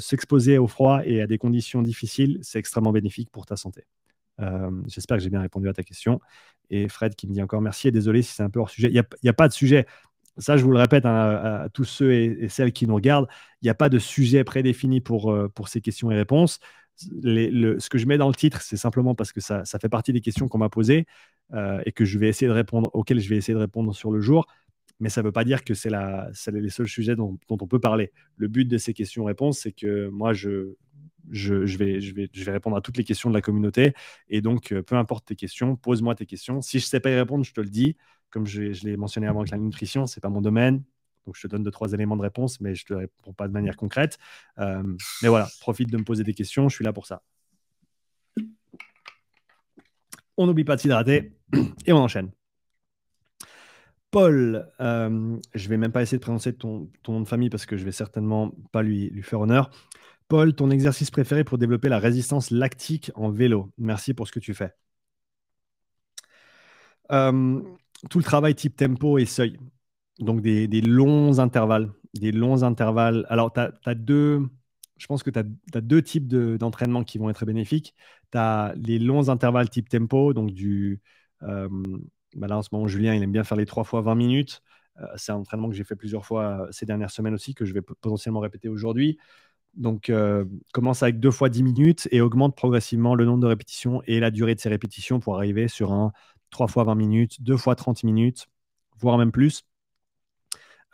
s'exposer 0.00 0.58
au 0.58 0.66
froid 0.66 1.02
et 1.04 1.20
à 1.20 1.26
des 1.26 1.38
conditions 1.38 1.82
difficiles, 1.82 2.38
c'est 2.42 2.58
extrêmement 2.58 2.92
bénéfique 2.92 3.30
pour 3.30 3.46
ta 3.46 3.56
santé. 3.56 3.84
Euh, 4.40 4.70
j'espère 4.86 5.16
que 5.16 5.22
j'ai 5.22 5.30
bien 5.30 5.40
répondu 5.40 5.68
à 5.68 5.72
ta 5.72 5.82
question. 5.82 6.20
Et 6.70 6.88
Fred 6.88 7.14
qui 7.14 7.26
me 7.26 7.32
dit 7.32 7.42
encore 7.42 7.62
merci 7.62 7.88
et 7.88 7.92
désolé 7.92 8.22
si 8.22 8.34
c'est 8.34 8.42
un 8.42 8.50
peu 8.50 8.60
hors 8.60 8.70
sujet. 8.70 8.88
Il 8.88 9.02
n'y 9.22 9.28
a, 9.28 9.32
pas 9.32 9.48
de 9.48 9.52
sujet. 9.52 9.86
Ça, 10.38 10.56
je 10.56 10.64
vous 10.64 10.70
le 10.70 10.78
répète 10.78 11.06
hein, 11.06 11.64
à, 11.64 11.68
tous 11.70 11.84
ceux 11.84 12.12
et, 12.12 12.48
celles 12.48 12.72
qui 12.72 12.86
nous 12.86 12.94
regardent, 12.94 13.28
il 13.62 13.66
n'y 13.66 13.70
a 13.70 13.74
pas 13.74 13.88
de 13.88 13.98
sujet 13.98 14.44
prédéfini 14.44 15.00
pour, 15.00 15.32
euh, 15.32 15.48
pour 15.48 15.68
ces 15.68 15.80
questions 15.80 16.10
et 16.10 16.16
réponses. 16.16 16.60
ce 16.96 17.88
que 17.88 17.98
je 17.98 18.06
mets 18.06 18.18
dans 18.18 18.28
le 18.28 18.34
titre, 18.34 18.60
c'est 18.60 18.76
simplement 18.76 19.14
parce 19.14 19.32
que 19.32 19.40
ça, 19.40 19.64
ça, 19.64 19.78
fait 19.78 19.88
partie 19.88 20.12
des 20.12 20.20
questions 20.20 20.48
qu'on 20.48 20.58
m'a 20.58 20.68
posées 20.68 21.06
euh, 21.54 21.80
et 21.86 21.92
que 21.92 22.04
je 22.04 22.18
vais 22.18 22.28
essayer 22.28 22.48
de 22.48 22.52
répondre, 22.52 22.90
auxquelles 22.92 23.20
je 23.20 23.28
vais 23.28 23.36
essayer 23.36 23.54
de 23.54 23.60
répondre 23.60 23.94
sur 23.94 24.10
le 24.10 24.20
jour. 24.20 24.46
Mais 24.98 25.10
ça 25.10 25.20
ne 25.20 25.26
veut 25.26 25.32
pas 25.32 25.44
dire 25.44 25.62
que 25.62 25.74
c'est 25.74 25.90
les 25.90 26.70
seuls 26.70 26.88
sujets 26.88 27.16
dont, 27.16 27.38
dont, 27.48 27.58
on 27.60 27.66
peut 27.66 27.80
parler. 27.80 28.12
Le 28.36 28.48
but 28.48 28.64
de 28.64 28.78
ces 28.78 28.94
questions-réponses, 28.94 29.58
c'est 29.60 29.72
que 29.72 30.08
moi, 30.08 30.32
je, 30.32 30.74
je, 31.30 31.76
vais, 31.76 32.50
répondre 32.50 32.76
à 32.76 32.80
toutes 32.80 32.96
les 32.96 33.04
questions 33.04 33.30
de 33.30 33.34
la 33.34 33.40
communauté. 33.40 33.94
Et 34.28 34.40
donc, 34.40 34.72
euh, 34.72 34.82
peu 34.82 34.96
importe 34.96 35.26
tes 35.26 35.36
questions, 35.36 35.76
pose-moi 35.76 36.14
tes 36.14 36.26
questions. 36.26 36.60
Si 36.60 36.78
je 36.78 36.84
ne 36.84 36.88
sais 36.88 37.00
pas 37.00 37.10
y 37.10 37.16
répondre, 37.16 37.44
je 37.44 37.52
te 37.52 37.60
le 37.60 37.68
dis. 37.68 37.96
Comme 38.30 38.46
je, 38.46 38.62
l'ai 38.84 38.96
mentionné 38.96 39.26
avant 39.26 39.40
avec 39.40 39.50
la 39.50 39.58
nutrition, 39.58 40.06
ce 40.06 40.18
n'est 40.18 40.20
pas 40.20 40.28
mon 40.28 40.40
domaine. 40.40 40.82
Donc, 41.26 41.36
je 41.36 41.42
te 41.42 41.48
donne 41.48 41.62
deux, 41.62 41.70
trois 41.70 41.92
éléments 41.92 42.16
de 42.16 42.22
réponse, 42.22 42.60
mais 42.60 42.74
je 42.74 42.84
ne 42.84 42.88
te 42.88 42.94
réponds 42.94 43.32
pas 43.32 43.48
de 43.48 43.52
manière 43.52 43.76
concrète. 43.76 44.18
Euh, 44.58 44.82
mais 45.22 45.28
voilà, 45.28 45.48
profite 45.60 45.90
de 45.90 45.96
me 45.96 46.04
poser 46.04 46.22
des 46.22 46.34
questions. 46.34 46.68
Je 46.68 46.74
suis 46.74 46.84
là 46.84 46.92
pour 46.92 47.06
ça. 47.06 47.22
On 50.36 50.46
n'oublie 50.46 50.64
pas 50.64 50.76
de 50.76 50.80
s'hydrater 50.80 51.32
et 51.86 51.92
on 51.92 51.98
enchaîne. 51.98 52.30
Paul, 54.10 54.70
euh, 54.80 55.36
je 55.54 55.68
vais 55.68 55.76
même 55.76 55.92
pas 55.92 56.02
essayer 56.02 56.18
de 56.18 56.22
prononcer 56.22 56.54
ton, 56.54 56.88
nom 57.08 57.20
de 57.20 57.28
famille 57.28 57.50
parce 57.50 57.66
que 57.66 57.76
je 57.76 57.84
vais 57.84 57.92
certainement 57.92 58.52
pas 58.70 58.82
lui 58.82 59.22
faire 59.22 59.40
honneur. 59.40 59.70
Paul, 60.28 60.54
ton 60.54 60.70
exercice 60.70 61.10
préféré 61.10 61.44
pour 61.44 61.58
développer 61.58 61.88
la 61.88 61.98
résistance 61.98 62.50
lactique 62.50 63.12
en 63.14 63.30
vélo? 63.30 63.72
Merci 63.78 64.12
pour 64.12 64.26
ce 64.26 64.32
que 64.32 64.40
tu 64.40 64.54
fais. 64.54 64.72
Euh, 67.12 67.62
tout 68.10 68.18
le 68.18 68.24
travail 68.24 68.54
type 68.54 68.76
tempo 68.76 69.18
et 69.18 69.26
seuil. 69.26 69.58
Donc 70.18 70.40
des, 70.40 70.66
longs 70.80 71.38
intervalles. 71.38 71.92
Des 72.14 72.32
longs 72.32 72.62
intervalles. 72.62 73.26
Alors, 73.28 73.52
tu 73.52 73.60
as, 73.60 73.94
deux. 73.94 74.48
Je 74.96 75.06
pense 75.06 75.22
que 75.22 75.30
tu 75.30 75.38
as, 75.38 75.80
deux 75.80 76.02
types 76.02 76.26
d'entraînement 76.26 77.04
qui 77.04 77.18
vont 77.18 77.30
être 77.30 77.44
bénéfiques. 77.44 77.94
Tu 78.32 78.38
as 78.38 78.74
les 78.76 78.98
longs 78.98 79.28
intervalles 79.28 79.70
type 79.70 79.88
tempo, 79.88 80.34
donc 80.34 80.52
du. 80.52 81.00
Euh, 81.42 81.68
bah 82.34 82.48
là, 82.48 82.58
en 82.58 82.62
ce 82.62 82.70
moment, 82.72 82.88
Julien, 82.88 83.14
il 83.14 83.22
aime 83.22 83.32
bien 83.32 83.44
faire 83.44 83.56
les 83.56 83.66
3 83.66 83.84
fois 83.84 84.00
20 84.00 84.14
minutes. 84.14 84.62
Euh, 85.00 85.06
c'est 85.16 85.32
un 85.32 85.36
entraînement 85.36 85.68
que 85.68 85.74
j'ai 85.74 85.84
fait 85.84 85.96
plusieurs 85.96 86.24
fois 86.24 86.66
ces 86.70 86.86
dernières 86.86 87.10
semaines 87.10 87.34
aussi, 87.34 87.54
que 87.54 87.64
je 87.64 87.74
vais 87.74 87.82
potentiellement 87.82 88.40
répéter 88.40 88.68
aujourd'hui. 88.68 89.18
Donc, 89.76 90.10
commence 90.72 91.02
avec 91.02 91.20
2 91.20 91.30
fois 91.30 91.48
10 91.48 91.62
minutes 91.62 92.08
et 92.10 92.20
augmente 92.20 92.56
progressivement 92.56 93.14
le 93.14 93.24
nombre 93.24 93.40
de 93.40 93.46
répétitions 93.46 94.02
et 94.06 94.20
la 94.20 94.30
durée 94.30 94.54
de 94.54 94.60
ces 94.60 94.68
répétitions 94.68 95.20
pour 95.20 95.36
arriver 95.36 95.68
sur 95.68 95.92
un 95.92 96.12
3 96.50 96.66
fois 96.68 96.84
20 96.84 96.94
minutes, 96.94 97.42
2 97.42 97.56
fois 97.56 97.74
30 97.74 98.02
minutes, 98.04 98.46
voire 98.98 99.18
même 99.18 99.32
plus. 99.32 99.64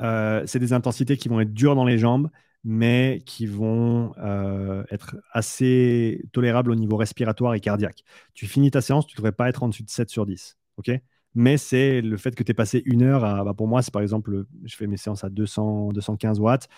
Euh, 0.01 0.43
c'est 0.47 0.59
des 0.59 0.73
intensités 0.73 1.17
qui 1.17 1.29
vont 1.29 1.41
être 1.41 1.53
dures 1.55 1.75
dans 1.75 1.85
les 1.85 1.99
jambes, 1.99 2.31
mais 2.65 3.23
qui 3.27 3.47
vont 3.47 4.15
euh, 4.19 4.85
être 4.91 5.17
assez 5.33 6.25
tolérables 6.33 6.71
au 6.71 6.75
niveau 6.75 6.97
respiratoire 6.97 7.55
et 7.55 7.61
cardiaque. 7.61 8.05
Tu 8.35 8.47
finis 8.47 8.71
ta 8.71 8.81
séance, 8.81 9.07
tu 9.07 9.15
ne 9.15 9.19
devrais 9.19 9.33
pas 9.33 9.49
être 9.49 9.63
en 9.63 9.69
dessus 9.69 9.83
de 9.83 9.91
7 9.91 10.11
sur 10.11 10.27
10. 10.27 10.57
ok? 10.77 10.91
Mais 11.35 11.57
c'est 11.57 12.01
le 12.01 12.17
fait 12.17 12.35
que 12.35 12.43
tu 12.43 12.51
aies 12.51 12.55
passé 12.55 12.83
une 12.85 13.03
heure 13.03 13.25
à. 13.25 13.45
Bah, 13.45 13.55
pour 13.55 13.69
moi, 13.69 13.83
c'est 13.83 13.93
par 13.93 14.03
exemple, 14.03 14.45
je 14.65 14.77
fais 14.77 14.87
mes 14.87 14.97
séances 14.97 15.25
à 15.25 15.31
200, 15.31 15.93
215 15.93 16.41
watts. 16.41 16.69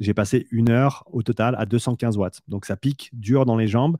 J'ai 0.00 0.14
passé 0.14 0.46
une 0.50 0.70
heure 0.70 1.04
au 1.12 1.22
total 1.22 1.54
à 1.58 1.66
215 1.66 2.16
watts. 2.16 2.40
Donc 2.48 2.64
ça 2.64 2.76
pique 2.76 3.10
dur 3.12 3.44
dans 3.44 3.56
les 3.56 3.68
jambes, 3.68 3.96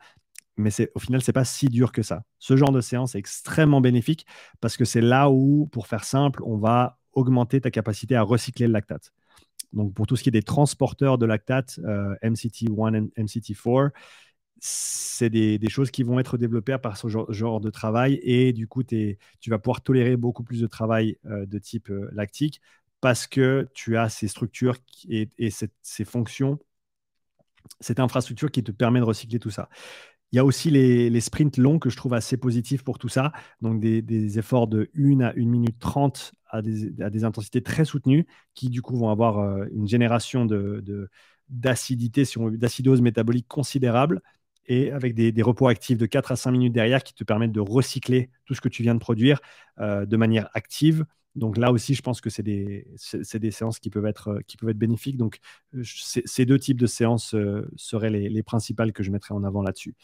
mais 0.57 0.71
au 0.95 0.99
final, 0.99 1.23
c'est 1.23 1.33
pas 1.33 1.45
si 1.45 1.69
dur 1.69 1.93
que 1.93 2.03
ça. 2.03 2.25
Ce 2.39 2.57
genre 2.57 2.73
de 2.73 2.81
séance 2.81 3.15
est 3.15 3.19
extrêmement 3.19 3.81
bénéfique 3.81 4.27
parce 4.61 4.77
que 4.77 4.85
c'est 4.85 5.01
là 5.01 5.31
où, 5.31 5.69
pour 5.73 5.87
faire 5.87 6.05
simple, 6.05 6.43
on 6.45 6.57
va 6.57 6.99
augmenter 7.13 7.61
ta 7.61 7.71
capacité 7.71 8.17
à 8.17 8.23
recycler 8.23 8.67
le 8.67 8.73
lactate. 8.73 9.13
Donc, 9.73 9.95
pour 9.95 10.07
tout 10.07 10.17
ce 10.17 10.23
qui 10.23 10.31
est 10.31 10.33
des 10.33 10.43
transporteurs 10.43 11.19
de 11.19 11.27
lactate, 11.27 11.79
euh, 11.85 12.15
MCT1 12.23 13.11
et 13.17 13.23
MCT4, 13.23 13.91
c'est 14.61 15.31
des, 15.31 15.69
choses 15.69 15.91
qui 15.91 16.03
vont 16.03 16.19
être 16.19 16.37
développées 16.37 16.79
par 16.79 16.97
ce 16.97 17.09
genre, 17.09 17.61
de 17.61 17.71
travail 17.71 18.19
et 18.23 18.53
du 18.53 18.67
coup, 18.67 18.83
tu 18.83 19.17
vas 19.47 19.59
pouvoir 19.59 19.83
tolérer 19.83 20.17
beaucoup 20.17 20.43
plus 20.43 20.61
de 20.61 20.67
travail 20.67 21.17
euh, 21.27 21.47
de 21.47 21.59
type 21.59 21.91
euh, 21.91 22.09
lactique 22.13 22.61
parce 23.01 23.27
que 23.27 23.69
tu 23.75 23.97
as 23.97 24.09
ces 24.09 24.29
structures 24.29 24.77
et, 25.09 25.29
ces 25.51 26.05
fonctions, 26.05 26.59
cette 27.81 28.01
infrastructure 28.01 28.51
qui 28.51 28.65
te 28.65 28.73
permet 28.73 28.99
de 28.99 29.05
recycler 29.05 29.39
tout 29.39 29.51
ça. 29.51 29.69
Il 30.33 30.37
y 30.37 30.39
a 30.39 30.45
aussi 30.45 30.71
les, 30.71 31.21
sprints 31.21 31.57
longs 31.57 31.79
que 31.79 31.91
je 31.91 31.97
trouve 31.97 32.15
assez 32.15 32.37
positifs 32.37 32.83
pour 32.83 32.99
tout 32.99 33.09
ça. 33.09 33.33
Donc 33.63 33.81
des, 33.81 34.39
efforts 34.39 34.67
de 34.67 34.91
1 34.95 35.21
à 35.21 35.33
1 35.33 35.35
minute 35.37 35.79
30 35.79 36.33
à 36.51 36.61
des, 36.61 37.25
intensités 37.25 37.63
très 37.63 37.85
soutenues 37.85 38.27
qui 38.55 38.69
du 38.69 38.83
coup 38.83 38.97
vont 38.97 39.11
avoir 39.11 39.39
euh, 39.39 39.67
une 39.73 39.87
génération 39.87 40.47
d'acidité, 41.49 42.25
d'acidose 42.53 43.01
métabolique 43.01 43.47
considérable 43.47 44.23
et 44.69 44.93
avec 44.93 45.15
des, 45.15 45.43
repos 45.43 45.67
actifs 45.67 45.99
de 45.99 46.07
4 46.07 46.33
à 46.33 46.37
5 46.37 46.53
minutes 46.53 46.73
derrière 46.73 47.03
qui 47.03 47.15
te 47.15 47.25
permettent 47.25 47.53
de 47.53 47.61
recycler 47.61 48.31
tout 48.45 48.55
ce 48.55 48.61
que 48.61 48.69
tu 48.69 48.83
viens 48.83 48.95
de 48.95 49.01
produire 49.01 49.41
euh, 49.81 50.07
de 50.07 50.17
manière 50.17 50.49
active 50.55 51.05
donc 51.39 51.57
là 51.57 51.71
aussi, 51.73 51.95
je 51.95 52.03
pense 52.03 52.21
que 52.21 52.31
c'est 52.31 52.43
des, 52.43 52.87
séances 53.51 53.79
qui 53.79 53.91
peuvent, 53.91 54.07
être, 54.07 54.41
bénéfiques. 54.75 55.17
Donc 55.17 55.39
euh, 55.75 55.83
ces 55.85 56.45
deux 56.45 56.59
types 56.59 56.81
de 56.81 56.87
séances 56.87 57.35
euh, 57.35 57.71
seraient 57.77 58.11
les, 58.11 58.43
principales 58.43 58.93
que 58.93 59.03
je 59.03 59.11
mettrais 59.11 59.35
en 59.35 59.45
avant 59.45 59.63
là-dessus. 59.63 59.95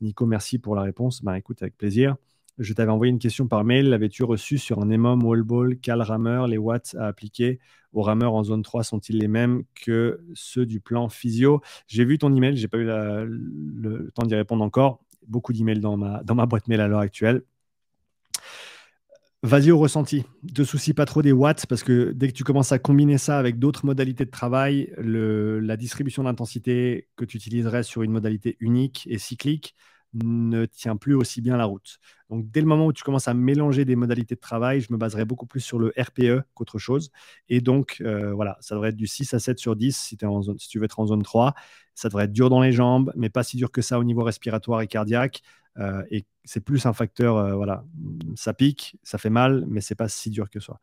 Nico, 0.00 0.26
merci 0.26 0.58
pour 0.58 0.76
la 0.76 0.82
réponse. 0.82 1.22
Bah, 1.22 1.38
écoute, 1.38 1.62
avec 1.62 1.76
plaisir. 1.76 2.16
Je 2.58 2.74
t'avais 2.74 2.90
envoyé 2.90 3.10
une 3.10 3.18
question 3.18 3.48
par 3.48 3.64
mail. 3.64 3.88
L'avais-tu 3.88 4.24
reçu 4.24 4.58
sur 4.58 4.80
un 4.80 4.90
EMOM, 4.90 5.22
wall 5.24 5.78
cal 5.80 6.02
rameur 6.02 6.46
Les 6.46 6.58
watts 6.58 6.94
à 6.98 7.06
appliquer 7.06 7.60
aux 7.92 8.02
rameurs 8.02 8.34
en 8.34 8.44
zone 8.44 8.62
3 8.62 8.84
sont-ils 8.84 9.18
les 9.18 9.28
mêmes 9.28 9.64
que 9.74 10.20
ceux 10.34 10.66
du 10.66 10.80
plan 10.80 11.08
physio? 11.08 11.60
J'ai 11.86 12.04
vu 12.04 12.18
ton 12.18 12.34
email, 12.34 12.56
je 12.56 12.62
n'ai 12.62 12.68
pas 12.68 12.78
eu 12.78 12.84
le 12.84 14.10
temps 14.14 14.24
d'y 14.24 14.34
répondre 14.34 14.62
encore. 14.64 15.00
Beaucoup 15.26 15.52
d'emails 15.52 15.80
dans 15.80 15.96
ma, 15.96 16.22
dans 16.24 16.34
ma 16.34 16.46
boîte 16.46 16.68
mail 16.68 16.80
à 16.80 16.88
l'heure 16.88 17.00
actuelle. 17.00 17.42
Vas-y 19.44 19.72
au 19.72 19.78
ressenti. 19.78 20.24
Ne 20.44 20.52
te 20.52 20.62
soucie 20.62 20.94
pas 20.94 21.04
trop 21.04 21.20
des 21.20 21.32
watts 21.32 21.66
parce 21.66 21.82
que 21.82 22.12
dès 22.12 22.28
que 22.28 22.32
tu 22.32 22.44
commences 22.44 22.70
à 22.70 22.78
combiner 22.78 23.18
ça 23.18 23.38
avec 23.38 23.58
d'autres 23.58 23.84
modalités 23.84 24.24
de 24.24 24.30
travail, 24.30 24.92
la 24.98 25.76
distribution 25.76 26.22
d'intensité 26.22 27.08
que 27.16 27.24
tu 27.24 27.38
utiliserais 27.38 27.82
sur 27.82 28.02
une 28.02 28.12
modalité 28.12 28.56
unique 28.60 29.08
et 29.10 29.18
cyclique 29.18 29.74
ne 30.14 30.66
tient 30.66 30.96
plus 30.96 31.14
aussi 31.14 31.40
bien 31.40 31.56
la 31.56 31.64
route. 31.64 31.98
Donc, 32.30 32.50
dès 32.50 32.60
le 32.60 32.66
moment 32.66 32.86
où 32.86 32.92
tu 32.92 33.02
commences 33.02 33.28
à 33.28 33.34
mélanger 33.34 33.84
des 33.84 33.96
modalités 33.96 34.34
de 34.34 34.40
travail, 34.40 34.80
je 34.80 34.92
me 34.92 34.98
baserai 34.98 35.24
beaucoup 35.24 35.46
plus 35.46 35.60
sur 35.60 35.78
le 35.78 35.92
RPE 35.98 36.42
qu'autre 36.54 36.78
chose. 36.78 37.10
Et 37.48 37.60
donc, 37.60 37.98
euh, 38.00 38.32
voilà, 38.32 38.56
ça 38.60 38.74
devrait 38.74 38.90
être 38.90 38.96
du 38.96 39.06
6 39.06 39.34
à 39.34 39.38
7 39.38 39.58
sur 39.58 39.76
10 39.76 39.96
si, 39.96 40.18
es 40.20 40.24
en 40.24 40.42
zone, 40.42 40.56
tu 40.56 40.78
veux 40.78 40.84
être 40.84 41.00
en 41.00 41.06
zone 41.06 41.22
3. 41.22 41.54
Ça 41.94 42.08
devrait 42.08 42.24
être 42.24 42.32
dur 42.32 42.50
dans 42.50 42.60
les 42.60 42.72
jambes, 42.72 43.12
mais 43.16 43.28
pas 43.28 43.42
si 43.42 43.56
dur 43.56 43.70
que 43.70 43.82
ça 43.82 43.98
au 43.98 44.04
niveau 44.04 44.22
respiratoire 44.22 44.80
et 44.80 44.86
cardiaque. 44.86 45.42
Euh, 45.78 46.02
et 46.10 46.26
c'est 46.44 46.60
plus 46.60 46.84
un 46.86 46.92
facteur, 46.92 47.36
euh, 47.36 47.54
voilà, 47.54 47.84
ça 48.34 48.52
pique, 48.52 48.96
ça 49.02 49.18
fait 49.18 49.30
mal, 49.30 49.64
mais 49.68 49.80
c'est 49.80 49.94
pas 49.94 50.08
si 50.08 50.30
dur 50.30 50.48
que 50.50 50.60
ça. 50.60 50.78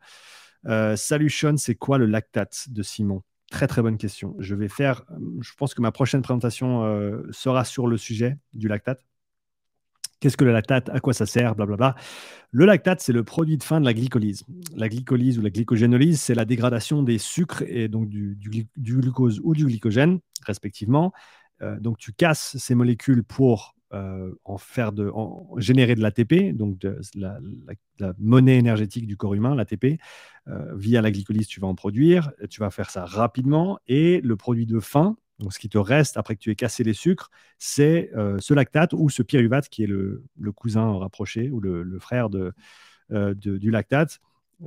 salut 0.96 1.30
Sean, 1.30 1.56
c'est 1.56 1.74
quoi 1.76 1.98
le 1.98 2.06
lactate 2.06 2.66
de 2.68 2.82
Simon? 2.82 3.22
Très 3.50 3.66
très 3.66 3.82
bonne 3.82 3.98
question. 3.98 4.36
Je 4.38 4.54
vais 4.54 4.68
faire, 4.68 5.04
je 5.40 5.52
pense 5.54 5.74
que 5.74 5.82
ma 5.82 5.90
prochaine 5.90 6.22
présentation 6.22 6.84
sera 7.32 7.64
sur 7.64 7.88
le 7.88 7.96
sujet 7.96 8.36
du 8.52 8.68
lactate. 8.68 9.04
Qu'est-ce 10.20 10.36
que 10.36 10.44
le 10.44 10.52
lactate? 10.52 10.90
À 10.90 11.00
quoi 11.00 11.14
ça 11.14 11.24
sert? 11.24 11.54
Le 12.52 12.66
lactate, 12.66 13.00
c'est 13.00 13.12
le 13.12 13.24
produit 13.24 13.56
de 13.56 13.62
fin 13.62 13.80
de 13.80 13.86
la 13.86 13.94
glycolyse. 13.94 14.44
La 14.76 14.88
glycolyse 14.88 15.38
ou 15.38 15.42
la 15.42 15.50
glycogénolyse, 15.50 16.20
c'est 16.20 16.34
la 16.34 16.44
dégradation 16.44 17.02
des 17.02 17.16
sucres 17.18 17.62
et 17.66 17.88
donc 17.88 18.08
du, 18.08 18.38
glucose 18.78 19.40
ou 19.42 19.54
du 19.54 19.64
glycogène, 19.64 20.20
respectivement. 20.46 21.12
Euh, 21.62 21.80
donc, 21.80 21.96
tu 21.96 22.12
casses 22.12 22.56
ces 22.58 22.74
molécules 22.74 23.24
pour 23.24 23.74
euh, 23.92 24.32
en 24.44 24.58
faire 24.58 24.92
de, 24.92 25.10
générer 25.56 25.94
de 25.94 26.02
l'ATP, 26.02 26.54
donc 26.54 26.86
la, 27.14 27.38
monnaie 28.18 28.58
énergétique 28.58 29.06
du 29.06 29.16
corps 29.16 29.34
humain, 29.34 29.54
l'ATP. 29.54 29.98
Euh, 30.48 30.74
via 30.76 31.00
la 31.00 31.10
glycolyse, 31.10 31.46
tu 31.46 31.60
vas 31.60 31.66
en 31.66 31.74
produire. 31.74 32.30
Tu 32.50 32.60
vas 32.60 32.70
faire 32.70 32.90
ça 32.90 33.06
rapidement. 33.06 33.78
Et 33.86 34.20
le 34.20 34.36
produit 34.36 34.66
de 34.66 34.80
fin, 34.80 35.16
ce 35.48 35.58
qui 35.58 35.68
te 35.70 35.78
reste 35.78 36.18
après 36.18 36.36
que 36.36 36.40
tu 36.40 36.50
aies 36.50 36.56
cassé 36.56 36.84
les 36.84 36.92
sucres, 36.92 37.30
c'est 37.58 38.10
euh, 38.14 38.36
ce 38.40 38.52
lactate 38.52 38.92
ou 38.92 39.08
ce 39.08 39.22
pyruvate 39.22 39.68
qui 39.68 39.84
est 39.84 39.86
le, 39.86 40.24
cousin 40.54 40.98
rapproché 40.98 41.50
ou 41.50 41.60
le, 41.60 41.98
frère 41.98 42.28
euh, 43.12 43.34
du 43.34 43.70
lactate. 43.70 44.20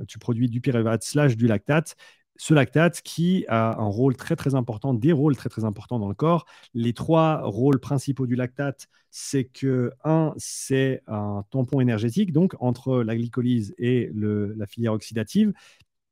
Tu 0.08 0.18
produis 0.18 0.48
du 0.48 0.60
pyruvate 0.60 1.04
slash 1.04 1.36
du 1.36 1.46
lactate. 1.46 1.94
Ce 2.36 2.52
lactate 2.52 3.00
qui 3.02 3.44
a 3.46 3.80
un 3.80 3.86
rôle 3.86 4.16
très 4.16 4.34
très 4.34 4.56
important, 4.56 4.92
des 4.92 5.12
rôles 5.12 5.36
très 5.36 5.48
très 5.48 5.64
importants 5.64 6.00
dans 6.00 6.08
le 6.08 6.16
corps. 6.16 6.46
Les 6.74 6.92
trois 6.92 7.42
rôles 7.42 7.78
principaux 7.78 8.26
du 8.26 8.34
lactate, 8.34 8.88
c'est 9.12 9.44
que 9.44 9.92
un, 10.02 10.34
c'est 10.36 11.02
un 11.06 11.44
tampon 11.50 11.80
énergétique, 11.80 12.32
donc 12.32 12.56
entre 12.58 13.04
la 13.04 13.14
glycolyse 13.14 13.72
et 13.78 14.10
la 14.12 14.66
filière 14.66 14.94
oxydative, 14.94 15.52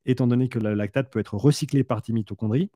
étant 0.06 0.28
donné 0.28 0.48
que 0.48 0.60
le 0.60 0.74
lactate 0.74 1.10
peut 1.10 1.18
être 1.18 1.34
recyclé 1.34 1.82
par 1.82 2.02
tes 2.02 2.12
mitochondries. 2.12 2.70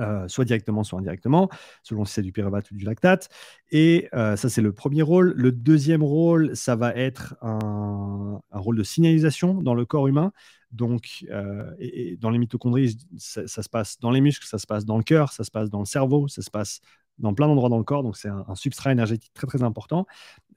Euh, 0.00 0.26
soit 0.26 0.46
directement, 0.46 0.84
soit 0.84 0.98
indirectement, 0.98 1.50
selon 1.82 2.06
si 2.06 2.14
c'est 2.14 2.22
du 2.22 2.32
pyruvate 2.32 2.70
ou 2.70 2.74
du 2.74 2.84
lactate. 2.84 3.28
Et 3.70 4.08
euh, 4.14 4.36
ça, 4.36 4.48
c'est 4.48 4.62
le 4.62 4.72
premier 4.72 5.02
rôle. 5.02 5.34
Le 5.36 5.52
deuxième 5.52 6.02
rôle, 6.02 6.56
ça 6.56 6.76
va 6.76 6.94
être 6.96 7.36
un, 7.42 8.40
rôle 8.52 8.78
de 8.78 8.82
signalisation 8.82 9.60
dans 9.60 9.74
le 9.74 9.84
corps 9.84 10.08
humain. 10.08 10.32
Donc, 10.70 11.26
euh, 11.30 11.70
et, 11.78 12.16
dans 12.16 12.30
les 12.30 12.38
mitochondries, 12.38 12.96
ça, 13.18 13.46
se 13.46 13.68
passe 13.68 14.00
dans 14.00 14.10
les 14.10 14.22
muscles, 14.22 14.46
ça 14.46 14.56
se 14.56 14.66
passe 14.66 14.86
dans 14.86 14.96
le 14.96 15.02
cœur, 15.02 15.30
ça 15.30 15.44
se 15.44 15.50
passe 15.50 15.68
dans 15.68 15.80
le 15.80 15.84
cerveau, 15.84 16.26
ça 16.26 16.40
se 16.40 16.50
passe 16.50 16.80
dans 17.18 17.34
plein 17.34 17.46
d'endroits 17.46 17.68
dans 17.68 17.76
le 17.76 17.84
corps. 17.84 18.02
Donc, 18.02 18.16
c'est 18.16 18.30
un, 18.30 18.54
substrat 18.54 18.92
énergétique 18.92 19.32
très, 19.34 19.46
très 19.46 19.62
important. 19.62 20.06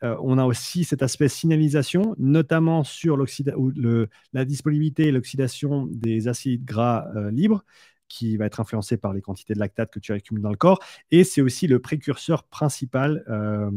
on 0.02 0.38
a 0.38 0.46
aussi 0.46 0.86
cet 0.86 1.04
aspect 1.04 1.28
signalisation, 1.28 2.16
notamment 2.18 2.86
sur 2.86 3.18
la 3.18 4.45
disponibilité 4.45 5.08
et 5.08 5.12
l'oxydation 5.12 5.89
des 5.91 6.30
acides 6.30 6.64
gras 6.64 7.06
libres 7.32 7.66
qui 8.08 8.38
va 8.38 8.45
être 8.45 8.60
influencé 8.60 8.97
par 8.97 9.14
les 9.14 9.22
quantités 9.22 9.53
de 9.53 9.60
lactate 9.60 9.91
que 9.91 9.99
tu 9.99 10.14
accumules 10.14 10.41
dans 10.41 10.49
le 10.49 10.58
corps. 10.58 10.80
Et 11.12 11.24
c'est 11.24 11.41
aussi 11.41 11.68
le 11.68 11.80
précurseur 11.80 12.43
principal 12.43 13.24
euh, 13.30 13.70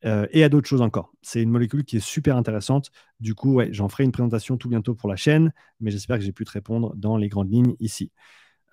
et 0.05 0.43
à 0.43 0.49
d'autres 0.49 0.69
choses 0.69 0.83
encore. 0.83 1.13
C'est 1.23 1.43
une 1.43 1.51
molécule 1.51 1.85
qui 1.85 1.99
est 1.99 2.01
super 2.01 2.37
intéressante. 2.37 2.91
Du 3.21 3.35
coup, 3.35 3.55
ouais, 3.55 3.69
j'en 3.73 3.89
ferai 3.89 4.05
une 4.05 4.13
présentation 4.13 4.57
tout 4.57 4.69
bientôt 4.69 4.95
pour 4.95 5.09
la 5.09 5.17
chaîne, 5.17 5.53
mais 5.81 5.93
j'espère 5.93 6.19
que 6.19 6.25
j'ai 6.25 6.33
pu 6.33 6.45
te 6.45 6.51
répondre 6.51 6.95
dans 6.97 7.17
les 7.17 7.29
grandes 7.29 7.53
lignes 7.53 7.77
ici. 7.79 8.11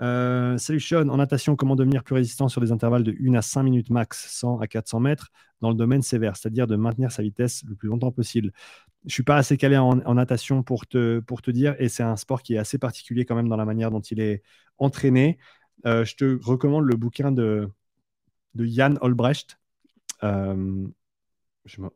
Euh, 0.04 0.58
salut 0.58 0.82
Sean, 0.82 1.08
en 1.08 1.16
natation, 1.16 1.56
comment 1.56 1.78
devenir 1.78 2.04
plus 2.04 2.16
résistant 2.16 2.50
sur 2.50 2.60
des 2.60 2.74
intervalles 2.74 3.04
de 3.04 3.16
1 3.26 3.36
à 3.36 3.42
5 3.42 3.64
minutes 3.64 3.90
max, 3.90 4.28
100 4.38 4.60
à 4.60 4.68
400 4.68 5.00
mètres, 5.00 5.30
dans 5.62 5.70
le 5.70 5.76
domaine 5.76 6.02
sévère, 6.02 6.36
c'est-à-dire 6.36 6.68
de 6.68 6.76
maintenir 6.76 7.10
sa 7.10 7.24
vitesse 7.24 7.64
le 7.66 7.76
plus 7.76 7.88
longtemps 7.88 8.12
possible? 8.12 8.52
Je 9.04 9.08
ne 9.08 9.12
suis 9.12 9.24
pas 9.24 9.38
assez 9.38 9.56
calé 9.56 9.78
en, 9.78 9.96
natation 10.14 10.62
pour 10.62 10.88
te, 10.88 11.20
pour 11.22 11.42
te 11.42 11.52
dire, 11.52 11.76
et 11.80 11.88
c'est 11.88 12.04
un 12.04 12.18
sport 12.18 12.42
qui 12.42 12.56
est 12.56 12.58
assez 12.58 12.78
particulier 12.78 13.24
quand 13.24 13.36
même 13.36 13.48
dans 13.48 13.56
la 13.56 13.66
manière 13.66 13.92
dont 13.92 14.02
il 14.02 14.20
est 14.20 14.44
entraîné. 14.78 15.38
Euh, 15.86 16.04
je 16.04 16.16
te 16.16 16.38
recommande 16.44 16.86
le 16.86 16.98
bouquin 16.98 17.32
de, 17.32 17.70
de 18.56 18.66
Jan 18.66 18.96
Olbrecht. 19.00 19.58
Euh, 20.24 20.86
je 21.64 21.80
ne 21.80 21.86
me, 21.86 21.92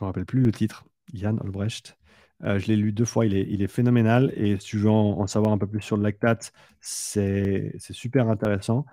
me 0.00 0.04
rappelle 0.04 0.26
plus 0.26 0.42
le 0.42 0.52
titre. 0.52 0.84
Jan 1.14 1.38
Olbrecht. 1.38 1.96
Euh, 2.44 2.58
je 2.58 2.66
l'ai 2.66 2.76
lu 2.76 2.92
deux 2.92 3.04
fois, 3.04 3.26
il 3.26 3.62
est, 3.62 3.66
phénoménal. 3.68 4.32
Et 4.36 4.58
si 4.58 4.66
tu 4.66 4.78
veux 4.78 4.90
en, 4.90 5.26
savoir 5.26 5.52
un 5.52 5.58
peu 5.58 5.66
plus 5.66 5.80
sur 5.80 5.96
le 5.96 6.02
lactate, 6.02 6.52
c'est 6.80 7.72
super 7.78 8.28
intéressant. 8.28 8.84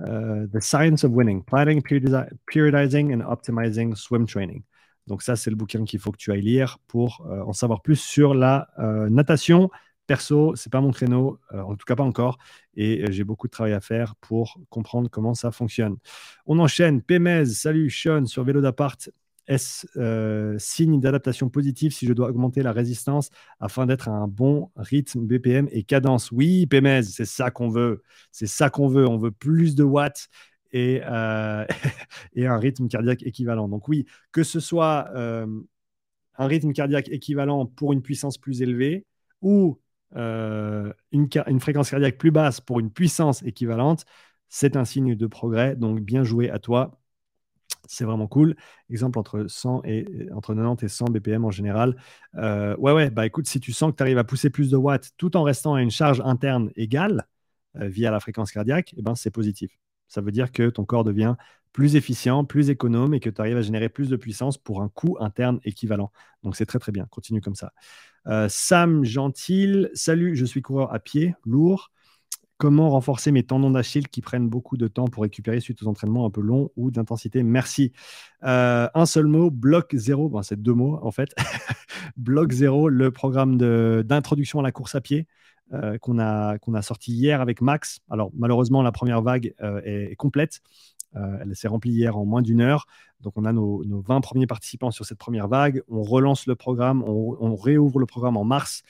Euh, 0.00 0.46
The 0.48 0.60
Science 0.60 1.04
of 1.04 1.12
Winning, 1.12 1.44
Planning, 1.44 1.82
Periodizing 1.82 3.14
and 3.14 3.30
Optimizing 3.30 3.94
Swim 3.94 4.26
Training. 4.26 4.62
Donc 5.06 5.22
ça, 5.22 5.36
c'est 5.36 5.50
le 5.50 5.56
bouquin 5.56 5.84
qu'il 5.84 6.00
faut 6.00 6.12
que 6.12 6.18
tu 6.18 6.32
ailles 6.32 6.42
lire 6.42 6.78
pour 6.86 7.26
euh, 7.30 7.42
en 7.42 7.52
savoir 7.52 7.82
plus 7.82 7.96
sur 7.96 8.34
la 8.34 8.68
natation. 9.10 9.70
Perso, 10.06 10.56
c'est 10.56 10.72
pas 10.72 10.80
mon 10.80 10.90
créneau, 10.90 11.38
en 11.52 11.76
tout 11.76 11.84
cas 11.86 11.94
pas 11.94 12.02
encore, 12.02 12.38
et 12.74 13.04
j'ai 13.12 13.24
beaucoup 13.24 13.46
de 13.46 13.50
travail 13.50 13.74
à 13.74 13.80
faire 13.82 14.16
pour 14.16 14.58
comprendre 14.70 15.10
comment 15.10 15.34
ça 15.34 15.50
fonctionne. 15.50 15.96
On 16.46 16.58
enchaîne. 16.60 17.02
Pemez, 17.02 17.44
salut 17.44 17.90
Sean 17.90 18.24
sur 18.24 18.42
Vélo 18.42 18.62
d'appart. 18.62 19.10
Est-ce 19.48 19.86
euh, 19.96 20.56
signe 20.58 21.00
d'adaptation 21.00 21.48
positive 21.48 21.92
si 21.92 22.06
je 22.06 22.12
dois 22.12 22.28
augmenter 22.28 22.62
la 22.62 22.72
résistance 22.72 23.30
afin 23.60 23.86
d'être 23.86 24.08
à 24.08 24.12
un 24.12 24.28
bon 24.28 24.70
rythme 24.76 25.26
BPM 25.26 25.68
et 25.72 25.84
cadence 25.84 26.30
Oui, 26.30 26.66
PMS, 26.66 27.04
c'est 27.04 27.24
ça 27.24 27.50
qu'on 27.50 27.70
veut. 27.70 28.02
C'est 28.30 28.46
ça 28.46 28.68
qu'on 28.68 28.88
veut. 28.88 29.08
On 29.08 29.16
veut 29.16 29.30
plus 29.30 29.74
de 29.74 29.84
watts 29.84 30.28
et, 30.72 31.00
euh, 31.02 31.64
et 32.34 32.46
un 32.46 32.58
rythme 32.58 32.88
cardiaque 32.88 33.22
équivalent. 33.22 33.68
Donc 33.68 33.88
oui, 33.88 34.04
que 34.32 34.42
ce 34.42 34.60
soit 34.60 35.08
euh, 35.16 35.46
un 36.36 36.46
rythme 36.46 36.72
cardiaque 36.72 37.08
équivalent 37.08 37.64
pour 37.64 37.94
une 37.94 38.02
puissance 38.02 38.36
plus 38.36 38.60
élevée 38.62 39.06
ou 39.40 39.80
une, 40.14 41.28
une 41.46 41.60
fréquence 41.60 41.90
cardiaque 41.90 42.18
plus 42.18 42.30
basse 42.30 42.60
pour 42.60 42.80
une 42.80 42.90
puissance 42.90 43.42
équivalente, 43.42 44.04
c'est 44.48 44.76
un 44.76 44.84
signe 44.84 45.14
de 45.14 45.26
progrès. 45.26 45.76
Donc 45.76 46.00
bien 46.00 46.24
joué 46.24 46.50
à 46.50 46.58
toi 46.58 46.98
c'est 47.86 48.04
vraiment 48.04 48.26
cool. 48.26 48.56
Exemple 48.90 49.18
entre 49.18 49.46
100 49.48 49.82
et 49.84 50.28
entre 50.34 50.54
90 50.54 50.84
et 50.84 50.88
100 50.88 51.06
BPM 51.06 51.44
en 51.44 51.50
général. 51.50 51.96
Euh, 52.36 52.76
ouais, 52.76 52.92
ouais, 52.92 53.10
bah 53.10 53.26
écoute, 53.26 53.46
si 53.46 53.60
tu 53.60 53.72
sens 53.72 53.92
que 53.92 53.96
tu 53.96 54.02
arrives 54.02 54.18
à 54.18 54.24
pousser 54.24 54.50
plus 54.50 54.70
de 54.70 54.76
watts 54.76 55.10
tout 55.16 55.36
en 55.36 55.42
restant 55.42 55.74
à 55.74 55.82
une 55.82 55.90
charge 55.90 56.20
interne 56.24 56.70
égale 56.76 57.26
euh, 57.76 57.88
via 57.88 58.10
la 58.10 58.20
fréquence 58.20 58.52
cardiaque, 58.52 58.94
eh 58.96 59.02
ben, 59.02 59.14
c'est 59.14 59.30
positif. 59.30 59.78
Ça 60.08 60.20
veut 60.20 60.32
dire 60.32 60.52
que 60.52 60.70
ton 60.70 60.84
corps 60.84 61.04
devient 61.04 61.34
plus 61.72 61.96
efficient, 61.96 62.44
plus 62.44 62.70
économe 62.70 63.14
et 63.14 63.20
que 63.20 63.30
tu 63.30 63.40
arrives 63.40 63.56
à 63.56 63.62
générer 63.62 63.88
plus 63.88 64.08
de 64.08 64.16
puissance 64.16 64.58
pour 64.58 64.82
un 64.82 64.88
coût 64.88 65.16
interne 65.20 65.60
équivalent. 65.64 66.10
Donc 66.42 66.56
c'est 66.56 66.66
très 66.66 66.78
très 66.78 66.92
bien. 66.92 67.06
Continue 67.10 67.40
comme 67.40 67.54
ça. 67.54 67.72
Euh, 68.26 68.48
Sam 68.48 69.04
Gentil, 69.04 69.86
salut, 69.94 70.34
je 70.36 70.44
suis 70.44 70.62
coureur 70.62 70.92
à 70.92 70.98
pied, 70.98 71.34
lourd. 71.44 71.90
Comment 72.58 72.90
renforcer 72.90 73.30
mes 73.30 73.44
tendons 73.44 73.70
d'Achille 73.70 74.08
qui 74.08 74.20
prennent 74.20 74.48
beaucoup 74.48 74.76
de 74.76 74.88
temps 74.88 75.04
pour 75.04 75.22
récupérer 75.22 75.60
suite 75.60 75.80
aux 75.84 75.86
entraînements 75.86 76.26
un 76.26 76.30
peu 76.30 76.40
longs 76.40 76.70
ou 76.74 76.90
d'intensité? 76.90 77.44
Merci. 77.44 77.92
Euh, 78.42 78.88
un 78.94 79.06
seul 79.06 79.28
mot, 79.28 79.48
bloc 79.52 79.94
zéro. 79.94 80.28
c'est 80.42 80.60
deux 80.60 80.74
mots 80.74 80.98
en 81.00 81.12
fait. 81.12 81.36
bloc 82.16 82.50
zéro, 82.50 82.88
le 82.88 83.12
programme 83.12 83.58
d'introduction 84.02 84.58
à 84.58 84.64
la 84.64 84.72
course 84.72 84.96
à 84.96 85.00
pied 85.00 85.28
euh, 85.72 85.98
qu'on 85.98 86.18
a, 86.18 86.56
a 86.56 86.82
sorti 86.82 87.12
hier 87.12 87.40
avec 87.40 87.60
Max. 87.60 88.00
Alors 88.10 88.32
malheureusement, 88.34 88.82
la 88.82 88.90
première 88.90 89.22
vague 89.22 89.54
euh, 89.62 89.80
est, 89.84 90.16
complète. 90.16 90.60
elle 91.14 91.54
s'est 91.54 91.68
remplie 91.68 91.92
hier 91.92 92.18
en 92.18 92.24
moins 92.24 92.42
d'une 92.42 92.60
heure. 92.60 92.86
Donc, 93.20 93.34
on 93.36 93.44
a 93.44 93.52
nos, 93.52 93.84
20 93.84 94.20
premiers 94.20 94.48
participants 94.48 94.90
sur 94.90 95.04
cette 95.04 95.18
première 95.18 95.46
vague. 95.46 95.82
On 95.88 96.02
relance 96.02 96.46
le 96.46 96.56
programme, 96.56 97.04
on 97.04 97.54
réouvre 97.54 98.00
le 98.00 98.06
programme 98.06 98.36
en 98.36 98.44
mars 98.44 98.82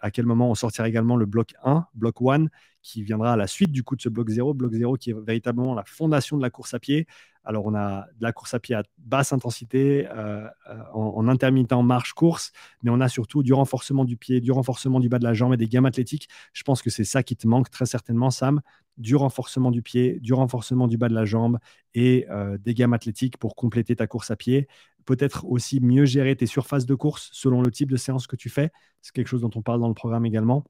à 0.00 0.10
quel 0.10 0.26
moment 0.26 0.50
on 0.50 0.54
sortira 0.54 0.88
également 0.88 1.16
le 1.16 1.26
bloc 1.26 1.54
1, 1.64 1.86
bloc 1.94 2.16
1, 2.20 2.46
qui 2.82 3.02
viendra 3.02 3.32
à 3.32 3.36
la 3.36 3.46
suite 3.46 3.72
du 3.72 3.82
coup 3.82 3.96
de 3.96 4.02
ce 4.02 4.08
bloc 4.08 4.28
0, 4.28 4.54
bloc 4.54 4.72
0 4.72 4.96
qui 4.96 5.10
est 5.10 5.14
véritablement 5.14 5.74
la 5.74 5.84
fondation 5.84 6.36
de 6.36 6.42
la 6.42 6.50
course 6.50 6.72
à 6.72 6.78
pied. 6.78 7.06
Alors 7.44 7.66
on 7.66 7.74
a 7.74 8.06
de 8.18 8.22
la 8.22 8.32
course 8.32 8.54
à 8.54 8.60
pied 8.60 8.74
à 8.74 8.82
basse 8.98 9.32
intensité, 9.32 10.08
euh, 10.10 10.46
euh, 10.68 10.82
en, 10.92 11.28
intermittent 11.28 11.72
marche-course, 11.72 12.52
mais 12.82 12.90
on 12.90 13.00
a 13.00 13.08
surtout 13.08 13.42
du 13.42 13.52
renforcement 13.52 14.04
du 14.04 14.16
pied, 14.16 14.40
du 14.40 14.50
renforcement 14.50 15.00
du 15.00 15.08
bas 15.08 15.18
de 15.18 15.24
la 15.24 15.34
jambe 15.34 15.54
et 15.54 15.56
des 15.56 15.68
gammes 15.68 15.86
athlétiques. 15.86 16.28
Je 16.52 16.62
pense 16.62 16.82
que 16.82 16.90
c'est 16.90 17.04
ça 17.04 17.22
qui 17.22 17.36
te 17.36 17.46
manque 17.46 17.70
très 17.70 17.86
certainement, 17.86 18.30
Sam, 18.30 18.60
du 18.98 19.14
renforcement 19.14 19.70
du 19.70 19.82
pied, 19.82 20.18
du 20.20 20.32
renforcement 20.32 20.88
du 20.88 20.96
bas 20.96 21.08
de 21.08 21.14
la 21.14 21.24
jambe 21.24 21.58
et 21.94 22.26
euh, 22.30 22.58
des 22.58 22.74
gammes 22.74 22.94
athlétiques 22.94 23.36
pour 23.36 23.54
compléter 23.54 23.94
ta 23.96 24.06
course 24.06 24.30
à 24.30 24.36
pied 24.36 24.68
peut-être 25.06 25.46
aussi 25.46 25.80
mieux 25.80 26.04
gérer 26.04 26.36
tes 26.36 26.46
surfaces 26.46 26.86
de 26.86 26.94
course 26.94 27.30
selon 27.32 27.62
le 27.62 27.70
type 27.70 27.90
de 27.90 27.96
séance 27.96 28.26
que 28.26 28.36
tu 28.36 28.50
fais. 28.50 28.70
C'est 29.00 29.12
quelque 29.12 29.28
chose 29.28 29.40
dont 29.40 29.50
on 29.54 29.62
parle 29.62 29.80
dans 29.80 29.88
le 29.88 29.94
programme 29.94 30.26
également. 30.26 30.64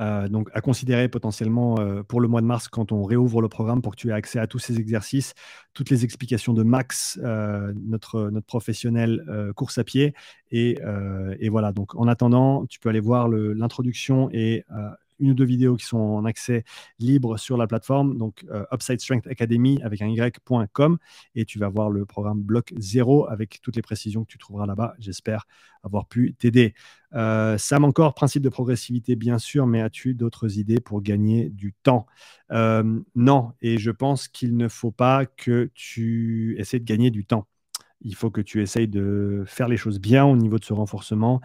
Euh, 0.00 0.28
donc, 0.28 0.48
à 0.54 0.60
considérer 0.60 1.08
potentiellement 1.08 1.76
euh, 1.80 2.02
pour 2.04 2.20
le 2.20 2.28
mois 2.28 2.40
de 2.40 2.46
mars 2.46 2.68
quand 2.68 2.92
on 2.92 3.02
réouvre 3.02 3.42
le 3.42 3.48
programme 3.48 3.82
pour 3.82 3.96
que 3.96 4.00
tu 4.00 4.10
aies 4.10 4.12
accès 4.12 4.38
à 4.38 4.46
tous 4.46 4.60
ces 4.60 4.78
exercices, 4.78 5.34
toutes 5.74 5.90
les 5.90 6.04
explications 6.04 6.52
de 6.52 6.62
Max, 6.62 7.18
euh, 7.24 7.72
notre, 7.74 8.30
professionnel 8.46 9.24
course 9.56 9.78
à 9.78 9.84
pied. 9.84 10.14
Et, 10.50 10.78
voilà, 11.50 11.72
donc 11.72 11.94
en 11.96 12.06
attendant, 12.06 12.66
tu 12.66 12.78
peux 12.78 12.88
aller 12.88 13.00
voir 13.00 13.28
l'introduction 13.28 14.30
et 14.32 14.64
une 15.18 15.30
ou 15.30 15.34
deux 15.34 15.44
vidéos 15.44 15.76
qui 15.76 15.86
sont 15.86 15.98
en 15.98 16.24
accès 16.24 16.64
libre 16.98 17.36
sur 17.38 17.56
la 17.56 17.66
plateforme, 17.66 18.16
donc 18.18 18.44
euh, 18.50 18.64
Upside 18.72 19.00
Strength 19.00 19.26
Academy 19.26 19.80
avec 19.82 20.02
un 20.02 20.08
y.com, 20.08 20.98
et 21.34 21.44
tu 21.44 21.58
vas 21.58 21.68
voir 21.68 21.90
le 21.90 22.04
programme 22.06 22.42
Bloc 22.42 22.72
0 22.76 23.28
avec 23.28 23.60
toutes 23.62 23.76
les 23.76 23.82
précisions 23.82 24.24
que 24.24 24.30
tu 24.30 24.38
trouveras 24.38 24.66
là-bas. 24.66 24.94
J'espère 24.98 25.46
avoir 25.82 26.06
pu 26.06 26.34
t'aider. 26.34 26.74
Euh, 27.14 27.56
Sam, 27.58 27.84
encore, 27.84 28.14
principe 28.14 28.42
de 28.42 28.48
progressivité, 28.48 29.16
bien 29.16 29.38
sûr, 29.38 29.66
mais 29.66 29.80
as-tu 29.80 30.14
d'autres 30.14 30.58
idées 30.58 30.80
pour 30.80 31.02
gagner 31.02 31.48
du 31.50 31.72
temps? 31.82 32.06
Euh, 32.52 33.00
Non, 33.14 33.52
et 33.60 33.78
je 33.78 33.90
pense 33.90 34.28
qu'il 34.28 34.56
ne 34.56 34.68
faut 34.68 34.90
pas 34.90 35.26
que 35.26 35.70
tu 35.74 36.56
essaies 36.58 36.78
de 36.80 36.84
gagner 36.84 37.10
du 37.10 37.24
temps. 37.24 37.46
Il 38.00 38.14
faut 38.14 38.30
que 38.30 38.40
tu 38.40 38.62
essayes 38.62 38.88
de 38.88 39.42
faire 39.46 39.68
les 39.68 39.76
choses 39.76 39.98
bien 40.00 40.24
au 40.24 40.36
niveau 40.36 40.58
de 40.58 40.64
ce 40.64 40.72
renforcement 40.72 41.40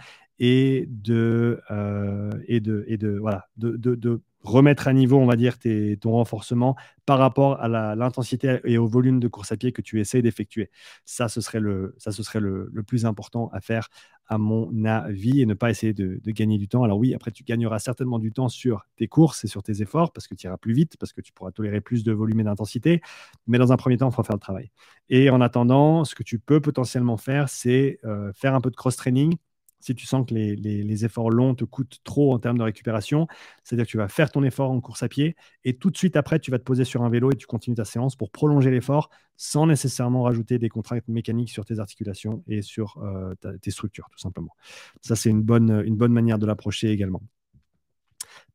et 0.45 0.89
de, 0.89 1.61
euh, 1.71 2.29
et 2.49 2.59
de, 2.59 2.83
et 2.89 2.97
de, 2.97 3.17
voilà, 3.17 3.47
de, 3.55 3.77
de, 3.77 4.21
remettre 4.41 4.89
à 4.89 4.93
niveau, 4.93 5.17
on 5.19 5.25
va 5.25 5.37
dire, 5.37 5.55
ton 6.01 6.11
renforcement 6.11 6.75
par 7.05 7.17
rapport 7.17 7.61
à 7.61 7.69
l'intensité 7.95 8.59
et 8.65 8.77
au 8.77 8.85
volume 8.85 9.21
de 9.21 9.29
course 9.29 9.53
à 9.53 9.55
pied 9.55 9.71
que 9.71 9.81
tu 9.81 10.01
essaies 10.01 10.21
d'effectuer. 10.21 10.69
Ça, 11.05 11.29
ce 11.29 11.39
serait, 11.39 11.61
le, 11.61 11.95
ça, 11.97 12.11
ce 12.11 12.23
serait 12.23 12.41
le, 12.41 12.69
le, 12.73 12.83
plus 12.83 13.05
important 13.05 13.49
à 13.53 13.61
faire, 13.61 13.87
à 14.27 14.37
mon 14.37 14.83
avis, 14.83 15.39
et 15.39 15.45
ne 15.45 15.53
pas 15.53 15.69
essayer 15.69 15.93
de, 15.93 16.19
de, 16.21 16.31
gagner 16.31 16.57
du 16.57 16.67
temps. 16.67 16.83
Alors 16.83 16.97
oui, 16.97 17.13
après, 17.13 17.31
tu 17.31 17.45
gagneras 17.45 17.79
certainement 17.79 18.19
du 18.19 18.33
temps 18.33 18.49
sur 18.49 18.85
tes 18.97 19.07
courses 19.07 19.45
et 19.45 19.47
sur 19.47 19.63
tes 19.63 19.81
efforts, 19.81 20.11
parce 20.11 20.27
que 20.27 20.35
tu 20.35 20.45
iras 20.45 20.57
plus 20.57 20.73
vite, 20.73 20.97
parce 20.99 21.13
que 21.13 21.21
tu 21.21 21.31
pourras 21.31 21.51
tolérer 21.51 21.79
plus 21.79 22.03
de 22.03 22.11
volume 22.11 22.41
et 22.41 22.43
d'intensité, 22.43 22.99
mais 23.47 23.59
dans 23.59 23.71
un 23.71 23.77
premier 23.77 23.95
temps, 23.95 24.09
il 24.09 24.13
faut 24.13 24.23
faire 24.23 24.35
le 24.35 24.41
travail. 24.41 24.71
Et 25.07 25.29
en 25.29 25.39
attendant, 25.39 26.03
ce 26.03 26.15
que 26.15 26.23
tu 26.23 26.37
peux 26.37 26.59
potentiellement 26.59 27.15
faire, 27.15 27.47
c'est 27.47 27.99
euh, 28.03 28.33
faire 28.33 28.55
un 28.55 28.59
peu 28.59 28.71
de 28.71 28.75
cross-training, 28.75 29.37
si 29.83 29.93
tu 29.95 30.05
sens 30.05 30.25
que 30.25 30.33
les, 30.33 31.05
efforts 31.05 31.29
longs 31.29 31.55
te 31.55 31.65
coûtent 31.65 31.99
trop 32.05 32.33
en 32.33 32.39
termes 32.39 32.57
de 32.57 32.63
récupération, 32.63 33.27
c'est-à-dire 33.63 33.85
que 33.85 33.91
tu 33.91 33.97
vas 33.97 34.07
faire 34.07 34.31
ton 34.31 34.41
effort 34.43 34.71
en 34.71 34.79
course 34.79 35.03
à 35.03 35.09
pied 35.09 35.35
et 35.65 35.75
tout 35.75 35.91
de 35.91 35.97
suite 35.97 36.15
après, 36.15 36.39
tu 36.39 36.51
vas 36.51 36.57
te 36.57 36.63
poser 36.63 36.85
sur 36.85 37.03
un 37.03 37.09
vélo 37.09 37.31
et 37.31 37.35
tu 37.35 37.47
continues 37.47 37.75
ta 37.75 37.83
séance 37.83 38.15
pour 38.15 38.31
prolonger 38.31 38.71
l'effort 38.71 39.09
sans 39.35 39.67
nécessairement 39.67 40.23
rajouter 40.23 40.57
des 40.57 40.69
contraintes 40.69 41.05
mécaniques 41.09 41.49
sur 41.49 41.65
tes 41.65 41.79
articulations 41.79 42.43
et 42.47 42.61
sur 42.61 42.97
euh, 43.03 43.35
tes 43.61 43.71
structures, 43.71 44.07
tout 44.09 44.19
simplement. 44.19 44.55
Ça, 45.01 45.17
c'est 45.17 45.29
une 45.29 45.41
bonne, 45.41 46.13
manière 46.13 46.39
de 46.39 46.45
l'approcher 46.45 46.89
également. 46.91 47.21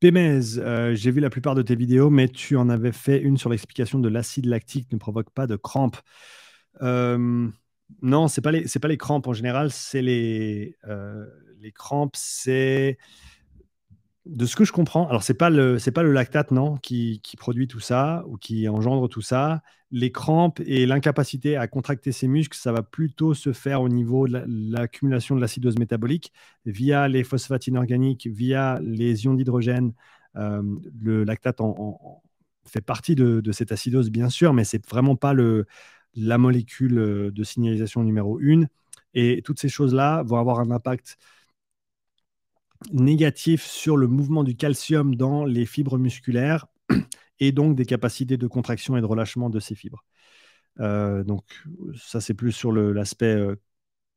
Pémez, 0.00 0.40
euh, 0.56 0.94
j'ai 0.94 1.10
vu 1.10 1.20
la 1.20 1.28
plupart 1.28 1.54
de 1.54 1.62
tes 1.62 1.76
vidéos, 1.76 2.08
mais 2.08 2.28
tu 2.28 2.56
en 2.56 2.70
avais 2.70 2.92
fait 2.92 3.20
une 3.20 3.36
sur 3.36 3.50
l'explication 3.50 3.98
de 3.98 4.08
l'acide 4.08 4.46
lactique 4.46 4.90
ne 4.92 4.96
provoque 4.96 5.30
pas 5.30 5.46
de 5.46 5.56
crampes. 5.56 5.98
Euh, 6.80 7.48
non, 8.02 8.28
c'est 8.28 8.40
pas 8.40 8.52
les 8.52 8.66
pas 8.80 8.88
les 8.88 8.98
crampes 8.98 9.26
en 9.26 9.32
général, 9.32 9.70
c'est 9.70 10.02
les 10.02 10.76
euh, 10.86 11.26
les 11.60 11.72
crampes, 11.72 12.16
c'est 12.16 12.98
de 14.26 14.44
ce 14.46 14.56
que 14.56 14.64
je 14.64 14.72
comprends, 14.72 15.08
alors 15.08 15.22
c'est 15.22 15.34
pas 15.34 15.50
le 15.50 15.78
pas 15.92 16.02
le 16.02 16.12
lactate 16.12 16.50
non 16.50 16.76
qui, 16.76 17.20
qui, 17.22 17.36
produit 17.36 17.66
tout 17.66 17.80
ça 17.80 18.24
ou 18.28 18.36
qui 18.36 18.68
engendre 18.68 19.08
tout 19.08 19.22
ça. 19.22 19.62
Les 19.90 20.12
crampes 20.12 20.60
et 20.66 20.84
l'incapacité 20.84 21.56
à 21.56 21.66
contracter 21.66 22.12
ses 22.12 22.28
muscles, 22.28 22.58
ça 22.58 22.72
va 22.72 22.82
plutôt 22.82 23.32
se 23.32 23.54
faire 23.54 23.80
au 23.80 23.88
niveau 23.88 24.28
de 24.28 24.44
l'accumulation 24.46 25.34
de 25.34 25.40
l'acidose 25.40 25.78
métabolique 25.78 26.32
via 26.66 27.08
les 27.08 27.24
phosphates 27.24 27.68
inorganiques, 27.68 28.26
via 28.26 28.78
les 28.82 29.24
ions 29.24 29.34
d'hydrogène. 29.34 29.94
Euh, 30.36 30.62
le 31.00 31.24
lactate 31.24 31.62
en, 31.62 32.22
fait 32.66 32.82
partie 32.82 33.14
de, 33.14 33.40
de, 33.40 33.52
cette 33.52 33.72
acidose 33.72 34.10
bien 34.10 34.28
sûr, 34.28 34.52
mais 34.52 34.64
c'est 34.64 34.86
vraiment 34.86 35.16
pas 35.16 35.32
le 35.32 35.66
la 36.14 36.38
molécule 36.38 37.30
de 37.32 37.44
signalisation 37.44 38.02
numéro 38.02 38.38
une. 38.40 38.68
Et 39.14 39.42
toutes 39.44 39.60
ces 39.60 39.68
choses 39.68 39.94
là 39.94 40.22
vont 40.22 40.36
avoir 40.36 40.60
un 40.60 40.70
impact 40.70 41.18
négatif 42.92 43.64
sur 43.64 43.96
le 43.96 44.06
mouvement 44.06 44.44
du 44.44 44.56
calcium 44.56 45.14
dans 45.14 45.44
les 45.44 45.66
fibres 45.66 45.98
musculaires 45.98 46.66
et 47.40 47.52
donc 47.52 47.76
des 47.76 47.86
capacités 47.86 48.36
de 48.36 48.46
contraction 48.46 48.96
et 48.96 49.00
de 49.00 49.06
relâchement 49.06 49.50
de 49.50 49.60
ces 49.60 49.74
fibres. 49.74 50.04
Euh, 50.80 51.24
donc 51.24 51.44
ça 51.96 52.20
c'est 52.20 52.34
plus 52.34 52.52
sur 52.52 52.72
l'aspect 52.72 53.34
euh, 53.34 53.56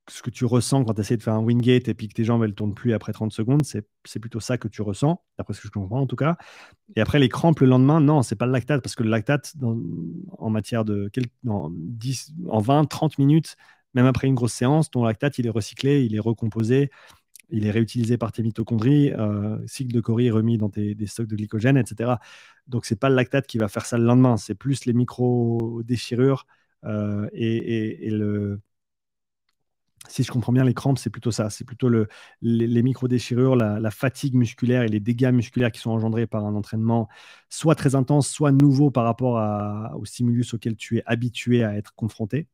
ce 0.09 0.21
que 0.21 0.29
tu 0.29 0.45
ressens 0.45 0.83
quand 0.83 0.93
tu 0.95 1.01
essaies 1.01 1.17
de 1.17 1.23
faire 1.23 1.33
un 1.33 1.43
wingate 1.43 1.87
et 1.87 1.93
puis 1.93 2.07
que 2.07 2.13
tes 2.13 2.23
jambes 2.23 2.43
elles 2.43 2.55
tournent 2.55 2.73
plus 2.73 2.93
après 2.93 3.13
30 3.13 3.31
secondes, 3.31 3.61
c'est 3.63 4.19
plutôt 4.19 4.39
ça 4.39 4.57
que 4.57 4.67
tu 4.67 4.81
ressens, 4.81 5.23
d'après 5.37 5.53
ce 5.53 5.61
que 5.61 5.67
je 5.67 5.71
comprends 5.71 6.01
en 6.01 6.07
tout 6.07 6.15
cas. 6.15 6.37
Et 6.95 7.01
après 7.01 7.19
les 7.19 7.29
crampes 7.29 7.59
le 7.59 7.67
lendemain, 7.67 8.01
non, 8.01 8.21
c'est 8.23 8.35
pas 8.35 8.45
le 8.45 8.51
lactate 8.51 8.81
parce 8.81 8.95
que 8.95 9.03
le 9.03 9.09
lactate 9.09 9.53
en 10.37 10.49
matière 10.49 10.85
de 10.85 11.09
en, 11.47 11.69
10, 11.71 12.33
en 12.49 12.59
20, 12.59 12.85
30 12.85 13.17
minutes, 13.19 13.55
même 13.93 14.05
après 14.05 14.27
une 14.27 14.35
grosse 14.35 14.53
séance, 14.53 14.89
ton 14.89 15.03
lactate 15.03 15.37
il 15.37 15.47
est 15.47 15.51
recyclé, 15.51 16.03
il 16.03 16.15
est 16.15 16.19
recomposé 16.19 16.89
il 17.51 17.65
est 17.67 17.71
réutilisé 17.71 18.17
par 18.17 18.31
tes 18.31 18.41
mitochondries, 18.43 19.11
euh, 19.13 19.57
cycle 19.67 19.93
de 19.93 19.99
Cori 19.99 20.31
remis 20.31 20.57
dans 20.57 20.69
tes 20.69 20.95
des 20.95 21.05
stocks 21.05 21.27
de 21.27 21.35
glycogène, 21.35 21.77
etc. 21.77 22.13
Donc, 22.67 22.85
ce 22.85 22.93
n'est 22.93 22.97
pas 22.97 23.09
le 23.09 23.15
lactate 23.15 23.47
qui 23.47 23.57
va 23.57 23.67
faire 23.67 23.85
ça 23.85 23.97
le 23.97 24.05
lendemain, 24.05 24.37
c'est 24.37 24.55
plus 24.55 24.85
les 24.85 24.93
micro-déchirures 24.93 26.47
euh, 26.85 27.29
et, 27.33 28.09
le. 28.09 28.61
Si 30.09 30.23
je 30.23 30.31
comprends 30.31 30.51
bien, 30.51 30.63
les 30.63 30.73
crampes, 30.73 30.97
c'est 30.97 31.09
plutôt 31.09 31.31
ça. 31.31 31.49
C'est 31.49 31.63
plutôt 31.63 31.87
le, 31.87 32.07
les, 32.41 32.83
micro-déchirures, 32.83 33.55
la, 33.55 33.91
fatigue 33.91 34.35
musculaire 34.35 34.81
et 34.81 34.87
les 34.87 34.99
dégâts 34.99 35.31
musculaires 35.31 35.71
qui 35.71 35.79
sont 35.79 35.91
engendrés 35.91 36.27
par 36.27 36.45
un 36.45 36.55
entraînement 36.55 37.07
soit 37.49 37.75
très 37.75 37.95
intense, 37.95 38.27
soit 38.27 38.51
nouveau 38.51 38.91
par 38.91 39.03
rapport 39.05 39.39
au 39.97 40.05
stimulus 40.05 40.53
auquel 40.53 40.75
tu 40.75 40.97
es 40.97 41.03
habitué 41.05 41.63
à 41.63 41.75
être 41.75 41.93
confronté. 41.95 42.47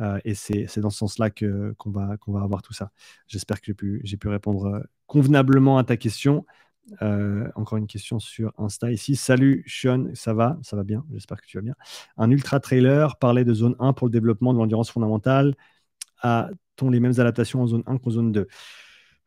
Euh, 0.00 0.18
et 0.24 0.34
c'est 0.34 0.78
dans 0.78 0.90
ce 0.90 0.98
sens-là 0.98 1.30
qu'on 1.30 1.90
va, 1.90 2.16
avoir 2.42 2.62
tout 2.62 2.72
ça. 2.72 2.90
J'espère 3.26 3.60
que 3.60 3.66
j'ai 3.66 4.16
pu, 4.16 4.28
répondre 4.28 4.66
euh, 4.66 4.80
convenablement 5.06 5.78
à 5.78 5.84
ta 5.84 5.96
question. 5.96 6.46
Euh, 7.00 7.48
encore 7.54 7.78
une 7.78 7.86
question 7.86 8.18
sur 8.18 8.52
Insta 8.58 8.92
ici. 8.92 9.16
Salut 9.16 9.64
Sean, 9.66 10.10
ça 10.14 10.34
va? 10.34 10.58
Ça 10.62 10.76
va 10.76 10.84
bien? 10.84 11.04
J'espère 11.12 11.40
que 11.40 11.46
tu 11.46 11.56
vas 11.56 11.62
bien. 11.62 11.74
Un 12.16 12.30
ultra 12.30 12.60
trailer 12.60 13.16
parlait 13.16 13.44
de 13.44 13.54
zone 13.54 13.76
1 13.78 13.92
pour 13.94 14.06
le 14.06 14.12
développement 14.12 14.52
de 14.52 14.58
l'endurance 14.58 14.90
fondamentale. 14.90 15.54
A-t-on 16.74 16.90
les 16.90 16.98
mêmes 16.98 17.18
adaptations 17.18 17.62
en 17.62 17.66
zone 17.68 17.84
1 17.86 17.98
qu'en 17.98 18.10
zone 18.10 18.32
2 18.32 18.48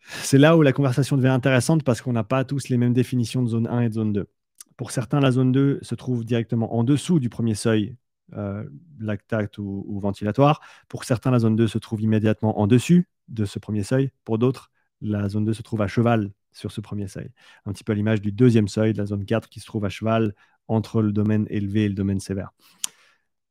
C'est 0.01 0.37
là 0.37 0.57
où 0.57 0.61
la 0.61 0.73
conversation 0.73 1.15
devient 1.15 1.29
intéressante 1.29 1.83
parce 1.83 2.01
qu'on 2.01 2.11
n'a 2.11 2.25
pas 2.25 2.43
tous 2.43 2.67
les 2.67 2.77
mêmes 2.77 2.93
définitions 2.93 3.41
de 3.41 3.47
zone 3.47 3.67
1 3.67 3.81
et 3.81 3.89
de 3.89 3.93
zone 3.93 4.11
2. 4.13 4.27
Pour 4.75 4.91
certains, 4.91 5.21
la 5.21 5.31
zone 5.31 5.53
2 5.53 5.79
se 5.81 5.95
trouve 5.95 6.25
directement 6.25 6.75
en 6.75 6.83
dessous 6.83 7.19
du 7.19 7.29
premier 7.29 7.55
seuil 7.55 7.95
euh, 8.33 8.65
lactate 8.99 9.57
ou, 9.59 9.99
ventilatoire. 10.01 10.59
Pour 10.89 11.05
certains, 11.05 11.31
la 11.31 11.39
zone 11.39 11.55
2 11.55 11.67
se 11.67 11.77
trouve 11.77 12.01
immédiatement 12.01 12.59
en 12.59 12.67
dessus 12.67 13.07
de 13.29 13.45
ce 13.45 13.59
premier 13.59 13.83
seuil. 13.83 14.11
Pour 14.25 14.37
d'autres, 14.37 14.69
la 14.99 15.29
zone 15.29 15.45
2 15.45 15.53
se 15.53 15.61
trouve 15.61 15.81
à 15.81 15.87
cheval 15.87 16.31
sur 16.51 16.71
ce 16.73 16.81
premier 16.81 17.07
seuil. 17.07 17.31
Un 17.65 17.71
petit 17.71 17.85
peu 17.85 17.93
à 17.93 17.95
l'image 17.95 18.21
du 18.21 18.33
deuxième 18.33 18.67
seuil, 18.67 18.91
de 18.91 18.97
la 18.97 19.05
zone 19.05 19.23
4, 19.23 19.47
qui 19.47 19.61
se 19.61 19.65
trouve 19.65 19.85
à 19.85 19.89
cheval 19.89 20.35
entre 20.67 21.01
le 21.01 21.13
domaine 21.13 21.47
élevé 21.49 21.85
et 21.85 21.87
le 21.87 21.95
domaine 21.95 22.19
sévère. 22.19 22.51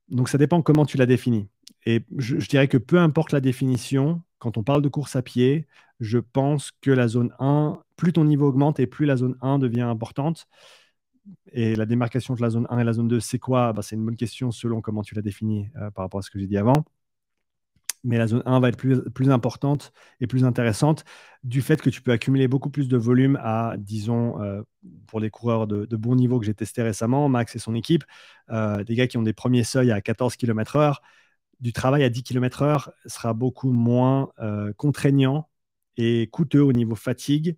Donc 0.09 0.29
ça 0.29 0.39
dépend 0.39 0.63
comment 0.63 0.87
tu 0.87 0.97
la 0.97 1.07
définis. 1.07 1.49
Et 1.85 2.05
je, 2.17 2.37
dirais 2.49 2.69
que 2.69 2.79
peu 2.79 2.99
importe 2.99 3.33
la 3.33 3.41
définition, 3.41 4.23
quand 4.39 4.57
on 4.57 4.63
parle 4.63 4.83
de 4.83 4.89
course 4.89 5.17
à 5.17 5.23
pied, 5.23 5.67
je 6.01 6.19
pense 6.19 6.73
que 6.81 6.91
la 6.91 7.09
zone 7.09 7.33
1, 7.39 7.79
plus 7.97 8.13
ton 8.13 8.25
niveau 8.25 8.49
augmente 8.49 8.81
et 8.81 8.87
plus 8.87 9.07
la 9.07 9.17
zone 9.17 9.37
1 9.41 9.59
devient 9.59 9.83
importante. 9.83 10.47
Et 11.53 11.75
la 11.75 11.87
démarcation 11.87 12.35
entre 12.35 12.43
la 12.43 12.51
zone 12.51 12.67
1 12.71 12.79
et 12.79 12.85
la 12.85 12.93
zone 12.93 13.09
2, 13.09 13.21
c'est 13.21 13.39
quoi? 13.39 13.73
Bah, 13.73 13.83
C'est 13.83 13.97
une 13.97 14.05
bonne 14.05 14.17
question 14.17 14.51
selon 14.51 14.81
comment 14.81 15.03
tu 15.03 15.15
l'as 15.15 15.23
définie 15.23 15.71
euh, 15.77 15.91
par 15.91 16.05
rapport 16.05 16.19
à 16.19 16.23
ce 16.23 16.31
que 16.31 16.39
j'ai 16.39 16.47
dit 16.47 16.59
avant. 16.59 16.85
Mais 18.07 18.19
la 18.19 18.27
zone 18.27 18.43
1 18.47 18.61
va 18.61 18.69
être 18.69 18.77
plus, 18.77 19.31
importante 19.31 19.93
et 20.21 20.27
plus 20.27 20.45
intéressante 20.45 21.05
du 21.45 21.61
fait 21.61 21.83
que 21.83 21.91
tu 21.91 22.03
peux 22.03 22.13
accumuler 22.13 22.49
beaucoup 22.49 22.71
plus 22.71 22.89
de 22.89 22.97
volume 22.97 23.39
à, 23.43 23.75
disons, 23.79 24.41
euh, 24.41 24.63
pour 25.07 25.21
les 25.21 25.31
coureurs 25.31 25.67
de, 25.67 25.97
bon 25.97 26.15
niveau 26.15 26.39
que 26.39 26.47
j'ai 26.47 26.55
testé 26.55 26.83
récemment, 26.83 27.29
Max 27.29 27.57
et 27.57 27.59
son 27.59 27.75
équipe, 27.75 28.05
euh, 28.51 28.85
des 28.85 28.95
gars 28.95 29.07
qui 29.09 29.19
ont 29.19 29.23
des 29.23 29.33
premiers 29.33 29.65
seuils 29.65 29.91
à 29.91 30.01
14 30.01 30.37
km/h, 30.37 30.99
du 31.61 31.73
travail 31.73 32.05
à 32.05 32.09
10 32.11 32.23
km/h 32.23 32.91
sera 33.07 33.35
beaucoup 33.35 33.73
moins 33.73 34.31
contraignant 34.77 35.49
et 35.97 36.29
coûteux 36.29 36.63
au 36.63 36.73
niveau 36.73 36.95
fatigue 36.95 37.57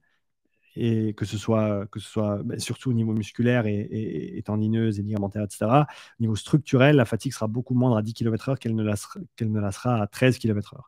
et 0.77 1.15
que 1.15 1.25
ce 1.25 1.39
soit, 1.39 1.87
que 1.87 2.01
ce 2.01 2.09
soit 2.09 2.43
bah, 2.45 2.59
surtout 2.59 2.91
au 2.91 2.93
niveau 2.93 3.13
musculaire 3.13 3.67
et, 3.67 4.43
tendineuse 4.45 4.99
et 4.99 5.03
ligamentaire, 5.03 5.43
etc. 5.43 5.67
Au 5.67 6.23
niveau 6.23 6.37
structurel, 6.37 6.97
la 6.97 7.05
fatigue 7.05 7.33
sera 7.33 7.47
beaucoup 7.49 7.75
moindre 7.75 7.97
à 7.97 8.03
10 8.03 8.15
km/h 8.15 8.59
qu'elle 8.59 8.75
ne, 8.75 8.83
la 8.83 8.97
sera, 8.97 9.21
ne 9.41 10.03
à 10.03 10.07
13 10.07 10.39
km/h. 10.39 10.81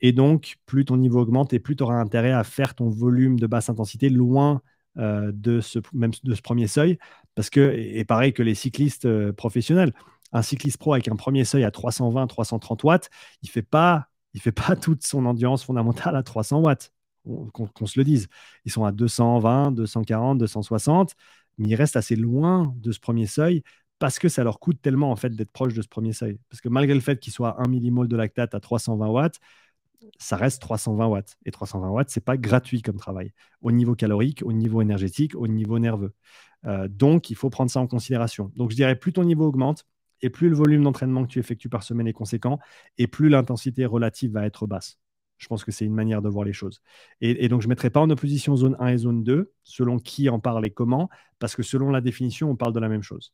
Et 0.00 0.12
donc, 0.12 0.56
plus 0.66 0.84
ton 0.84 0.96
niveau 0.96 1.20
augmente 1.20 1.52
et 1.52 1.58
plus 1.58 1.76
tu 1.76 1.82
auras 1.82 1.96
intérêt 1.96 2.32
à 2.32 2.44
faire 2.44 2.74
ton 2.74 2.88
volume 2.88 3.38
de 3.38 3.46
basse 3.46 3.70
intensité 3.70 4.08
loin 4.08 4.60
euh, 4.98 5.30
de, 5.34 5.60
ce, 5.60 5.78
même 5.92 6.12
de 6.22 6.34
ce 6.34 6.42
premier 6.42 6.66
seuil. 6.66 6.98
Parce 7.34 7.50
que, 7.50 7.74
et 7.76 8.04
pareil 8.04 8.32
que 8.32 8.42
les 8.42 8.54
cyclistes 8.54 9.06
euh, 9.06 9.32
professionnels, 9.32 9.92
un 10.32 10.42
cycliste 10.42 10.78
pro 10.78 10.94
avec 10.94 11.08
un 11.08 11.16
premier 11.16 11.44
seuil 11.44 11.64
à 11.64 11.70
320-330 11.70 12.84
watts, 12.84 13.10
il 13.42 13.46
ne 13.46 13.50
fait, 13.50 13.62
pas, 13.62 14.08
il 14.34 14.40
fait 14.40 14.52
pas 14.52 14.76
toute 14.76 15.04
son 15.06 15.26
endurance 15.26 15.64
fondamentale 15.64 16.16
à 16.16 16.22
300 16.22 16.60
watts 16.62 16.92
qu'on 17.52 17.86
se 17.86 17.98
le 17.98 18.04
dise. 18.04 18.28
Ils 18.64 18.72
sont 18.72 18.84
à 18.84 18.92
220, 18.92 19.72
240, 19.72 20.38
260, 20.38 21.14
mais 21.58 21.68
ils 21.68 21.74
restent 21.74 21.96
assez 21.96 22.16
loin 22.16 22.74
de 22.76 22.92
ce 22.92 23.00
premier 23.00 23.26
seuil 23.26 23.62
parce 23.98 24.18
que 24.18 24.28
ça 24.28 24.44
leur 24.44 24.60
coûte 24.60 24.80
tellement 24.82 25.10
en 25.10 25.16
fait 25.16 25.30
d'être 25.30 25.50
proche 25.50 25.74
de 25.74 25.82
ce 25.82 25.88
premier 25.88 26.12
seuil. 26.12 26.38
Parce 26.50 26.60
que 26.60 26.68
malgré 26.68 26.94
le 26.94 27.00
fait 27.00 27.18
qu'ils 27.18 27.32
soient 27.32 27.60
1 27.62 27.68
millimol 27.68 28.08
de 28.08 28.16
lactate 28.16 28.54
à 28.54 28.60
320 28.60 29.08
watts, 29.08 29.40
ça 30.18 30.36
reste 30.36 30.60
320 30.60 31.06
watts. 31.06 31.36
Et 31.46 31.50
320 31.50 31.90
watts, 31.90 32.10
c'est 32.10 32.24
pas 32.24 32.36
gratuit 32.36 32.82
comme 32.82 32.96
travail, 32.96 33.32
au 33.62 33.72
niveau 33.72 33.94
calorique, 33.94 34.42
au 34.44 34.52
niveau 34.52 34.82
énergétique, 34.82 35.34
au 35.34 35.48
niveau 35.48 35.78
nerveux. 35.78 36.14
Euh, 36.66 36.88
donc, 36.88 37.30
il 37.30 37.36
faut 37.36 37.50
prendre 37.50 37.70
ça 37.70 37.80
en 37.80 37.86
considération. 37.86 38.52
Donc, 38.56 38.70
je 38.70 38.76
dirais, 38.76 38.96
plus 38.96 39.12
ton 39.12 39.24
niveau 39.24 39.46
augmente, 39.46 39.86
et 40.22 40.30
plus 40.30 40.48
le 40.48 40.56
volume 40.56 40.82
d'entraînement 40.82 41.24
que 41.24 41.28
tu 41.28 41.38
effectues 41.38 41.68
par 41.68 41.82
semaine 41.82 42.06
est 42.06 42.12
conséquent, 42.12 42.58
et 42.98 43.06
plus 43.06 43.28
l'intensité 43.28 43.84
relative 43.86 44.32
va 44.32 44.46
être 44.46 44.66
basse. 44.66 44.98
Je 45.38 45.48
pense 45.48 45.64
que 45.64 45.72
c'est 45.72 45.84
une 45.84 45.94
manière 45.94 46.22
de 46.22 46.28
voir 46.28 46.44
les 46.44 46.52
choses. 46.52 46.80
Et, 47.20 47.48
donc, 47.48 47.60
je 47.60 47.66
ne 47.66 47.70
mettrai 47.70 47.90
pas 47.90 48.00
en 48.00 48.08
opposition 48.10 48.56
zone 48.56 48.76
1 48.78 48.88
et 48.88 48.98
zone 48.98 49.22
2, 49.22 49.52
selon 49.62 49.98
qui 49.98 50.28
en 50.28 50.40
parle 50.40 50.66
et 50.66 50.70
comment, 50.70 51.08
parce 51.38 51.54
que 51.54 51.62
selon 51.62 51.90
la 51.90 52.00
définition, 52.00 52.50
on 52.50 52.56
parle 52.56 52.72
de 52.72 52.80
la 52.80 52.88
même 52.88 53.02
chose. 53.02 53.32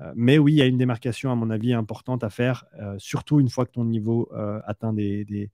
Euh, 0.00 0.12
mais 0.14 0.38
oui, 0.38 0.54
il 0.54 0.56
y 0.56 0.62
a 0.62 0.66
une 0.66 0.78
démarcation, 0.78 1.30
à 1.30 1.34
mon 1.34 1.50
avis, 1.50 1.72
importante 1.72 2.24
à 2.24 2.30
faire, 2.30 2.64
euh, 2.80 2.96
surtout 2.98 3.40
une 3.40 3.48
fois 3.48 3.66
que 3.66 3.72
ton 3.72 3.84
niveau 3.84 4.28
euh, 4.32 4.60
atteint 4.66 4.92
des. 4.92 5.50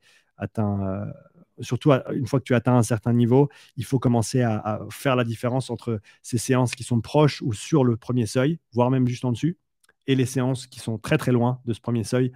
surtout 1.60 1.92
une 2.12 2.26
fois 2.26 2.38
que 2.38 2.44
tu 2.44 2.54
atteins 2.54 2.76
un 2.76 2.82
certain 2.82 3.12
niveau, 3.12 3.48
il 3.76 3.84
faut 3.84 3.98
commencer 3.98 4.42
à, 4.42 4.58
à, 4.58 4.80
faire 4.90 5.16
la 5.16 5.24
différence 5.24 5.70
entre 5.70 6.00
ces 6.22 6.38
séances 6.38 6.74
qui 6.74 6.84
sont 6.84 7.00
proches 7.00 7.42
ou 7.42 7.52
sur 7.52 7.84
le 7.84 7.96
premier 7.96 8.26
seuil, 8.26 8.58
voire 8.72 8.90
même 8.90 9.08
juste 9.08 9.24
en 9.24 9.32
dessus, 9.32 9.58
et 10.06 10.14
les 10.14 10.26
séances 10.26 10.66
qui 10.66 10.80
sont 10.80 10.98
très 10.98 11.18
très 11.18 11.32
loin 11.32 11.60
de 11.66 11.72
ce 11.72 11.80
premier 11.80 12.04
seuil, 12.04 12.32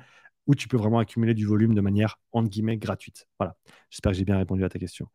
où 0.47 0.55
tu 0.55 0.69
peux 0.69 0.77
vraiment 0.77 0.99
accumuler 0.99 1.35
du 1.35 1.47
volume 1.47 1.75
de 1.75 1.81
manière, 1.81 2.19
entre 2.33 2.49
guillemets, 2.49 2.77
gratuite. 2.77 3.27
Voilà. 3.39 3.57
J'espère 3.91 4.13
que 4.13 4.19
j'ai 4.19 4.25
bien 4.25 4.39
répondu 4.39 4.65
à 4.65 4.69
ta 4.69 4.79
question. 4.79 5.09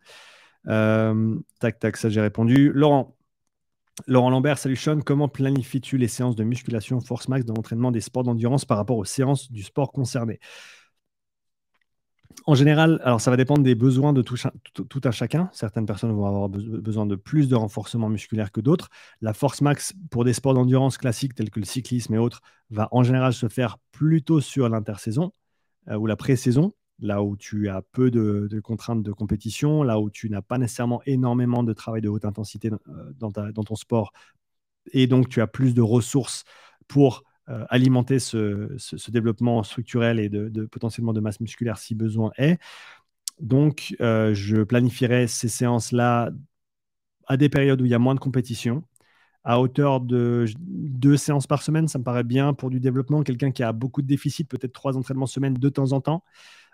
Euh, 0.67 1.37
tac, 1.59 1.79
tac, 1.79 1.97
ça 1.97 2.09
j'ai 2.09 2.21
répondu. 2.21 2.71
Laurent. 2.73 3.15
Laurent 4.05 4.29
Lambert, 4.29 4.59
salut 4.59 4.75
Sean. 4.75 4.99
Comment 5.01 5.27
planifies-tu 5.27 5.97
les 5.97 6.07
séances 6.07 6.35
de 6.35 6.43
musculation 6.43 6.99
force 7.01 7.27
max 7.29 7.45
dans 7.45 7.55
l'entraînement 7.55 7.91
des 7.91 8.01
sports 8.01 8.23
d'endurance 8.23 8.63
par 8.63 8.77
rapport 8.77 8.97
aux 8.97 9.05
séances 9.05 9.51
du 9.51 9.63
sport 9.63 9.91
concerné? 9.91 10.39
En 12.45 12.55
général, 12.55 13.01
alors 13.03 13.19
ça 13.19 13.31
va 13.31 13.37
dépendre 13.37 13.63
des 13.63 13.75
besoins 13.75 14.13
de 14.13 14.21
tout, 14.21 15.01
un 15.03 15.11
chacun. 15.11 15.49
Certaines 15.53 15.85
personnes 15.85 16.11
vont 16.11 16.25
avoir 16.25 16.49
besoin 16.49 17.05
de 17.05 17.15
plus 17.15 17.49
de 17.49 17.55
renforcement 17.55 18.09
musculaire 18.09 18.51
que 18.51 18.61
d'autres. 18.61 18.89
La 19.21 19.33
force 19.33 19.61
max 19.61 19.93
pour 20.11 20.23
des 20.23 20.33
sports 20.33 20.53
d'endurance 20.53 20.97
classiques 20.97 21.35
tels 21.35 21.49
que 21.49 21.59
le 21.59 21.65
cyclisme 21.65 22.13
et 22.13 22.17
autres 22.17 22.41
va 22.69 22.87
en 22.91 23.03
général 23.03 23.33
se 23.33 23.49
faire 23.49 23.77
plutôt 23.91 24.39
sur 24.39 24.69
l'intersaison 24.69 25.33
euh, 25.89 25.97
ou 25.97 26.05
la 26.05 26.15
pré-saison, 26.15 26.73
là 26.99 27.21
où 27.23 27.35
tu 27.35 27.69
as 27.69 27.81
peu 27.81 28.11
de, 28.11 28.59
contraintes 28.61 29.03
de 29.03 29.11
compétition, 29.11 29.83
là 29.83 29.99
où 29.99 30.09
tu 30.09 30.29
n'as 30.29 30.41
pas 30.41 30.57
nécessairement 30.57 31.01
énormément 31.05 31.63
de 31.63 31.73
travail 31.73 32.01
de 32.01 32.09
haute 32.09 32.25
intensité 32.25 32.71
euh, 32.71 33.13
dans 33.19 33.31
ton 33.31 33.75
sport 33.75 34.13
et 34.93 35.07
donc 35.07 35.29
tu 35.29 35.41
as 35.41 35.47
plus 35.47 35.73
de 35.73 35.81
ressources 35.81 36.43
pour 36.87 37.23
euh, 37.49 37.65
alimenter 37.69 38.19
ce, 38.19 38.75
développement 39.09 39.63
structurel 39.63 40.19
et 40.19 40.29
de, 40.29 40.65
potentiellement 40.65 41.13
de 41.13 41.19
masse 41.19 41.39
musculaire 41.39 41.77
si 41.77 41.95
besoin 41.95 42.31
est. 42.37 42.59
Donc, 43.39 43.95
euh, 44.01 44.33
je 44.33 44.63
planifierai 44.63 45.27
ces 45.27 45.47
séances-là 45.47 46.31
à 47.27 47.37
des 47.37 47.49
périodes 47.49 47.81
où 47.81 47.85
il 47.85 47.91
y 47.91 47.93
a 47.93 47.99
moins 47.99 48.15
de 48.15 48.19
compétition. 48.19 48.83
À 49.43 49.61
hauteur 49.61 50.01
de 50.01 50.45
deux 50.59 51.15
séances 51.15 51.47
par 51.47 51.61
semaine, 51.61 51.87
ça 51.87 51.99
me 51.99 52.03
paraît 52.03 52.25
bien 52.25 52.53
pour 52.53 52.69
du 52.69 52.79
développement. 52.81 53.23
Quelqu'un 53.23 53.51
qui 53.51 53.63
a 53.63 53.71
beaucoup 53.71 54.01
de 54.01 54.07
déficits, 54.07 54.43
peut-être 54.43 54.73
trois 54.73 54.97
entraînements 54.97 55.25
semaine 55.25 55.53
de 55.53 55.69
temps 55.69 55.93
en 55.93 56.01
temps. 56.01 56.23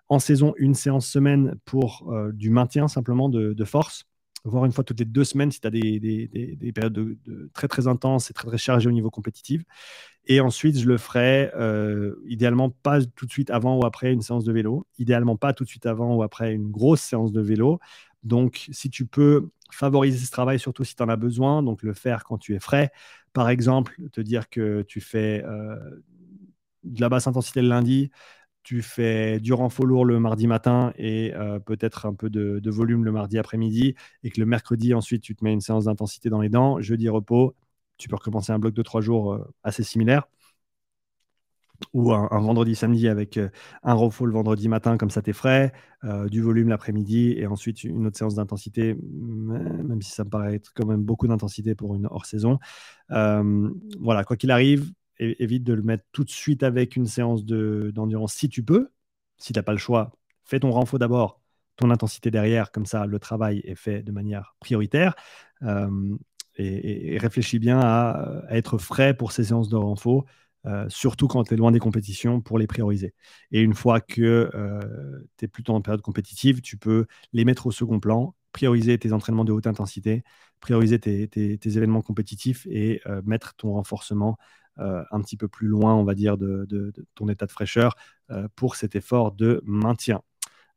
En 0.09 0.19
saison, 0.19 0.53
une 0.57 0.73
séance 0.73 1.07
semaine 1.07 1.55
pour 1.65 2.11
euh, 2.11 2.31
du 2.31 2.49
maintien 2.49 2.87
simplement 2.87 3.29
de, 3.29 3.63
force 3.63 4.05
voire 4.43 4.65
une 4.65 4.71
fois 4.71 4.83
toutes 4.83 4.99
les 4.99 5.05
deux 5.05 5.23
semaines 5.23 5.51
si 5.51 5.61
tu 5.61 5.67
as 5.67 5.71
des, 5.71 6.71
périodes 6.73 6.93
de, 6.93 7.49
très 7.53 7.67
très 7.67 7.87
intenses 7.87 8.29
et 8.29 8.33
très 8.33 8.47
très 8.47 8.57
chargées 8.57 8.89
au 8.89 8.91
niveau 8.91 9.09
compétitif. 9.09 9.63
Et 10.25 10.39
ensuite, 10.39 10.79
je 10.79 10.87
le 10.87 10.97
ferai 10.97 11.51
euh, 11.55 12.15
idéalement 12.27 12.69
pas 12.69 13.01
tout 13.03 13.25
de 13.25 13.31
suite 13.31 13.49
avant 13.49 13.77
ou 13.77 13.85
après 13.85 14.13
une 14.13 14.21
séance 14.21 14.43
de 14.43 14.53
vélo, 14.53 14.87
idéalement 14.97 15.35
pas 15.35 15.53
tout 15.53 15.63
de 15.63 15.69
suite 15.69 15.85
avant 15.85 16.15
ou 16.15 16.23
après 16.23 16.53
une 16.53 16.69
grosse 16.71 17.01
séance 17.01 17.31
de 17.31 17.41
vélo. 17.41 17.79
Donc, 18.23 18.67
si 18.71 18.89
tu 18.89 19.05
peux 19.05 19.49
favoriser 19.71 20.25
ce 20.25 20.31
travail, 20.31 20.59
surtout 20.59 20.83
si 20.83 20.95
tu 20.95 21.03
en 21.03 21.09
as 21.09 21.17
besoin, 21.17 21.63
donc 21.63 21.83
le 21.83 21.93
faire 21.93 22.23
quand 22.23 22.37
tu 22.37 22.55
es 22.55 22.59
frais. 22.59 22.91
Par 23.33 23.49
exemple, 23.49 23.95
te 24.11 24.21
dire 24.21 24.49
que 24.49 24.83
tu 24.83 25.01
fais 25.01 25.43
euh, 25.45 25.75
de 26.83 27.01
la 27.01 27.09
basse 27.09 27.27
intensité 27.27 27.61
le 27.61 27.69
lundi, 27.69 28.11
tu 28.63 28.81
fais 28.81 29.39
du 29.39 29.53
renfort 29.53 29.85
lourd 29.85 30.05
le 30.05 30.19
mardi 30.19 30.47
matin 30.47 30.93
et 30.97 31.33
euh, 31.35 31.59
peut-être 31.59 32.05
un 32.05 32.13
peu 32.13 32.29
de, 32.29 32.69
volume 32.69 33.05
le 33.05 33.11
mardi 33.11 33.37
après-midi, 33.37 33.95
et 34.23 34.29
que 34.31 34.39
le 34.39 34.45
mercredi, 34.45 34.93
ensuite, 34.93 35.21
tu 35.21 35.35
te 35.35 35.43
mets 35.43 35.53
une 35.53 35.61
séance 35.61 35.85
d'intensité 35.85 36.29
dans 36.29 36.41
les 36.41 36.49
dents, 36.49 36.79
jeudi 36.81 37.09
repos, 37.09 37.55
tu 37.97 38.09
peux 38.09 38.15
recommencer 38.15 38.51
un 38.51 38.59
bloc 38.59 38.73
de 38.73 38.81
trois 38.81 39.01
jours 39.01 39.33
euh, 39.33 39.53
assez 39.63 39.83
similaire. 39.83 40.27
Ou 41.91 42.13
un, 42.13 42.39
vendredi, 42.39 42.75
samedi 42.75 43.09
avec 43.09 43.37
euh, 43.37 43.49
un 43.83 43.93
refo 43.93 44.25
le 44.25 44.31
vendredi 44.31 44.69
matin, 44.69 44.95
comme 44.97 45.09
ça 45.09 45.21
t'es 45.21 45.33
frais, 45.33 45.73
du 46.29 46.41
volume 46.41 46.69
l'après-midi 46.69 47.33
et 47.37 47.47
ensuite 47.47 47.83
une 47.83 48.07
autre 48.07 48.17
séance 48.17 48.35
d'intensité, 48.35 48.95
même 48.95 50.01
si 50.01 50.11
ça 50.11 50.23
me 50.25 50.29
paraît 50.29 50.55
être 50.55 50.71
quand 50.73 50.85
même 50.85 51.01
beaucoup 51.01 51.27
d'intensité 51.27 51.75
pour 51.75 51.95
une 51.95 52.07
hors-saison. 52.07 52.59
voilà, 53.09 54.23
quoi 54.25 54.37
qu'il 54.37 54.51
arrive, 54.51 54.91
évite 55.39 55.63
de 55.63 55.73
le 55.73 55.81
mettre 55.81 56.05
tout 56.11 56.23
de 56.23 56.29
suite 56.29 56.63
avec 56.63 56.95
une 56.95 57.07
séance 57.07 57.45
d'endurance 57.45 58.33
si 58.33 58.49
tu 58.49 58.63
peux. 58.63 58.89
Si 59.37 59.53
tu 59.53 59.59
n'as 59.59 59.63
pas 59.63 59.71
le 59.71 59.77
choix, 59.77 60.11
fais 60.43 60.59
ton 60.59 60.71
renfort 60.71 60.99
d'abord, 60.99 61.41
ton 61.75 61.89
intensité 61.89 62.31
derrière, 62.31 62.71
comme 62.71 62.85
ça 62.85 63.05
le 63.05 63.19
travail 63.19 63.61
est 63.65 63.75
fait 63.75 64.03
de 64.03 64.11
manière 64.11 64.55
prioritaire 64.59 65.15
et, 66.57 67.17
réfléchis 67.19 67.59
bien 67.59 67.79
à, 67.79 68.43
être 68.49 68.77
frais 68.77 69.13
pour 69.15 69.31
ces 69.31 69.45
séances 69.45 69.69
de 69.69 69.75
renfort, 69.75 70.25
euh, 70.65 70.85
surtout 70.89 71.27
quand 71.27 71.43
tu 71.43 71.53
es 71.53 71.57
loin 71.57 71.71
des 71.71 71.79
compétitions, 71.79 72.41
pour 72.41 72.57
les 72.57 72.67
prioriser. 72.67 73.13
Et 73.51 73.61
une 73.61 73.73
fois 73.73 74.01
que 74.01 74.49
euh, 74.53 74.79
tu 75.37 75.45
es 75.45 75.47
plutôt 75.47 75.73
en 75.73 75.81
période 75.81 76.01
compétitive, 76.01 76.61
tu 76.61 76.77
peux 76.77 77.05
les 77.33 77.45
mettre 77.45 77.67
au 77.67 77.71
second 77.71 77.99
plan, 77.99 78.35
prioriser 78.51 78.97
tes 78.97 79.13
entraînements 79.13 79.45
de 79.45 79.51
haute 79.51 79.67
intensité, 79.67 80.23
prioriser 80.59 80.99
tes, 80.99 81.59
événements 81.65 82.01
compétitifs 82.01 82.67
et 82.69 83.01
euh, 83.07 83.21
mettre 83.25 83.55
ton 83.55 83.73
renforcement 83.73 84.37
un 84.77 85.21
petit 85.21 85.37
peu 85.37 85.47
plus 85.47 85.67
loin, 85.67 85.93
on 85.95 86.03
va 86.03 86.15
dire, 86.15 86.37
de 86.37 86.93
ton 87.15 87.29
état 87.29 87.45
de 87.45 87.51
fraîcheur 87.51 87.95
pour 88.55 88.75
cet 88.75 88.95
effort 88.95 89.31
de 89.31 89.61
maintien. 89.65 90.21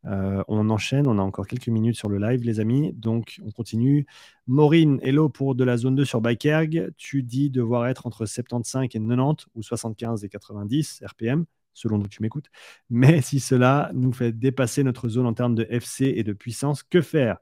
Euh, 0.07 0.43
on 0.47 0.71
enchaîne, 0.71 1.07
on 1.09 1.19
a 1.19 1.23
encore 1.23 1.47
quelques 1.47 1.69
minutes 1.69 1.97
sur 1.97 2.09
le 2.09 2.19
live, 2.19 2.43
les 2.45 2.61
amis. 2.61 2.93
Donc, 2.93 3.41
on 3.45 3.51
continue. 3.51 4.07
Maureen, 4.47 5.01
hello 5.03 5.29
pour 5.29 5.55
de 5.55 5.65
la 5.65 5.77
zone 5.77 5.97
2 5.97 6.05
sur 6.05 6.21
Bikerg. 6.21 6.93
Tu 6.97 7.23
dis 7.23 7.51
devoir 7.51 7.87
être 7.89 8.07
entre 8.07 8.27
75 8.27 8.85
et 8.85 8.89
90 8.89 9.47
ou 9.55 9.63
75 9.63 10.25
et 10.25 10.29
90 10.29 11.03
RPM, 11.05 11.45
selon 11.75 11.99
où 11.99 12.07
tu 12.09 12.23
m'écoutes. 12.23 12.51
Mais 12.89 13.21
si 13.21 13.41
cela 13.41 13.91
nous 13.95 14.13
fait 14.13 14.33
dépasser 14.33 14.85
notre 14.85 15.09
zone 15.09 15.27
en 15.27 15.35
termes 15.35 15.55
de 15.55 15.67
FC 15.69 16.05
et 16.17 16.23
de 16.23 16.33
puissance, 16.33 16.83
que 16.83 17.01
faire? 17.01 17.39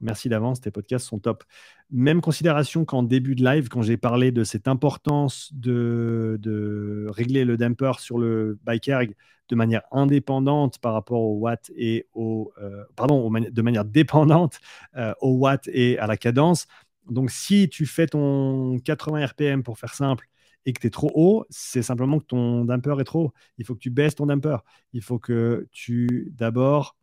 Merci 0.00 0.30
d'avance, 0.30 0.60
tes 0.60 0.70
podcasts 0.70 1.06
sont 1.06 1.18
top. 1.18 1.44
Même 1.90 2.20
considération 2.20 2.84
qu'en 2.84 3.02
début 3.02 3.34
de 3.34 3.44
live, 3.44 3.68
quand 3.68 3.82
j'ai 3.82 3.98
parlé 3.98 4.32
de 4.32 4.44
cette 4.44 4.66
importance 4.66 5.50
de, 5.52 7.06
régler 7.10 7.44
le 7.44 7.56
damper 7.56 7.98
sur 7.98 8.18
le 8.18 8.58
bike 8.64 8.88
erg 8.88 9.14
de 9.48 9.56
manière 9.56 9.82
indépendante 9.90 10.78
par 10.78 10.94
rapport 10.94 11.20
au 11.20 11.38
watt 11.38 11.70
et 11.76 12.06
au 12.14 12.52
euh, 12.62 12.84
pardon, 12.96 13.30
de 13.30 13.62
manière 13.62 13.84
dépendante 13.84 14.60
euh, 14.96 15.12
au 15.20 15.32
watt 15.32 15.68
et 15.68 15.98
à 15.98 16.06
la 16.06 16.16
cadence. 16.16 16.66
Donc, 17.10 17.30
si 17.30 17.68
tu 17.68 17.84
fais 17.86 18.06
ton 18.06 18.78
80 18.78 19.26
RPM 19.26 19.62
pour 19.62 19.78
faire 19.78 19.94
simple 19.94 20.28
et 20.64 20.72
que 20.72 20.80
tu 20.80 20.86
es 20.86 20.90
trop 20.90 21.10
haut, 21.14 21.44
c'est 21.50 21.82
simplement 21.82 22.20
que 22.20 22.26
ton 22.26 22.64
damper 22.64 23.00
est 23.00 23.04
trop 23.04 23.24
haut. 23.24 23.32
Il 23.58 23.66
faut 23.66 23.74
que 23.74 23.80
tu 23.80 23.90
baisses 23.90 24.14
ton 24.14 24.26
damper. 24.26 24.58
Il 24.92 25.02
faut 25.02 25.18
que 25.18 25.66
tu 25.72 26.32
d'abord 26.36 26.96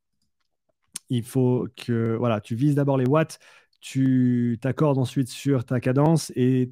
il 1.09 1.23
faut 1.23 1.67
que 1.75 2.15
voilà, 2.17 2.41
tu 2.41 2.55
vises 2.55 2.75
d'abord 2.75 2.97
les 2.97 3.07
watts, 3.07 3.39
tu 3.79 4.57
t'accordes 4.61 4.97
ensuite 4.97 5.29
sur 5.29 5.63
ta 5.63 5.79
cadence 5.79 6.31
et 6.35 6.71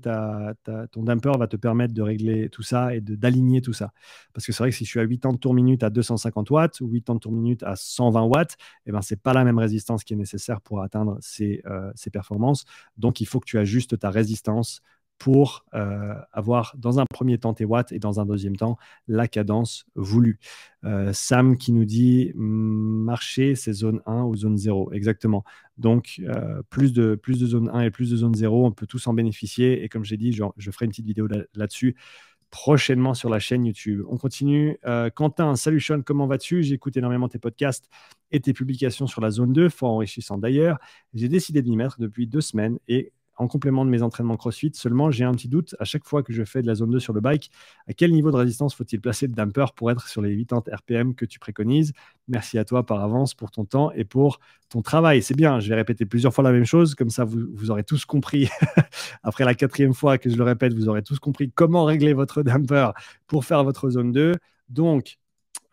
ton 0.91 1.03
damper 1.03 1.37
va 1.37 1.47
te 1.47 1.55
permettre 1.55 1.93
de 1.93 2.01
régler 2.01 2.49
tout 2.49 2.63
ça 2.63 2.95
et 2.95 3.01
d'aligner 3.01 3.61
tout 3.61 3.73
ça. 3.73 3.91
Parce 4.33 4.45
que 4.45 4.51
c'est 4.51 4.63
vrai 4.63 4.71
que 4.71 4.75
si 4.75 4.85
je 4.85 4.89
suis 4.89 4.99
à 4.99 5.07
80 5.07 5.37
tours 5.37 5.53
minute 5.53 5.83
à 5.83 5.89
250 5.89 6.49
watts 6.49 6.81
ou 6.81 6.91
80 6.91 7.19
tours 7.19 7.31
minute 7.31 7.63
à 7.63 7.75
120 7.75 8.23
watts, 8.23 8.57
eh 8.85 8.91
ben, 8.91 9.01
ce 9.01 9.13
n'est 9.13 9.19
pas 9.19 9.33
la 9.33 9.43
même 9.43 9.59
résistance 9.59 10.03
qui 10.03 10.13
est 10.13 10.17
nécessaire 10.17 10.61
pour 10.61 10.81
atteindre 10.81 11.17
ces, 11.21 11.61
euh, 11.67 11.91
ces 11.95 12.09
performances. 12.09 12.65
Donc, 12.97 13.21
il 13.21 13.25
faut 13.25 13.39
que 13.39 13.45
tu 13.45 13.59
ajustes 13.59 13.99
ta 13.99 14.09
résistance 14.09 14.81
pour 15.17 15.65
euh, 15.73 16.13
avoir 16.33 16.75
dans 16.77 16.99
un 16.99 17.05
premier 17.05 17.37
temps 17.37 17.53
tes 17.53 17.65
watts 17.65 17.91
et 17.91 17.99
dans 17.99 18.19
un 18.19 18.25
deuxième 18.25 18.55
temps 18.55 18.77
la 19.07 19.27
cadence 19.27 19.85
voulue. 19.95 20.39
Euh, 20.83 21.13
Sam 21.13 21.57
qui 21.57 21.71
nous 21.71 21.85
dit 21.85 22.31
marcher, 22.35 23.55
c'est 23.55 23.73
zone 23.73 24.01
1 24.05 24.23
ou 24.23 24.35
zone 24.35 24.57
0. 24.57 24.91
Exactement. 24.91 25.43
Donc, 25.77 26.21
euh, 26.23 26.61
plus, 26.69 26.93
de, 26.93 27.15
plus 27.15 27.39
de 27.39 27.47
zone 27.47 27.69
1 27.73 27.81
et 27.81 27.91
plus 27.91 28.11
de 28.11 28.17
zone 28.17 28.35
0, 28.35 28.65
on 28.65 28.71
peut 28.71 28.87
tous 28.87 29.07
en 29.07 29.13
bénéficier. 29.13 29.83
Et 29.83 29.89
comme 29.89 30.03
j'ai 30.03 30.17
dit, 30.17 30.31
je 30.33 30.71
ferai 30.71 30.85
une 30.85 30.91
petite 30.91 31.05
vidéo 31.05 31.27
là-dessus 31.55 31.95
prochainement 32.51 33.13
sur 33.13 33.29
la 33.29 33.39
chaîne 33.39 33.65
YouTube. 33.65 34.03
On 34.07 34.17
continue. 34.17 34.77
Quentin, 35.15 35.57
salut 35.57 35.81
Sean, 35.81 36.01
comment 36.03 36.25
vas-tu? 36.25 36.63
J'écoute 36.63 36.95
énormément 36.95 37.27
tes 37.27 37.39
podcasts 37.39 37.89
et 38.31 38.39
tes 38.39 38.53
publications 38.53 39.07
sur 39.07 39.19
la 39.19 39.29
zone 39.29 39.51
2, 39.51 39.67
fort 39.67 39.91
enrichissant 39.91 40.37
d'ailleurs. 40.37 40.77
J'ai 41.13 41.27
décidé 41.27 41.61
de 41.61 41.69
m'y 41.69 41.75
mettre 41.75 41.99
depuis 41.99 42.27
deux 42.27 42.39
semaines 42.39 42.79
et 42.87 43.11
en 43.37 43.47
complément 43.47 43.85
de 43.85 43.89
mes 43.89 44.01
entraînements 44.01 44.37
CrossFit. 44.37 44.71
Seulement, 44.73 45.11
j'ai 45.11 45.23
un 45.23 45.33
petit 45.33 45.47
doute 45.47 45.75
à 45.79 45.85
chaque 45.85 46.05
fois 46.05 46.23
que 46.23 46.33
je 46.33 46.43
fais 46.43 46.61
de 46.61 46.67
la 46.67 46.75
zone 46.75 46.91
2 46.91 46.99
sur 46.99 47.13
le 47.13 47.21
bike. 47.21 47.51
À 47.87 47.93
quel 47.93 48.11
niveau 48.11 48.31
de 48.31 48.37
résistance 48.37 48.75
faut-il 48.75 49.01
placer 49.01 49.27
le 49.27 49.33
damper 49.33 49.73
pour 49.73 49.91
être 49.91 50.07
sur 50.07 50.21
les 50.21 50.35
80 50.37 50.75
RPM 50.75 51.15
que 51.15 51.25
tu 51.25 51.39
préconises? 51.39 51.93
Merci 52.27 52.57
à 52.57 52.65
toi 52.65 52.85
par 52.85 53.03
avance 53.03 53.33
pour 53.33 53.51
ton 53.51 53.65
temps 53.65 53.91
et 53.91 54.05
pour 54.05 54.39
ton 54.69 54.81
travail. 54.81 55.21
C'est 55.21 55.35
bien, 55.35 55.59
je 55.59 55.69
vais 55.69 55.75
répéter 55.75 56.05
plusieurs 56.05 56.33
fois 56.33 56.43
la 56.43 56.51
même 56.51 56.65
chose, 56.65 56.95
comme 56.95 57.09
ça 57.09 57.25
vous, 57.25 57.69
aurez 57.69 57.83
tous 57.83 58.05
compris. 58.05 58.49
Après 59.23 59.45
la 59.45 59.53
quatrième 59.53 59.93
fois 59.93 60.17
que 60.17 60.29
je 60.29 60.37
le 60.37 60.43
répète, 60.43 60.73
vous 60.73 60.89
aurez 60.89 61.03
tous 61.03 61.19
compris 61.19 61.51
comment 61.51 61.85
régler 61.85 62.13
votre 62.13 62.43
damper 62.43 62.91
pour 63.27 63.45
faire 63.45 63.63
votre 63.63 63.89
zone 63.89 64.11
2. 64.11 64.33
Donc, 64.69 65.17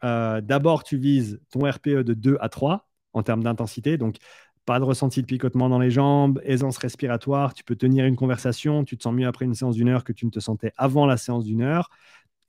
euh, 0.04 0.40
d'abord, 0.40 0.84
tu 0.84 0.96
vises 0.96 1.40
ton 1.50 1.60
RPE 1.68 2.02
de 2.02 2.14
2 2.14 2.36
à 2.40 2.48
3 2.48 2.88
en 3.12 3.22
termes 3.22 3.42
d'intensité. 3.42 3.98
Donc, 3.98 4.16
pas 4.64 4.78
de 4.78 4.84
ressenti 4.84 5.20
de 5.20 5.26
picotement 5.26 5.68
dans 5.68 5.78
les 5.78 5.90
jambes, 5.90 6.40
aisance 6.44 6.78
respiratoire, 6.78 7.54
tu 7.54 7.64
peux 7.64 7.76
tenir 7.76 8.04
une 8.04 8.16
conversation, 8.16 8.84
tu 8.84 8.96
te 8.96 9.02
sens 9.02 9.14
mieux 9.14 9.26
après 9.26 9.44
une 9.44 9.54
séance 9.54 9.74
d'une 9.74 9.88
heure 9.88 10.04
que 10.04 10.12
tu 10.12 10.26
ne 10.26 10.30
te 10.30 10.40
sentais 10.40 10.72
avant 10.76 11.06
la 11.06 11.16
séance 11.16 11.44
d'une 11.44 11.62
heure. 11.62 11.90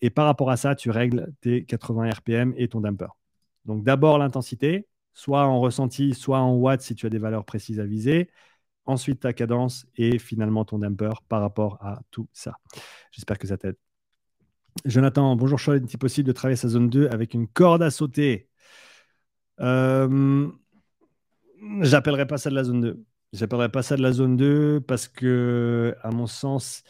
Et 0.01 0.09
par 0.09 0.25
rapport 0.25 0.51
à 0.51 0.57
ça, 0.57 0.75
tu 0.75 0.89
règles 0.91 1.31
tes 1.41 1.65
80 1.65 2.09
RPM 2.09 2.53
et 2.57 2.67
ton 2.67 2.81
damper. 2.81 3.07
Donc 3.65 3.83
d'abord 3.83 4.17
l'intensité, 4.17 4.87
soit 5.13 5.45
en 5.45 5.59
ressenti, 5.59 6.13
soit 6.13 6.39
en 6.39 6.53
watts 6.55 6.81
si 6.81 6.95
tu 6.95 7.05
as 7.05 7.09
des 7.09 7.19
valeurs 7.19 7.45
précises 7.45 7.79
à 7.79 7.85
viser. 7.85 8.29
Ensuite 8.85 9.21
ta 9.21 9.31
cadence 9.31 9.85
et 9.95 10.19
finalement 10.19 10.65
ton 10.65 10.79
damper 10.79 11.21
par 11.29 11.39
rapport 11.39 11.77
à 11.81 12.01
tout 12.11 12.27
ça. 12.33 12.57
J'espère 13.11 13.39
que 13.39 13.47
ça 13.47 13.57
t'aide. 13.57 13.77
Jonathan, 14.85 15.35
bonjour 15.37 15.59
Sean, 15.59 15.73
est-il 15.75 15.97
possible 15.97 16.27
de 16.27 16.33
travailler 16.33 16.57
sa 16.57 16.67
zone 16.67 16.89
2 16.89 17.07
avec 17.07 17.33
une 17.33 17.47
corde 17.47 17.81
à 17.81 17.91
sauter 17.91 18.49
euh, 19.61 20.51
J'appellerais 21.81 22.27
pas 22.27 22.37
ça 22.37 22.49
de 22.49 22.55
la 22.55 22.63
zone 22.63 22.81
2. 22.81 23.03
J'appellerais 23.33 23.69
pas 23.69 23.83
ça 23.83 23.95
de 23.95 24.01
la 24.01 24.11
zone 24.11 24.37
2 24.37 24.81
parce 24.81 25.07
que, 25.07 25.95
à 26.01 26.11
mon 26.11 26.27
sens, 26.27 26.83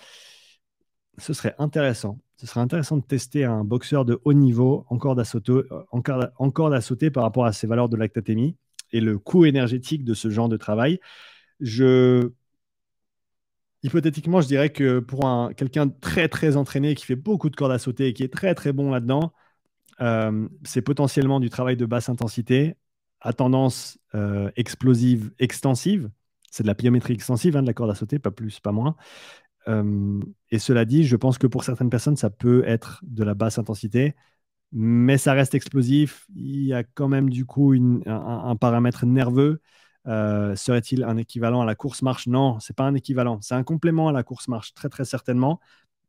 ce 1.18 1.34
serait 1.34 1.56
intéressant. 1.60 2.20
Ce 2.38 2.48
serait 2.48 2.60
intéressant 2.60 2.98
de 2.98 3.04
tester 3.04 3.46
un 3.46 3.64
boxeur 3.64 4.06
de 4.06 4.20
haut 4.26 4.34
niveau 4.34 4.86
en 4.90 4.98
corde 4.98 5.20
à 5.20 5.26
sauter, 5.26 7.12
par 7.12 7.24
rapport 7.24 7.46
à 7.46 7.54
ses 7.54 7.68
valeurs 7.68 7.90
de 7.90 7.98
lactatémie 7.98 8.58
et 8.92 9.00
le 9.02 9.18
coût 9.20 9.46
énergétique 9.46 10.04
de 10.04 10.14
ce 10.14 10.30
genre 10.30 10.50
de 10.50 10.58
travail. 10.58 11.00
Je... 11.60 12.32
Hypothétiquement, 13.84 14.42
je 14.42 14.48
dirais 14.48 14.72
que 14.72 15.00
pour 15.00 15.26
un, 15.26 15.54
quelqu'un 15.54 15.90
très 15.90 16.30
très 16.30 16.56
entraîné 16.58 16.96
qui 16.96 17.06
fait 17.06 17.16
beaucoup 17.18 17.50
de 17.50 17.56
cordes 17.56 17.72
à 17.72 17.80
sauter 17.80 18.08
et 18.08 18.14
qui 18.14 18.24
est 18.24 18.32
très 18.34 18.56
très 18.56 18.72
bon 18.72 18.92
là-dedans, 18.92 19.34
euh, 20.02 20.48
c'est 20.64 20.82
potentiellement 20.82 21.40
du 21.40 21.50
travail 21.50 21.78
de 21.78 21.86
basse 21.86 22.10
intensité 22.10 22.76
à 23.24 23.34
tendance 23.34 23.98
euh, 24.16 24.52
explosive 24.56 25.32
extensive. 25.40 26.12
C'est 26.52 26.64
de 26.64 26.68
la 26.68 26.76
pliométrie 26.76 27.14
extensive, 27.14 27.58
hein, 27.58 27.62
de 27.62 27.68
la 27.68 27.74
corde 27.74 27.90
à 27.90 27.96
sauter, 27.96 28.20
pas 28.20 28.30
plus, 28.30 28.60
pas 28.60 28.72
moins. 28.72 28.96
Euh, 29.68 30.20
et 30.52 30.60
cela 30.60 30.86
dit, 30.86 31.06
je 31.06 31.16
pense 31.16 31.38
que 31.38 31.48
pour 31.48 31.64
certaines 31.64 31.90
personnes, 31.90 32.18
ça 32.18 32.30
peut 32.30 32.64
être 32.68 33.02
de 33.04 33.24
la 33.24 33.34
basse 33.34 33.58
intensité, 33.58 34.14
mais 34.72 35.18
ça 35.18 35.34
reste 35.34 35.56
explosif. 35.56 36.28
Il 36.36 36.64
y 36.66 36.74
a 36.74 36.84
quand 36.84 37.08
même 37.08 37.30
du 37.30 37.46
coup 37.46 37.74
un, 38.06 38.56
paramètre 38.58 39.06
nerveux 39.06 39.62
Serait-il 40.06 41.04
un 41.04 41.18
équivalent 41.18 41.62
à 41.62 41.66
la 41.66 41.76
course 41.76 42.02
marche? 42.02 42.28
Non, 42.28 42.60
c'est 42.60 42.76
pas 42.76 42.84
un 42.84 42.96
équivalent. 42.96 43.40
C'est 43.42 43.56
un 43.56 43.64
complément 43.64 44.10
à 44.10 44.12
la 44.12 44.24
course 44.24 44.48
marche, 44.50 44.74
très 44.74 44.90
très 44.90 45.06
certainement, 45.06 45.60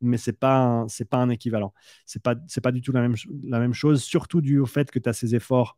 mais 0.01 0.17
c'est 0.17 0.37
pas 0.37 0.85
pas 1.09 1.17
un 1.17 1.29
équivalent. 1.29 1.73
C'est 2.05 2.21
pas 2.21 2.35
pas 2.35 2.71
du 2.71 2.81
tout 2.81 2.91
la 2.91 3.01
même 3.01 3.15
la 3.43 3.59
même 3.59 3.73
chose, 3.73 4.03
surtout 4.03 4.41
dû 4.41 4.59
au 4.59 4.65
fait 4.65 4.91
que 4.91 4.99
tu 4.99 5.09
as 5.09 5.13
ces 5.13 5.35
efforts, 5.35 5.77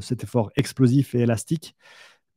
cet 0.00 0.24
effort 0.24 0.50
explosif 0.56 1.14
et 1.14 1.20
élastique 1.20 1.76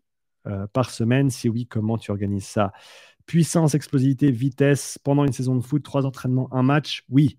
euh, 0.48 0.68
par 0.68 0.90
semaine? 0.90 1.30
Si 1.30 1.50
oui, 1.50 1.68
comment 1.68 1.98
tu 1.98 2.12
organises 2.12 2.46
ça? 2.46 2.72
Puissance, 3.26 3.76
explosivité, 3.76 4.32
vitesse 4.32 4.98
pendant 5.04 5.26
une 5.26 5.34
saison 5.34 5.56
de 5.56 5.62
foot, 5.62 5.84
trois 5.84 6.06
entraînements, 6.06 6.52
un 6.54 6.64
match? 6.64 7.04
Oui. 7.10 7.38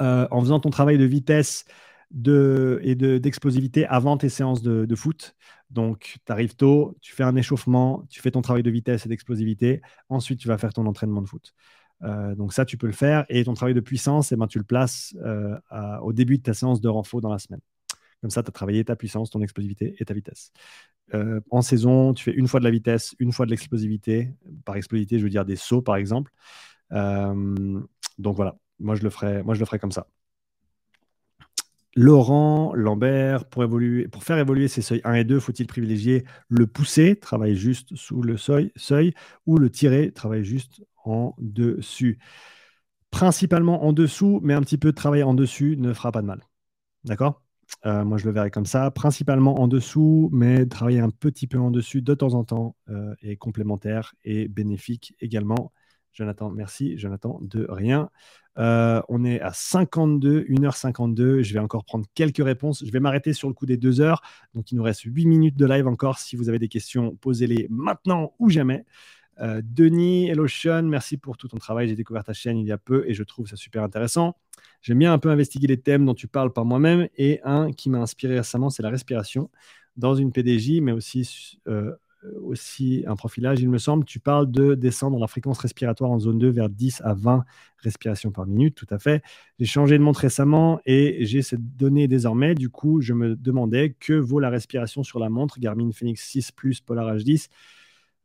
Euh, 0.00 0.28
en 0.30 0.40
faisant 0.40 0.60
ton 0.60 0.70
travail 0.70 0.96
de 0.96 1.04
vitesse, 1.04 1.64
de, 2.10 2.80
et 2.82 2.94
d'explosivité 2.94 3.86
avant 3.86 4.16
tes 4.16 4.28
séances 4.28 4.62
de, 4.62 4.94
foot. 4.94 5.34
Donc, 5.70 6.16
tu 6.24 6.32
arrives 6.32 6.56
tôt, 6.56 6.96
tu 7.00 7.12
fais 7.14 7.24
un 7.24 7.36
échauffement, 7.36 8.04
tu 8.08 8.20
fais 8.20 8.30
ton 8.30 8.42
travail 8.42 8.62
de 8.62 8.70
vitesse 8.70 9.06
et 9.06 9.08
d'explosivité. 9.08 9.82
Ensuite, 10.08 10.38
tu 10.40 10.48
vas 10.48 10.58
faire 10.58 10.72
ton 10.72 10.86
entraînement 10.86 11.22
de 11.22 11.28
foot. 11.28 11.54
Euh, 12.04 12.34
donc 12.34 12.52
ça, 12.52 12.64
tu 12.64 12.76
peux 12.76 12.86
le 12.86 12.92
faire. 12.92 13.26
Et 13.28 13.44
ton 13.44 13.54
travail 13.54 13.74
de 13.74 13.80
puissance, 13.80 14.32
eh 14.32 14.36
ben, 14.36 14.46
tu 14.46 14.58
le 14.58 14.64
places 14.64 15.14
euh, 15.24 15.58
au 16.02 16.12
début 16.12 16.38
de 16.38 16.42
ta 16.42 16.54
séance 16.54 16.80
de 16.80 16.88
renfort 16.88 17.20
dans 17.20 17.30
la 17.30 17.38
semaine. 17.38 17.60
Comme 18.20 18.30
ça, 18.30 18.42
tu 18.42 18.48
as 18.48 18.52
travaillé 18.52 18.84
ta 18.84 18.96
puissance, 18.96 19.30
ton 19.30 19.42
explosivité 19.42 19.94
et 19.98 20.04
ta 20.04 20.14
vitesse. 20.14 20.52
Euh, 21.14 21.40
en 21.50 21.62
saison, 21.62 22.14
tu 22.14 22.24
fais 22.24 22.32
une 22.32 22.48
fois 22.48 22.60
de 22.60 22.64
la 22.64 22.70
vitesse, 22.70 23.14
une 23.18 23.32
fois 23.32 23.46
de 23.46 23.50
l'explosivité. 23.50 24.34
Par 24.64 24.76
explosivité, 24.76 25.18
je 25.18 25.24
veux 25.24 25.30
dire 25.30 25.44
des 25.44 25.56
sauts, 25.56 25.82
par 25.82 25.96
exemple. 25.96 26.32
donc 26.90 28.36
voilà, 28.36 28.56
moi 28.78 28.94
je, 28.94 29.02
le 29.02 29.10
ferai, 29.10 29.42
moi 29.42 29.54
je 29.54 29.60
le 29.60 29.66
ferai 29.66 29.78
comme 29.78 29.92
ça. 29.92 30.08
Laurent 32.00 32.74
Lambert, 32.76 33.44
pour, 33.46 33.64
faire 34.22 34.38
évoluer 34.38 34.68
ces 34.68 34.82
seuils 34.82 35.00
1 35.02 35.14
et 35.14 35.24
2, 35.24 35.40
faut-il 35.40 35.66
privilégier 35.66 36.24
le 36.48 36.68
pousser, 36.68 37.16
travaille 37.16 37.56
juste 37.56 37.96
sous 37.96 38.22
le 38.22 38.36
seuil, 38.36 38.70
seuil, 38.76 39.14
ou 39.46 39.58
le 39.58 39.68
tirer, 39.68 40.12
travaille 40.12 40.44
juste 40.44 40.80
en 41.04 41.34
dessus? 41.38 42.20
Principalement 43.10 43.84
en 43.84 43.92
dessous, 43.92 44.38
mais 44.44 44.54
un 44.54 44.60
petit 44.60 44.78
peu 44.78 44.92
de 44.92 44.94
travail 44.94 45.24
en 45.24 45.34
dessus 45.34 45.76
ne 45.76 45.92
fera 45.92 46.12
pas 46.12 46.22
de 46.22 46.28
mal. 46.28 46.40
D'accord? 47.02 47.42
Euh, 47.84 48.04
Moi, 48.04 48.16
je 48.16 48.26
le 48.26 48.30
verrai 48.32 48.52
comme 48.52 48.66
ça. 48.66 48.92
Principalement 48.92 49.60
en 49.60 49.66
dessous, 49.66 50.30
mais 50.32 50.66
travailler 50.66 51.00
un 51.00 51.10
petit 51.10 51.48
peu 51.48 51.58
en 51.58 51.72
dessus 51.72 52.00
de 52.00 52.14
temps 52.14 52.34
en 52.34 52.44
temps 52.44 52.76
euh, 52.90 53.12
est 53.22 53.34
complémentaire 53.34 54.14
et 54.22 54.46
bénéfique 54.46 55.16
également. 55.18 55.72
Jonathan, 56.18 56.50
merci. 56.50 56.98
Jonathan, 56.98 57.38
de 57.42 57.64
rien. 57.68 58.10
Euh, 58.58 59.00
on 59.08 59.24
est 59.24 59.40
à 59.40 59.52
52, 59.52 60.46
1h52. 60.48 61.42
Je 61.42 61.52
vais 61.54 61.60
encore 61.60 61.84
prendre 61.84 62.06
quelques 62.14 62.42
réponses. 62.44 62.84
Je 62.84 62.90
vais 62.90 62.98
m'arrêter 62.98 63.32
sur 63.32 63.46
le 63.46 63.54
coup 63.54 63.66
des 63.66 63.76
deux 63.76 64.00
heures. 64.00 64.20
Donc, 64.52 64.72
il 64.72 64.74
nous 64.74 64.82
reste 64.82 65.02
8 65.04 65.26
minutes 65.26 65.56
de 65.56 65.64
live 65.64 65.86
encore. 65.86 66.18
Si 66.18 66.34
vous 66.34 66.48
avez 66.48 66.58
des 66.58 66.66
questions, 66.66 67.14
posez-les 67.14 67.68
maintenant 67.70 68.34
ou 68.40 68.50
jamais. 68.50 68.84
Euh, 69.40 69.62
Denis, 69.64 70.28
hello 70.28 70.48
Sean, 70.48 70.82
merci 70.82 71.18
pour 71.18 71.36
tout 71.36 71.46
ton 71.46 71.58
travail. 71.58 71.86
J'ai 71.86 71.94
découvert 71.94 72.24
ta 72.24 72.32
chaîne 72.32 72.58
il 72.58 72.66
y 72.66 72.72
a 72.72 72.78
peu 72.78 73.04
et 73.06 73.14
je 73.14 73.22
trouve 73.22 73.46
ça 73.46 73.54
super 73.54 73.84
intéressant. 73.84 74.36
J'aime 74.82 74.98
bien 74.98 75.12
un 75.12 75.18
peu 75.18 75.30
investiguer 75.30 75.68
les 75.68 75.80
thèmes 75.80 76.04
dont 76.04 76.14
tu 76.14 76.26
parles 76.26 76.52
par 76.52 76.64
moi-même. 76.64 77.08
Et 77.16 77.40
un 77.44 77.70
qui 77.70 77.90
m'a 77.90 77.98
inspiré 77.98 78.38
récemment, 78.38 78.70
c'est 78.70 78.82
la 78.82 78.90
respiration 78.90 79.50
dans 79.96 80.16
une 80.16 80.32
PDJ, 80.32 80.80
mais 80.80 80.90
aussi 80.90 81.60
euh, 81.68 81.94
aussi 82.42 83.04
un 83.06 83.16
profilage, 83.16 83.60
il 83.60 83.68
me 83.68 83.78
semble. 83.78 84.04
Tu 84.04 84.20
parles 84.20 84.50
de 84.50 84.74
descendre 84.74 85.18
la 85.18 85.26
fréquence 85.26 85.58
respiratoire 85.58 86.10
en 86.10 86.18
zone 86.18 86.38
2 86.38 86.48
vers 86.48 86.68
10 86.68 87.02
à 87.04 87.14
20 87.14 87.44
respirations 87.78 88.30
par 88.30 88.46
minute, 88.46 88.74
tout 88.74 88.86
à 88.90 88.98
fait. 88.98 89.22
J'ai 89.58 89.66
changé 89.66 89.98
de 89.98 90.02
montre 90.02 90.20
récemment 90.20 90.80
et 90.84 91.24
j'ai 91.24 91.42
cette 91.42 91.76
donnée 91.76 92.08
désormais. 92.08 92.54
Du 92.54 92.70
coup, 92.70 93.00
je 93.00 93.12
me 93.12 93.36
demandais 93.36 93.94
que 93.98 94.14
vaut 94.14 94.40
la 94.40 94.50
respiration 94.50 95.02
sur 95.02 95.18
la 95.18 95.28
montre 95.28 95.60
Garmin 95.60 95.92
Fenix 95.92 96.22
6 96.28 96.52
Plus 96.52 96.80
Polar 96.80 97.16
H10. 97.16 97.48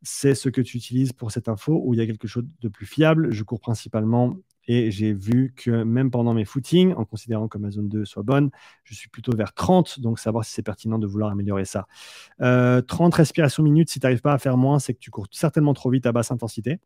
C'est 0.02 0.36
ce 0.36 0.50
que 0.50 0.62
tu 0.62 0.78
utilises 0.78 1.14
pour 1.14 1.32
cette 1.32 1.48
info 1.48 1.82
ou 1.84 1.94
il 1.94 1.98
y 1.98 2.02
a 2.02 2.06
quelque 2.06 2.28
chose 2.28 2.46
de 2.62 2.68
plus 2.68 2.86
fiable? 2.86 3.32
Je 3.32 3.44
cours 3.44 3.60
principalement 3.60 4.36
et 4.68 4.92
j'ai 4.92 5.14
vu 5.14 5.54
que 5.56 5.84
même 5.84 6.12
pendant 6.12 6.34
mes 6.34 6.46
footings, 6.46 6.94
en 6.94 7.06
considérant 7.06 7.48
que 7.48 7.58
ma 7.58 7.72
zone 7.72 7.90
2 7.90 8.06
soit 8.06 8.24
bonne, 8.24 8.50
je 8.84 8.94
suis 8.94 9.10
plutôt 9.10 9.36
vers 9.36 9.54
30. 9.54 10.00
Donc, 10.00 10.20
savoir 10.20 10.46
si 10.46 10.54
c'est 10.54 10.64
pertinent 10.64 11.00
de 11.00 11.08
vouloir 11.08 11.32
améliorer 11.32 11.66
ça. 11.66 11.88
30 12.40 12.44
euh, 12.44 12.82
respirations 13.14 13.64
minutes, 13.64 13.90
si 13.90 14.00
tu 14.00 14.06
n'arrives 14.06 14.22
pas 14.22 14.34
à 14.34 14.38
faire 14.38 14.58
moins, 14.58 14.80
c'est 14.80 14.94
que 14.94 15.00
tu 15.00 15.12
cours 15.12 15.28
certainement 15.32 15.74
trop 15.74 15.90
vite 15.90 16.06
à 16.06 16.12
basse 16.12 16.32
intensité. 16.32 16.80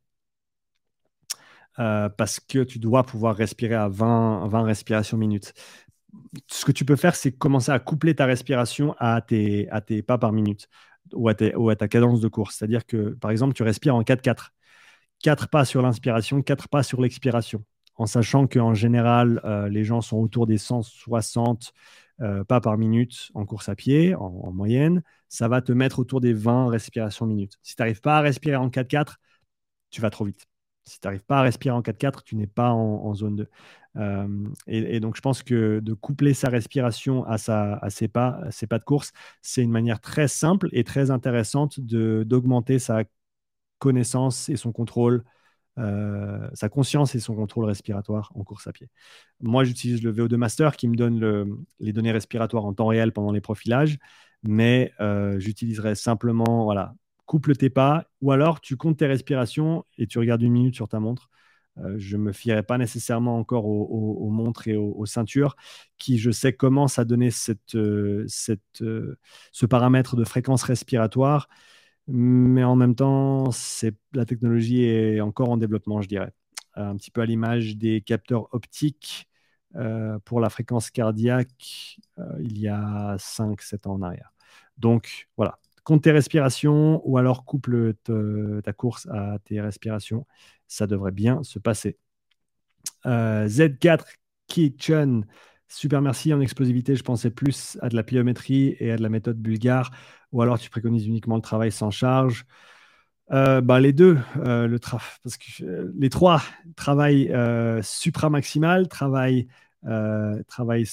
Euh, 1.80 2.10
parce 2.10 2.40
que 2.40 2.64
tu 2.64 2.80
dois 2.80 3.04
pouvoir 3.04 3.36
respirer 3.36 3.76
à 3.76 3.88
20, 3.88 4.48
20 4.48 4.64
respirations 4.64 5.18
minutes. 5.18 5.54
Ce 6.48 6.66
que 6.66 6.72
tu 6.72 6.86
peux 6.86 6.96
faire, 6.96 7.16
c'est 7.16 7.32
commencer 7.32 7.72
à 7.72 7.80
coupler 7.80 8.16
ta 8.16 8.26
respiration 8.26 8.96
à 8.98 9.22
tes, 9.22 9.68
pas 10.08 10.18
par 10.18 10.32
minute 10.34 10.68
ou 11.14 11.30
à 11.30 11.36
ta 11.76 11.88
cadence 11.88 12.20
de 12.20 12.28
course. 12.28 12.56
C'est-à-dire 12.58 12.86
que, 12.86 13.10
par 13.14 13.32
exemple, 13.32 13.54
tu 13.54 13.64
respires 13.64 13.96
en 13.96 14.02
4-4. 14.02 14.54
4 15.24 15.50
pas 15.50 15.66
sur 15.66 15.82
l'inspiration, 15.82 16.42
4 16.42 16.70
pas 16.70 16.84
sur 16.84 17.02
l'expiration, 17.02 17.64
en 17.96 18.06
sachant 18.06 18.48
qu'en 18.48 18.74
général, 18.74 19.42
euh, 19.46 19.70
les 19.70 19.84
gens 19.84 20.02
sont 20.02 20.18
autour 20.18 20.48
des 20.48 20.58
160 20.58 21.74
euh, 22.20 22.44
pas 22.44 22.60
par 22.62 22.80
minute 22.80 23.30
en 23.36 23.46
course 23.46 23.70
à 23.70 23.76
pied, 23.76 24.16
en, 24.16 24.52
moyenne. 24.52 25.04
Ça 25.30 25.48
va 25.48 25.62
te 25.62 25.72
mettre 25.72 26.00
autour 26.00 26.20
des 26.20 26.34
20 26.34 26.70
respirations 26.70 27.28
minutes. 27.28 27.60
Si 27.62 27.76
tu 27.76 27.82
n'arrives 27.82 28.02
pas 28.02 28.18
à 28.18 28.22
respirer 28.22 28.56
en 28.56 28.70
4-4, 28.70 29.18
tu 29.92 30.02
vas 30.02 30.10
trop 30.10 30.26
vite. 30.26 30.48
Si 30.86 31.00
tu 31.00 31.08
n'arrives 31.08 31.26
pas 31.26 31.40
à 31.40 31.42
respirer 31.44 31.76
en 31.76 31.82
4-4, 31.82 32.24
tu 32.24 32.36
n'es 32.36 32.48
pas 32.48 32.72
en, 32.72 33.14
zone 33.14 33.36
2. 33.36 33.50
Euh, 33.98 34.28
et, 34.68 35.00
donc, 35.00 35.16
je 35.16 35.22
pense 35.22 35.44
que 35.44 35.80
de 35.80 35.94
coupler 35.94 36.34
sa 36.34 36.50
respiration 36.50 37.24
à 37.26 37.38
ses, 37.38 38.08
pas, 38.08 38.40
à 38.44 38.52
ses 38.52 38.68
pas 38.68 38.80
de 38.80 38.84
course, 38.84 39.12
c'est 39.42 39.62
une 39.62 39.72
manière 39.72 40.00
très 40.00 40.28
simple 40.28 40.70
et 40.72 40.84
très 40.84 41.12
intéressante 41.12 41.80
d'augmenter 41.80 42.80
sa 42.80 43.04
connaissance 43.80 44.50
et 44.50 44.56
son 44.56 44.72
contrôle, 44.72 45.24
euh, 45.78 46.50
sa 46.54 46.70
conscience 46.70 47.14
et 47.16 47.20
son 47.20 47.36
contrôle 47.36 47.66
respiratoire 47.66 48.32
en 48.36 48.44
course 48.44 48.68
à 48.68 48.74
pied. 48.74 48.90
Moi, 49.42 49.64
j'utilise 49.64 50.02
le 50.04 50.12
VO2 50.12 50.36
Master 50.36 50.76
qui 50.76 50.88
me 50.88 50.96
donne 50.96 51.58
les 51.80 51.94
données 51.94 52.12
respiratoires 52.12 52.66
en 52.66 52.74
temps 52.74 52.88
réel 52.88 53.12
pendant 53.12 53.32
les 53.32 53.42
profilages, 53.42 54.00
mais 54.44 54.92
euh, 55.00 55.40
j'utiliserai 55.40 55.96
simplement, 55.96 56.64
voilà, 56.64 56.96
couple 57.26 57.56
tes 57.56 57.70
pas, 57.70 58.06
ou 58.22 58.32
alors 58.32 58.62
tu 58.62 58.78
comptes 58.78 58.98
tes 58.98 59.08
respirations 59.08 59.86
et 59.98 60.08
tu 60.08 60.18
regardes 60.18 60.42
une 60.42 60.54
minute 60.54 60.76
sur 60.76 60.88
ta 60.88 61.00
montre. 61.00 61.30
Euh, 61.78 61.94
je 62.00 62.18
ne 62.18 62.24
me 62.24 62.32
fierai 62.32 62.64
pas 62.64 62.80
nécessairement 62.80 63.38
encore 63.38 63.66
aux, 63.68 64.30
montres 64.32 64.68
et 64.68 64.76
aux, 64.76 65.06
ceintures 65.06 65.56
qui, 66.00 66.18
je 66.18 66.32
sais, 66.32 66.54
commencent 66.54 66.98
à 66.98 67.06
donner 67.06 67.30
cette, 67.30 67.78
cette, 68.28 68.84
ce 69.52 69.66
paramètre 69.68 70.16
de 70.16 70.24
fréquence 70.24 70.64
respiratoire 70.64 71.48
mais 72.08 72.64
en 72.64 72.76
même 72.76 72.96
temps, 72.96 73.50
la 74.14 74.26
technologie 74.26 74.84
est 74.84 75.22
encore 75.22 75.50
en 75.50 75.58
développement, 75.58 76.02
je 76.02 76.08
dirais. 76.08 76.32
Un 76.76 76.96
petit 76.96 77.12
peu 77.12 77.22
à 77.22 77.26
l'image 77.26 77.78
des 77.78 78.02
capteurs 78.02 78.54
optiques 78.54 79.28
euh, 79.76 80.18
pour 80.20 80.40
la 80.40 80.50
fréquence 80.50 80.90
cardiaque 80.90 82.00
euh, 82.20 82.24
il 82.40 82.58
y 82.58 82.68
a 82.68 83.18
5-7 83.18 83.88
ans 83.88 83.94
en 83.96 84.02
arrière. 84.02 84.32
Donc 84.78 85.28
voilà, 85.36 85.60
compte 85.84 86.04
tes 86.04 86.12
respirations 86.12 87.02
ou 87.04 87.18
alors 87.18 87.46
couple 87.46 87.94
ta 88.64 88.74
course 88.74 89.08
à 89.12 89.40
tes 89.44 89.60
respirations. 89.60 90.26
Ça 90.68 90.88
devrait 90.88 91.12
bien 91.12 91.44
se 91.44 91.60
passer. 91.60 91.98
Euh, 93.06 93.48
Z4 93.48 94.06
Kitchen, 94.48 95.26
super 95.68 96.02
merci. 96.02 96.34
En 96.34 96.42
explosivité, 96.42 96.96
je 96.96 97.04
pensais 97.04 97.30
plus 97.30 97.78
à 97.82 97.90
de 97.90 97.96
la 97.96 98.04
pliométrie 98.04 98.76
et 98.80 98.92
à 98.92 98.98
de 98.98 99.02
la 99.02 99.10
méthode 99.10 99.38
bulgare 99.38 99.92
ou 100.32 100.42
alors 100.42 100.60
tu 100.60 100.70
préconises 100.70 101.08
uniquement 101.08 101.36
le 101.36 101.42
travail 101.42 101.72
sans 101.72 101.92
charge 101.92 102.46
bah, 103.30 103.80
Les 103.80 103.94
deux, 103.94 104.18
euh, 104.38 104.68
le 104.68 104.80
parce 104.80 105.38
que 105.38 105.64
euh, 105.64 105.92
les 105.98 106.10
trois, 106.10 106.42
travail 106.76 107.32
supramaximal, 107.82 108.88
travail, 108.88 109.48
travail, 110.48 110.86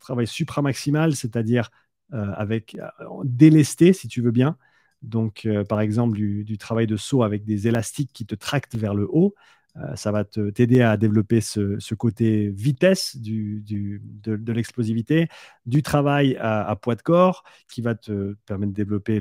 travail 0.00 0.26
supramaximal, 0.26 1.14
c'est-à-dire 1.14 1.70
avec 2.12 2.76
délesté, 3.24 3.92
si 3.92 4.08
tu 4.08 4.20
veux 4.20 4.30
bien, 4.30 4.56
Donc, 5.02 5.48
par 5.68 5.80
exemple, 5.80 6.16
du, 6.16 6.58
travail 6.58 6.86
de 6.86 6.96
saut 6.96 7.22
avec 7.22 7.44
des 7.44 7.68
élastiques 7.68 8.12
qui 8.12 8.26
te 8.26 8.34
tractent 8.34 8.76
vers 8.76 8.94
le 8.94 9.06
haut. 9.10 9.34
Ça 9.94 10.10
va 10.10 10.24
t'aider 10.24 10.80
à 10.82 10.96
développer 10.96 11.40
ce, 11.40 11.94
côté 11.94 12.50
vitesse 12.50 13.16
de, 13.16 14.52
l'explosivité, 14.52 15.28
du 15.66 15.82
travail 15.82 16.36
à, 16.40 16.76
poids 16.80 16.94
de 16.94 17.02
corps 17.02 17.44
qui 17.70 17.80
va 17.82 17.94
te 17.94 18.34
permettre 18.46 18.72
de 18.72 18.76
développer 18.76 19.20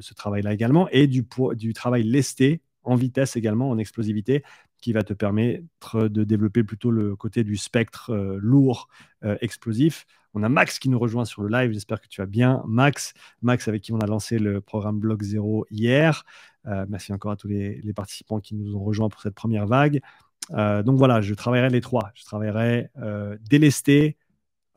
ce 0.00 0.14
travail-là 0.14 0.52
également, 0.52 0.88
et 0.90 1.06
du, 1.06 1.26
du 1.54 1.72
travail 1.72 2.02
lesté 2.02 2.62
en 2.84 2.96
vitesse 2.96 3.36
également, 3.36 3.70
en 3.70 3.78
explosivité, 3.78 4.42
qui 4.82 4.92
va 4.92 5.02
te 5.02 5.14
permettre 5.14 6.08
de 6.08 6.24
développer 6.24 6.64
plutôt 6.64 6.90
le 6.90 7.16
côté 7.16 7.44
du 7.44 7.56
spectre 7.56 8.10
euh, 8.10 8.38
lourd, 8.42 8.88
euh, 9.24 9.38
explosif. 9.40 10.06
On 10.34 10.42
a 10.42 10.48
Max 10.48 10.78
qui 10.78 10.88
nous 10.88 10.98
rejoint 10.98 11.24
sur 11.24 11.42
le 11.42 11.48
live. 11.48 11.72
J'espère 11.72 12.00
que 12.00 12.08
tu 12.08 12.20
vas 12.20 12.26
bien, 12.26 12.62
Max. 12.66 13.14
Max, 13.42 13.68
avec 13.68 13.82
qui 13.82 13.92
on 13.92 14.00
a 14.00 14.06
lancé 14.06 14.38
le 14.38 14.60
programme 14.60 14.98
Block 14.98 15.22
Zero 15.22 15.66
hier. 15.70 16.24
Euh, 16.66 16.84
merci 16.88 17.12
encore 17.12 17.30
à 17.30 17.36
tous 17.36 17.48
les, 17.48 17.80
participants 17.94 18.40
qui 18.40 18.54
nous 18.54 18.74
ont 18.74 18.82
rejoints 18.82 19.08
pour 19.08 19.20
cette 19.22 19.34
première 19.34 19.66
vague. 19.66 20.00
donc 20.50 20.98
voilà, 20.98 21.20
je 21.20 21.34
travaillerai 21.34 21.70
les 21.70 21.80
trois. 21.80 22.10
Je 22.14 22.24
travaillerai 22.24 22.90
délesté, 23.48 24.16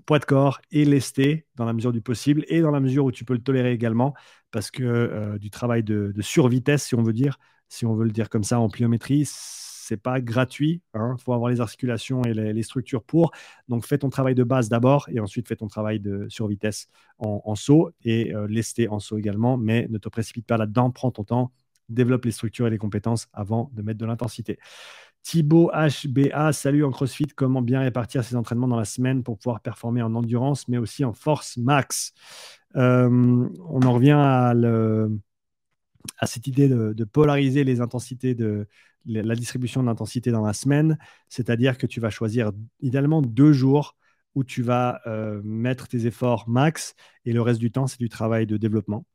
poids 0.05 0.19
de 0.19 0.25
corps 0.25 0.59
et 0.71 0.85
lesté 0.85 1.47
dans 1.55 1.65
la 1.65 1.73
mesure 1.73 1.93
du 1.93 2.01
possible 2.01 2.45
et 2.47 2.61
dans 2.61 2.71
la 2.71 2.79
mesure 2.79 3.05
où 3.05 3.11
tu 3.11 3.25
peux 3.25 3.33
le 3.33 3.41
tolérer 3.41 3.71
également 3.71 4.13
parce 4.51 4.69
que 4.69 5.37
du 5.37 5.49
travail 5.49 5.83
de, 5.83 6.11
de 6.13 6.21
survitesse, 6.21 6.83
si 6.83 6.95
on 6.95 7.01
veut 7.01 7.13
dire, 7.13 7.39
si 7.69 7.85
on 7.85 7.95
veut 7.95 8.05
le 8.05 8.11
dire 8.11 8.29
comme 8.29 8.43
ça 8.43 8.59
en 8.59 8.69
pliométrie, 8.69 9.25
c'est 9.85 9.97
pas 9.97 10.19
gratuit. 10.19 10.81
Il 10.93 10.99
hein. 10.99 11.15
faut 11.23 11.33
avoir 11.33 11.51
les 11.51 11.61
articulations 11.61 12.23
et 12.23 12.33
les, 12.33 12.63
structures 12.63 13.03
pour. 13.03 13.31
Donc, 13.67 13.85
fais 13.85 13.99
ton 13.99 14.09
travail 14.09 14.33
de 14.33 14.43
base 14.43 14.67
d'abord 14.67 15.07
et 15.09 15.19
ensuite 15.19 15.47
fais 15.47 15.55
ton 15.55 15.67
travail 15.67 15.99
de 15.99 16.25
sur 16.29 16.47
vitesse 16.47 16.87
en, 17.19 17.55
saut 17.55 17.91
et 18.03 18.33
euh, 18.33 18.47
lesté 18.47 18.87
en 18.87 18.99
saut 18.99 19.17
également. 19.17 19.57
Mais 19.57 19.87
ne 19.89 19.97
te 19.97 20.09
précipite 20.09 20.47
pas 20.47 20.57
là-dedans. 20.57 20.89
Prends 20.89 21.11
ton 21.11 21.23
temps, 21.23 21.51
développe 21.89 22.25
les 22.25 22.31
structures 22.31 22.67
et 22.67 22.71
les 22.71 22.77
compétences 22.77 23.27
avant 23.31 23.69
de 23.73 23.81
mettre 23.83 23.99
de 23.99 24.05
l'intensité. 24.05 24.57
Thibaut 25.21 25.71
HBA, 25.71 26.53
salut 26.53 26.83
en 26.83 26.91
CrossFit. 26.91 27.27
Comment 27.35 27.61
bien 27.61 27.81
répartir 27.81 28.23
ses 28.23 28.35
entraînements 28.35 28.67
dans 28.67 28.77
la 28.77 28.85
semaine 28.85 29.23
pour 29.23 29.37
pouvoir 29.37 29.59
performer 29.59 30.01
en 30.01 30.13
endurance, 30.15 30.67
mais 30.67 30.77
aussi 30.77 31.03
en 31.05 31.13
force 31.13 31.57
max? 31.57 32.13
Euh, 32.75 33.09
On 33.69 33.81
en 33.81 33.93
revient 33.93 34.11
à 34.11 34.53
le 34.53 35.19
à 36.19 36.27
cette 36.27 36.47
idée 36.47 36.67
de, 36.67 37.03
polariser 37.03 37.63
les 37.63 37.81
intensités 37.81 38.35
de 38.35 38.67
la 39.05 39.35
distribution 39.35 39.83
d'intensité 39.83 40.31
dans 40.31 40.45
la 40.45 40.53
semaine, 40.53 40.97
c'est-à-dire 41.29 41.77
que 41.77 41.85
tu 41.85 41.99
vas 41.99 42.09
choisir 42.09 42.51
idéalement 42.81 43.21
deux 43.21 43.53
jours 43.53 43.95
où 44.35 44.43
tu 44.43 44.61
vas 44.61 45.01
euh, 45.07 45.41
mettre 45.43 45.87
tes 45.87 46.05
efforts 46.05 46.47
max 46.47 46.95
et 47.25 47.33
le 47.33 47.41
reste 47.41 47.59
du 47.59 47.71
temps, 47.71 47.87
c'est 47.87 47.99
du 47.99 48.09
travail 48.09 48.45
de 48.45 48.57
développement. 48.57 49.05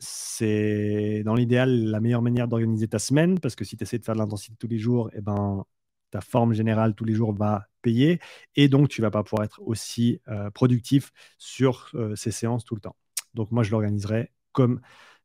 C'est 0.00 1.22
dans 1.24 1.34
l'idéal 1.34 1.70
la 1.86 2.00
meilleure 2.00 2.22
manière 2.22 2.48
d'organiser 2.48 2.88
ta 2.88 2.98
semaine 2.98 3.38
parce 3.40 3.54
que 3.56 3.64
si 3.64 3.76
tu 3.76 3.82
essaies 3.82 3.98
de 3.98 4.04
faire 4.04 4.14
de 4.14 4.20
l'intensité 4.20 4.56
tous 4.58 4.68
les 4.68 4.78
jours, 4.78 5.10
eh 5.12 5.20
ben, 5.20 5.64
ta 6.10 6.20
forme 6.20 6.54
générale 6.54 6.94
tous 6.94 7.04
les 7.04 7.14
jours 7.14 7.34
va 7.34 7.66
payer 7.82 8.20
et 8.56 8.68
donc 8.68 8.88
tu 8.88 9.02
vas 9.02 9.10
pas 9.10 9.22
pouvoir 9.22 9.44
être 9.44 9.60
aussi 9.62 10.20
euh, 10.28 10.50
productif 10.50 11.12
sur 11.36 11.90
euh, 11.94 12.14
ces 12.16 12.30
séances 12.30 12.64
tout 12.64 12.74
le 12.74 12.80
temps. 12.80 12.96
Donc 13.34 13.50
moi, 13.50 13.62
je 13.62 13.70
l'organiserai 13.70 14.30
comme 14.52 14.80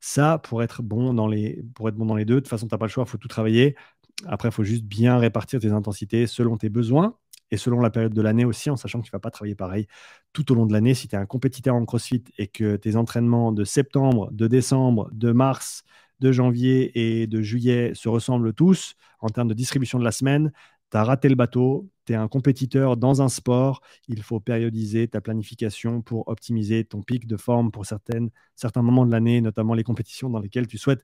ça, 0.05 0.37
pour 0.37 0.61
être 0.61 0.83
bon 0.83 1.13
dans 1.13 1.27
les, 1.27 1.63
pour 1.75 1.87
être 1.87 1.95
bon 1.95 2.05
dans 2.05 2.15
les 2.15 2.25
deux, 2.25 2.35
de 2.35 2.39
toute 2.41 2.49
façon, 2.49 2.67
tu 2.67 2.73
n'as 2.73 2.77
pas 2.77 2.87
le 2.87 2.91
choix, 2.91 3.05
il 3.07 3.09
faut 3.09 3.17
tout 3.17 3.29
travailler. 3.29 3.77
Après, 4.25 4.49
il 4.49 4.51
faut 4.51 4.65
juste 4.65 4.83
bien 4.83 5.17
répartir 5.17 5.61
tes 5.61 5.71
intensités 5.71 6.27
selon 6.27 6.57
tes 6.57 6.67
besoins 6.67 7.15
et 7.51 7.57
selon 7.57 7.79
la 7.79 7.89
période 7.89 8.13
de 8.13 8.21
l'année 8.21 8.43
aussi, 8.43 8.69
en 8.69 8.75
sachant 8.75 8.99
que 8.99 9.05
tu 9.05 9.11
ne 9.11 9.15
vas 9.15 9.21
pas 9.21 9.31
travailler 9.31 9.55
pareil 9.55 9.87
tout 10.33 10.51
au 10.51 10.55
long 10.55 10.65
de 10.65 10.73
l'année. 10.73 10.93
Si 10.93 11.07
tu 11.07 11.15
es 11.15 11.17
un 11.17 11.25
compétiteur 11.25 11.73
en 11.75 11.85
CrossFit 11.85 12.25
et 12.37 12.47
que 12.47 12.75
tes 12.75 12.97
entraînements 12.97 13.53
de 13.53 13.63
septembre, 13.63 14.29
de 14.33 14.47
décembre, 14.47 15.09
de 15.13 15.31
mars, 15.31 15.83
de 16.19 16.33
janvier 16.33 17.21
et 17.21 17.25
de 17.25 17.41
juillet 17.41 17.93
se 17.95 18.09
ressemblent 18.09 18.53
tous 18.53 18.95
en 19.19 19.29
termes 19.29 19.47
de 19.47 19.53
distribution 19.53 19.99
de 19.99 20.03
la 20.03 20.11
semaine, 20.11 20.51
tu 20.93 20.97
raté 20.99 21.27
le 21.27 21.35
bateau, 21.35 21.89
tu 22.05 22.13
es 22.13 22.15
un 22.15 22.27
compétiteur 22.27 22.97
dans 22.97 23.21
un 23.21 23.29
sport, 23.29 23.81
il 24.07 24.21
faut 24.21 24.39
périodiser 24.39 25.07
ta 25.07 25.21
planification 25.21 26.01
pour 26.03 26.27
optimiser 26.27 26.85
ton 26.85 27.01
pic 27.01 27.25
de 27.25 27.35
forme 27.37 27.71
pour 27.71 27.85
certains 27.85 28.81
moments 28.81 29.05
de 29.05 29.11
l'année, 29.11 29.41
notamment 29.41 29.73
les 29.73 29.83
compétitions 29.83 30.29
dans 30.29 30.39
lesquelles 30.39 30.67
tu 30.67 30.77
souhaites 30.77 31.03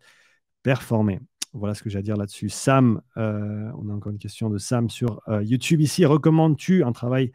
performer. 0.62 1.20
Voilà 1.54 1.74
ce 1.74 1.82
que 1.82 1.90
j'ai 1.90 1.98
à 1.98 2.02
dire 2.04 2.18
là-dessus. 2.18 2.50
Sam, 2.50 3.02
euh, 3.18 3.72
on 3.80 3.90
a 3.90 3.94
encore 3.94 4.12
une 4.12 4.20
question 4.20 4.52
de 4.52 4.60
Sam 4.60 4.90
sur 4.92 5.22
euh, 5.28 5.44
YouTube 5.44 5.82
ici. 5.82 6.06
Recommandes-tu 6.06 6.84
un 6.84 6.92
travail 6.92 7.32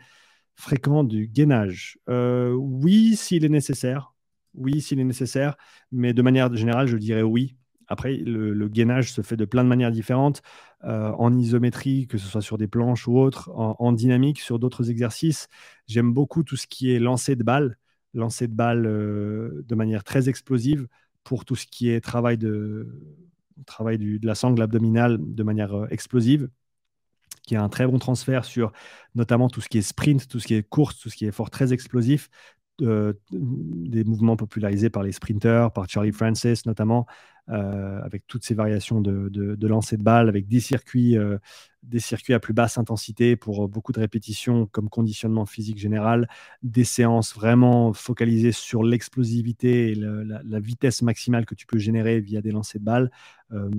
fréquent 0.55 1.03
du 1.03 1.27
gainage? 1.27 1.99
Euh, 2.09 2.53
Oui, 2.53 3.17
s'il 3.17 3.45
est 3.45 3.49
nécessaire. 3.49 4.15
Oui, 4.55 4.81
s'il 4.81 5.01
est 5.01 5.05
nécessaire. 5.05 5.57
Mais 5.91 6.15
de 6.15 6.23
manière 6.23 6.55
générale, 6.55 6.87
je 6.87 6.97
dirais 6.97 7.23
oui. 7.23 7.57
Après, 7.89 8.17
le, 8.17 8.69
gainage 8.69 9.13
se 9.13 9.23
fait 9.23 9.37
de 9.37 9.45
plein 9.45 9.65
de 9.65 9.69
manières 9.69 9.91
différentes, 9.91 10.43
euh, 10.85 11.11
en 11.13 11.37
isométrie, 11.37 12.07
que 12.07 12.19
ce 12.19 12.27
soit 12.27 12.43
sur 12.43 12.59
des 12.59 12.67
planches 12.67 13.07
ou 13.09 13.19
autres, 13.19 13.51
en, 13.55 13.93
dynamique, 13.93 14.41
sur 14.41 14.59
d'autres 14.59 14.91
exercices. 14.91 15.49
J'aime 15.87 16.13
beaucoup 16.13 16.43
tout 16.43 16.57
ce 16.57 16.67
qui 16.67 16.93
est 16.93 16.99
lancer 16.99 17.37
de 17.37 17.43
balles, 17.43 17.77
lancer 18.15 18.49
de 18.49 18.55
balles 18.55 18.87
euh, 18.87 19.65
de 19.67 19.75
manière 19.75 20.05
très 20.05 20.29
explosive 20.29 20.87
pour 21.25 21.45
tout 21.45 21.57
ce 21.57 21.67
qui 21.67 21.91
est 21.91 22.01
travail 22.01 22.39
de, 22.39 22.89
travail 23.67 23.99
de 23.99 24.27
la 24.27 24.35
sangle 24.35 24.63
abdominale 24.63 25.19
de 25.21 25.43
manière 25.43 25.75
euh, 25.75 25.87
explosive 25.91 26.49
qui 27.47 27.57
a 27.57 27.63
un 27.63 27.69
très 27.69 27.87
bon 27.87 27.99
transfert 27.99 28.45
sur 28.45 28.73
notamment 29.15 29.49
tout 29.49 29.61
ce 29.61 29.69
qui 29.69 29.79
est 29.79 29.83
sprint, 29.83 30.27
tout 30.29 30.41
ce 30.41 30.47
qui 30.47 30.55
est 30.55 30.63
course, 30.63 30.99
tout 30.99 31.11
ce 31.11 31.17
qui 31.17 31.27
est 31.27 31.33
fort 31.33 31.51
très 31.51 31.73
explosif, 31.73 32.31
des 32.81 34.05
mouvements 34.05 34.37
popularisés 34.37 34.91
par 34.91 35.03
les 35.03 35.13
sprinters, 35.13 35.71
par 35.73 35.89
Charlie 35.89 36.13
Francis 36.13 36.67
notamment, 36.67 37.07
euh, 37.51 38.01
avec 38.03 38.27
toutes 38.27 38.43
ces 38.43 38.55
variations 38.55 39.03
de, 39.03 39.29
de, 39.29 39.67
lancer 39.67 39.99
de 39.99 40.03
balles, 40.03 40.31
avec 40.31 40.49
des 40.49 40.61
circuits, 40.61 41.19
euh, 41.19 41.37
des 41.83 42.01
circuits 42.01 42.33
à 42.33 42.41
plus 42.41 42.55
basse 42.55 42.79
intensité 42.79 43.37
pour 43.37 43.69
beaucoup 43.69 43.93
de 43.93 44.01
répétitions 44.01 44.65
comme 44.67 44.89
conditionnement 44.89 45.45
physique 45.45 45.77
général, 45.77 46.27
des 46.63 46.85
séances 46.85 47.35
vraiment 47.35 47.93
focalisées 47.93 48.53
sur 48.53 48.83
l'explosivité 48.83 49.93
et 49.93 49.95
la, 49.95 50.59
vitesse 50.59 51.03
maximale 51.03 51.45
que 51.45 51.55
tu 51.55 51.67
peux 51.67 51.77
générer 51.77 52.19
via 52.21 52.41
des 52.41 52.51
lancers 52.51 52.81
de 52.81 52.87
balles, 52.87 53.11
euh, 53.53 53.71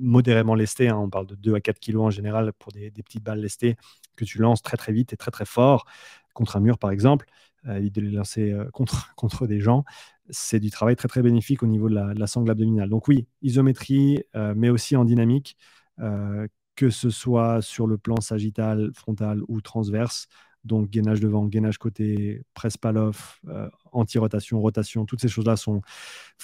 modérément 0.00 0.54
lestées, 0.54 0.88
hein, 0.88 0.96
on 0.96 1.10
parle 1.10 1.26
de 1.26 1.34
2 1.34 1.54
à 1.56 1.60
4 1.60 1.78
kg 1.78 1.98
en 1.98 2.10
général 2.10 2.54
pour 2.54 2.72
des, 2.72 2.90
des 2.90 3.02
petites 3.02 3.22
balles 3.22 3.40
lestées 3.40 3.76
que 4.16 4.24
tu 4.24 4.38
lances 4.38 4.62
très 4.62 4.78
très 4.78 4.92
vite 4.92 5.12
et 5.12 5.18
très 5.18 5.30
très 5.30 5.44
fort 5.44 5.84
contre 6.32 6.56
un 6.56 6.60
mur 6.60 6.78
par 6.78 6.90
exemple, 6.90 7.26
de 7.64 8.00
les 8.00 8.10
lancer 8.10 8.56
contre, 8.72 9.14
contre 9.14 9.46
des 9.46 9.60
gens 9.60 9.84
c'est 10.30 10.60
du 10.60 10.70
travail 10.70 10.96
très 10.96 11.08
très 11.08 11.22
bénéfique 11.22 11.62
au 11.62 11.66
niveau 11.66 11.88
de 11.88 11.94
la, 11.94 12.26
sangle 12.26 12.50
abdominale. 12.50 12.88
Donc 12.88 13.08
oui, 13.08 13.26
isométrie, 13.42 14.22
euh, 14.36 14.54
mais 14.56 14.70
aussi 14.70 14.96
en 14.96 15.04
dynamique, 15.04 15.56
euh, 16.00 16.46
que 16.76 16.90
ce 16.90 17.10
soit 17.10 17.62
sur 17.62 17.86
le 17.86 17.98
plan 17.98 18.20
sagittal, 18.20 18.90
frontal 18.94 19.40
ou 19.48 19.60
transverse. 19.60 20.28
Donc 20.64 20.90
gainage 20.90 21.20
devant, 21.20 21.46
gainage 21.46 21.78
côté, 21.78 22.42
presse 22.52 22.76
paloff, 22.76 23.40
euh, 23.48 23.68
anti-rotation, 23.92 24.60
rotation, 24.60 25.06
toutes 25.06 25.20
ces 25.20 25.28
choses-là 25.28 25.56
sont. 25.56 25.80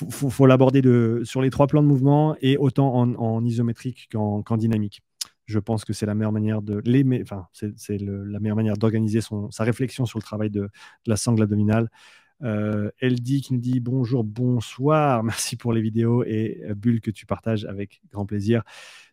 Il 0.01 0.11
faut, 0.12 0.47
l'aborder 0.47 0.83
sur 1.25 1.43
les 1.43 1.51
trois 1.51 1.67
plans 1.67 1.83
de 1.83 1.89
mouvement 1.89 2.37
et 2.41 2.57
autant 2.57 2.95
en, 2.95 3.45
isométrique 3.45 4.09
qu'en 4.12 4.57
dynamique. 4.57 5.03
Je 5.47 5.59
pense 5.59 5.84
que 5.84 5.92
c'est 5.92 6.07
la 6.07 6.14
meilleure 6.14 6.32
manière 6.32 6.62
de 6.62 6.80
les, 6.84 7.05
enfin, 7.22 7.47
c'est 7.53 7.99
la 7.99 8.40
meilleure 8.40 8.57
manière 8.57 8.76
d'organiser 8.76 9.20
sa 9.51 9.64
réflexion 9.64 10.07
sur 10.07 10.18
le 10.18 10.22
travail 10.22 10.51
de, 10.51 10.68
la 11.07 11.16
sangle 11.16 11.42
abdominale. 11.42 11.88
Euh, 12.42 12.90
dit 13.01 13.42
qui 13.42 13.55
nous 13.55 13.61
dit 13.61 13.80
bonjour, 13.80 14.24
bonsoir, 14.24 15.22
merci 15.24 15.57
pour 15.57 15.72
les 15.72 15.80
vidéos 15.80 16.24
et 16.24 16.62
euh, 16.68 16.74
Bulle 16.74 17.01
que 17.01 17.11
tu 17.11 17.26
partages 17.26 17.64
avec 17.64 18.01
grand 18.11 18.26
plaisir. 18.26 18.62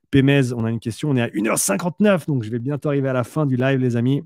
Pémez, 0.10 0.54
on 0.54 0.66
a 0.66 0.70
une 0.70 0.80
question, 0.80 1.10
on 1.10 1.16
est 1.16 1.22
à 1.22 1.28
1h59, 1.28 2.28
donc 2.28 2.44
je 2.44 2.50
vais 2.50 2.60
bientôt 2.60 2.90
arriver 2.90 3.08
à 3.08 3.14
la 3.14 3.24
fin 3.24 3.46
du 3.46 3.56
live, 3.56 3.80
les 3.80 3.96
amis. 3.96 4.24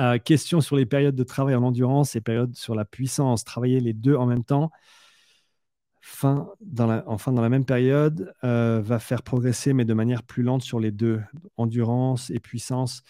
Euh, 0.00 0.18
question 0.18 0.60
sur 0.60 0.76
les 0.76 0.86
périodes 0.86 1.16
de 1.16 1.24
travail 1.24 1.54
en 1.54 1.62
endurance 1.62 2.14
et 2.14 2.20
périodes 2.20 2.54
sur 2.54 2.74
la 2.74 2.84
puissance. 2.84 3.44
Travailler 3.44 3.80
les 3.80 3.92
deux 3.92 4.14
en 4.14 4.26
même 4.26 4.44
temps, 4.44 4.70
enfin 6.12 7.32
dans 7.32 7.42
la 7.42 7.48
même 7.48 7.64
période, 7.64 8.32
euh, 8.44 8.80
va 8.82 8.98
faire 8.98 9.22
progresser, 9.22 9.72
mais 9.72 9.84
de 9.84 9.94
manière 9.94 10.22
plus 10.22 10.42
lente 10.42 10.62
sur 10.62 10.80
les 10.80 10.90
deux, 10.90 11.20
endurance 11.56 12.30
et 12.30 12.40
puissance. 12.40 13.02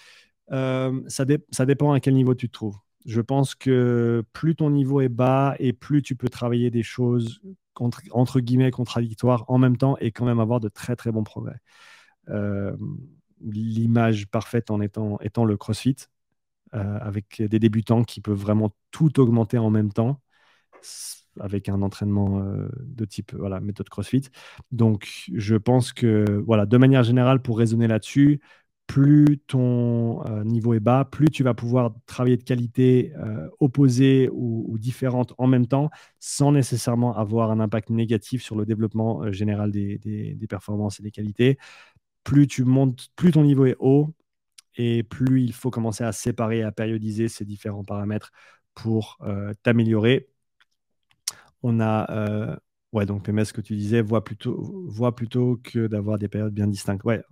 ça, 0.51 1.25
ça 1.51 1.67
dépend 1.67 1.93
à 1.93 2.01
quel 2.01 2.15
niveau 2.15 2.35
tu 2.35 2.49
te 2.49 2.53
trouves. 2.53 2.77
Je 3.07 3.21
pense 3.21 3.55
que 3.55 4.25
plus 4.33 4.55
ton 4.57 4.71
niveau 4.71 5.01
est 5.01 5.09
bas 5.09 5.55
et 5.59 5.73
plus 5.73 6.03
tu 6.03 6.17
peux 6.17 6.29
travailler 6.29 6.71
des 6.71 6.83
choses 6.83 7.41
entre 7.81 8.41
guillemets 8.41 8.71
contradictoires 8.71 9.45
en 9.49 9.59
même 9.59 9.77
temps 9.77 9.97
et 9.99 10.11
quand 10.11 10.25
même 10.25 10.41
avoir 10.41 10.61
de 10.61 10.69
très 10.69 10.97
très 10.97 11.13
bons 11.13 11.25
progrès. 11.25 11.59
Euh, 12.29 12.77
l'image 13.41 14.27
parfaite 14.27 14.71
en 14.71 14.81
étant, 14.81 15.19
étant 15.21 15.45
le 15.45 15.57
CrossFit, 15.57 15.97
euh, 16.75 16.99
avec 17.01 17.41
des 17.43 17.59
débutants 17.59 18.05
qui 18.05 18.21
peuvent 18.21 18.39
vraiment 18.39 18.75
tout 18.91 19.21
augmenter 19.21 19.59
en 19.59 19.71
même 19.71 19.93
temps 19.93 20.21
avec 21.41 21.69
un 21.69 21.83
entraînement 21.83 22.41
euh, 22.41 22.69
de 22.85 23.05
type 23.05 23.35
voilà, 23.35 23.61
méthode 23.61 23.89
CrossFit. 23.89 24.23
Donc, 24.73 25.25
je 25.35 25.57
pense 25.57 25.93
que, 25.93 26.25
voilà, 26.47 26.67
de 26.67 26.77
manière 26.77 27.03
générale, 27.03 27.43
pour 27.43 27.59
raisonner 27.59 27.87
là-dessus, 27.89 28.41
plus 28.87 29.39
ton 29.47 30.25
euh, 30.27 30.45
niveau 30.45 30.73
est 30.75 30.81
bas, 30.81 31.05
plus 31.05 31.29
tu 31.31 31.43
vas 31.43 31.55
pouvoir 31.55 31.95
travailler 32.07 32.39
de 32.39 32.43
qualité 32.43 33.13
euh, 33.19 33.49
opposée 33.61 34.31
ou, 34.33 34.77
différente 34.79 35.35
en 35.39 35.47
même 35.47 35.67
temps, 35.67 35.91
sans 36.19 36.53
nécessairement 36.53 37.17
avoir 37.17 37.51
un 37.51 37.61
impact 37.61 37.91
négatif 37.91 38.43
sur 38.43 38.57
le 38.57 38.65
développement 38.65 39.31
général 39.33 39.71
des, 39.73 40.39
performances 40.49 41.01
et 41.01 41.03
des 41.03 41.11
qualités. 41.11 41.59
Plus 42.25 42.47
tu 42.47 42.65
montes, 42.65 43.09
plus 43.17 43.33
ton 43.33 43.45
niveau 43.45 43.67
est 43.67 43.77
haut, 43.79 44.15
et 44.77 45.03
plus 45.03 45.43
il 45.43 45.53
faut 45.53 45.71
commencer 45.71 46.05
à 46.05 46.13
séparer, 46.13 46.63
à 46.63 46.73
périodiser 46.73 47.29
ces 47.29 47.45
différents 47.45 47.85
paramètres 47.85 48.33
pour 48.75 49.19
t'améliorer. 49.63 50.29
On 51.63 51.81
a 51.81 52.59
Ouais, 52.95 53.05
donc 53.05 53.29
MS, 53.29 53.47
ce 53.47 53.53
que 53.53 53.61
tu 53.61 53.77
disais, 53.77 54.01
voit 54.01 54.25
plutôt, 54.25 54.87
voit 54.87 55.15
plutôt 55.15 55.61
que 55.63 55.89
d'avoir 55.89 56.19
des 56.19 56.29
périodes 56.29 56.55
bien 56.55 56.67
distinctes. 56.67 57.05
Ouais, 57.05 57.23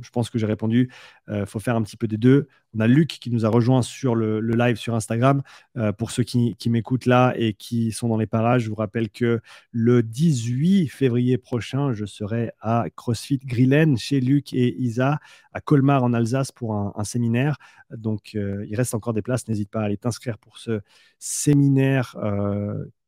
je 0.00 0.10
pense 0.10 0.28
que 0.28 0.38
j'ai 0.38 0.46
répondu. 0.46 0.90
Il 1.28 1.34
euh, 1.34 1.46
faut 1.46 1.60
faire 1.60 1.76
un 1.76 1.82
petit 1.82 1.96
peu 1.96 2.08
des 2.08 2.16
deux. 2.16 2.48
On 2.74 2.80
a 2.80 2.88
Luc 2.88 3.10
qui 3.20 3.30
nous 3.30 3.46
a 3.46 3.48
rejoint 3.48 3.82
sur 3.82 4.16
le, 4.16 4.40
live 4.40 4.74
sur 4.74 4.96
Instagram. 4.96 5.42
Euh, 5.76 5.92
pour 5.92 6.10
ceux 6.10 6.24
qui, 6.24 6.56
m'écoutent 6.68 7.06
là 7.06 7.32
et 7.36 7.54
qui 7.54 7.92
sont 7.92 8.08
dans 8.08 8.16
les 8.16 8.26
parages, 8.26 8.62
je 8.62 8.70
vous 8.70 8.74
rappelle 8.74 9.08
que 9.08 9.40
le 9.70 10.02
18 10.02 10.88
février 10.88 11.38
prochain, 11.38 11.92
je 11.92 12.06
serai 12.06 12.50
à 12.60 12.86
CrossFit 12.96 13.38
Grillen 13.38 13.96
chez 13.96 14.20
Luc 14.20 14.52
et 14.52 14.76
Isa 14.82 15.20
à 15.52 15.60
Colmar 15.60 16.02
en 16.02 16.12
Alsace 16.12 16.50
pour 16.50 16.74
un, 16.74 17.04
séminaire. 17.04 17.58
Donc, 17.96 18.32
euh, 18.34 18.66
il 18.68 18.74
reste 18.74 18.96
encore 18.96 19.12
des 19.12 19.22
places. 19.22 19.46
N'hésite 19.46 19.70
pas 19.70 19.82
à 19.82 19.84
aller 19.84 19.96
t'inscrire 19.96 20.38
pour 20.38 20.58
ce 20.58 20.80
séminaire 21.20 22.16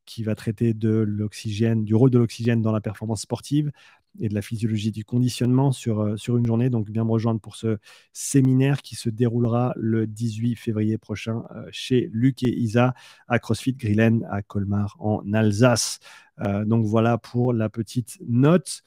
qui 0.07 0.23
va 0.23 0.35
traiter 0.35 0.73
de 0.73 0.89
l'oxygène, 0.89 1.85
du 1.85 1.95
rôle 1.95 2.11
de 2.11 2.19
l'oxygène 2.19 2.63
dans 2.63 2.73
la 2.73 2.81
performance 2.81 3.23
sportive 3.23 3.71
et 4.21 4.29
de 4.29 4.35
la 4.35 4.43
physiologie 4.43 4.93
du 4.93 5.05
conditionnement 5.05 5.73
sur, 5.73 6.01
euh, 6.01 6.17
sur 6.17 6.37
une 6.37 6.47
journée. 6.47 6.71
Donc, 6.71 6.89
viens 6.89 7.05
me 7.05 7.11
rejoindre 7.11 7.41
pour 7.41 7.57
ce 7.57 7.79
séminaire 8.13 8.83
qui 8.83 8.97
se 8.97 9.11
déroulera 9.11 9.75
le 9.77 10.07
18 10.07 10.57
février 10.57 10.99
prochain 10.99 11.45
euh, 11.55 11.67
chez 11.71 12.09
Luc 12.13 12.43
et 12.43 12.51
Isa 12.51 12.95
à 13.29 13.39
CrossFit 13.39 13.75
Grillen 13.75 14.27
à 14.31 14.43
Colmar 14.43 14.97
en 15.01 15.23
Alsace. 15.33 15.99
Euh, 16.41 16.65
donc, 16.65 16.87
voilà 16.87 17.19
pour 17.19 17.53
la 17.53 17.69
petite 17.69 18.19
note. 18.27 18.83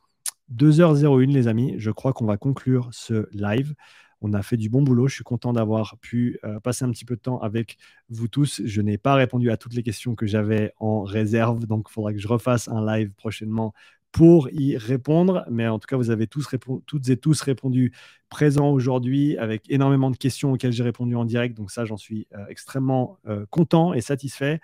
2h01, 0.56 1.32
les 1.32 1.48
amis. 1.48 1.76
Je 1.78 1.92
crois 1.92 2.14
qu'on 2.14 2.26
va 2.26 2.38
conclure 2.38 2.90
ce 2.92 3.28
live. 3.32 3.76
On 4.22 4.34
a 4.34 4.42
fait 4.42 4.58
du 4.58 4.70
bon 4.70 4.82
boulot. 4.82 5.08
Je 5.08 5.16
suis 5.16 5.24
content 5.24 5.54
d'avoir 5.54 5.98
pu 5.98 6.40
euh, 6.44 6.60
passer 6.60 6.86
un 6.86 6.92
petit 6.92 7.06
peu 7.06 7.16
de 7.16 7.22
temps 7.22 7.40
avec 7.40 7.78
vous 8.10 8.28
tous. 8.28 8.62
Je 8.66 8.82
n'ai 8.82 8.98
pas 8.98 9.16
répondu 9.16 9.50
à 9.52 9.58
toutes 9.58 9.74
les 9.74 9.84
questions 9.84 10.16
que 10.16 10.26
j'avais 10.26 10.74
en 10.80 11.04
réserve, 11.04 11.66
donc 11.66 11.88
il 11.90 11.94
faudra 11.94 12.14
que 12.14 12.20
je 12.20 12.28
refasse 12.28 12.68
un 12.68 12.86
live 12.86 13.12
prochainement 13.12 13.74
pour 14.12 14.50
y 14.50 14.76
répondre. 14.78 15.46
Mais 15.50 15.68
en 15.68 15.80
tout 15.80 15.88
cas, 15.88 15.96
vous 15.96 16.10
avez 16.10 16.28
tous 16.28 16.48
toutes 16.86 17.10
et 17.10 17.18
tous 17.18 17.42
répondu 17.42 17.94
présents 18.30 18.72
aujourd'hui 18.72 19.38
avec 19.38 19.70
énormément 19.70 20.12
de 20.12 20.18
questions 20.18 20.52
auxquelles 20.54 20.74
j'ai 20.74 20.84
répondu 20.84 21.16
en 21.16 21.26
direct. 21.26 21.56
Donc 21.56 21.72
ça, 21.72 21.86
j'en 21.86 21.98
suis 21.98 22.28
euh, 22.36 22.46
extrêmement 22.48 23.20
euh, 23.28 23.46
content 23.50 23.94
et 23.94 24.02
satisfait. 24.02 24.60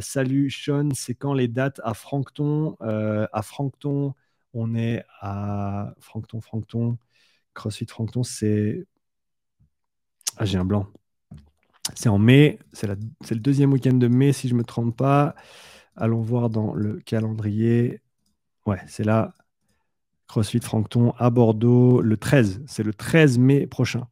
salut 0.00 0.50
Sean, 0.50 0.90
c'est 0.94 1.14
quand 1.14 1.34
les 1.34 1.48
dates 1.48 1.80
à 1.84 1.94
Francton? 1.94 2.76
À 2.80 3.42
Francton, 3.42 4.14
on 4.54 4.74
est 4.74 5.04
à 5.20 5.94
Francton, 6.00 6.40
Francton. 6.40 6.98
CrossFit 7.54 7.86
Francton, 7.86 8.22
c'est. 8.22 8.86
Ah, 10.36 10.44
j'ai 10.44 10.58
un 10.58 10.64
blanc. 10.64 10.86
C'est 11.94 12.08
en 12.08 12.18
mai, 12.18 12.58
c'est 12.72 12.86
le 12.86 13.40
deuxième 13.40 13.72
week-end 13.72 13.94
de 13.94 14.08
mai, 14.08 14.32
si 14.32 14.48
je 14.48 14.54
ne 14.54 14.58
me 14.58 14.64
trompe 14.64 14.96
pas. 14.96 15.34
Allons 15.96 16.22
voir 16.22 16.48
dans 16.48 16.74
le 16.74 17.00
calendrier. 17.00 18.00
Ouais, 18.66 18.80
c'est 18.86 19.04
là. 19.04 19.34
CrossFit 20.28 20.60
Francton 20.60 21.12
à 21.18 21.28
Bordeaux 21.30 22.00
le 22.00 22.16
13. 22.16 22.62
C'est 22.66 22.82
le 22.84 22.94
13 22.94 23.38
mai 23.38 23.66
prochain. 23.66 24.08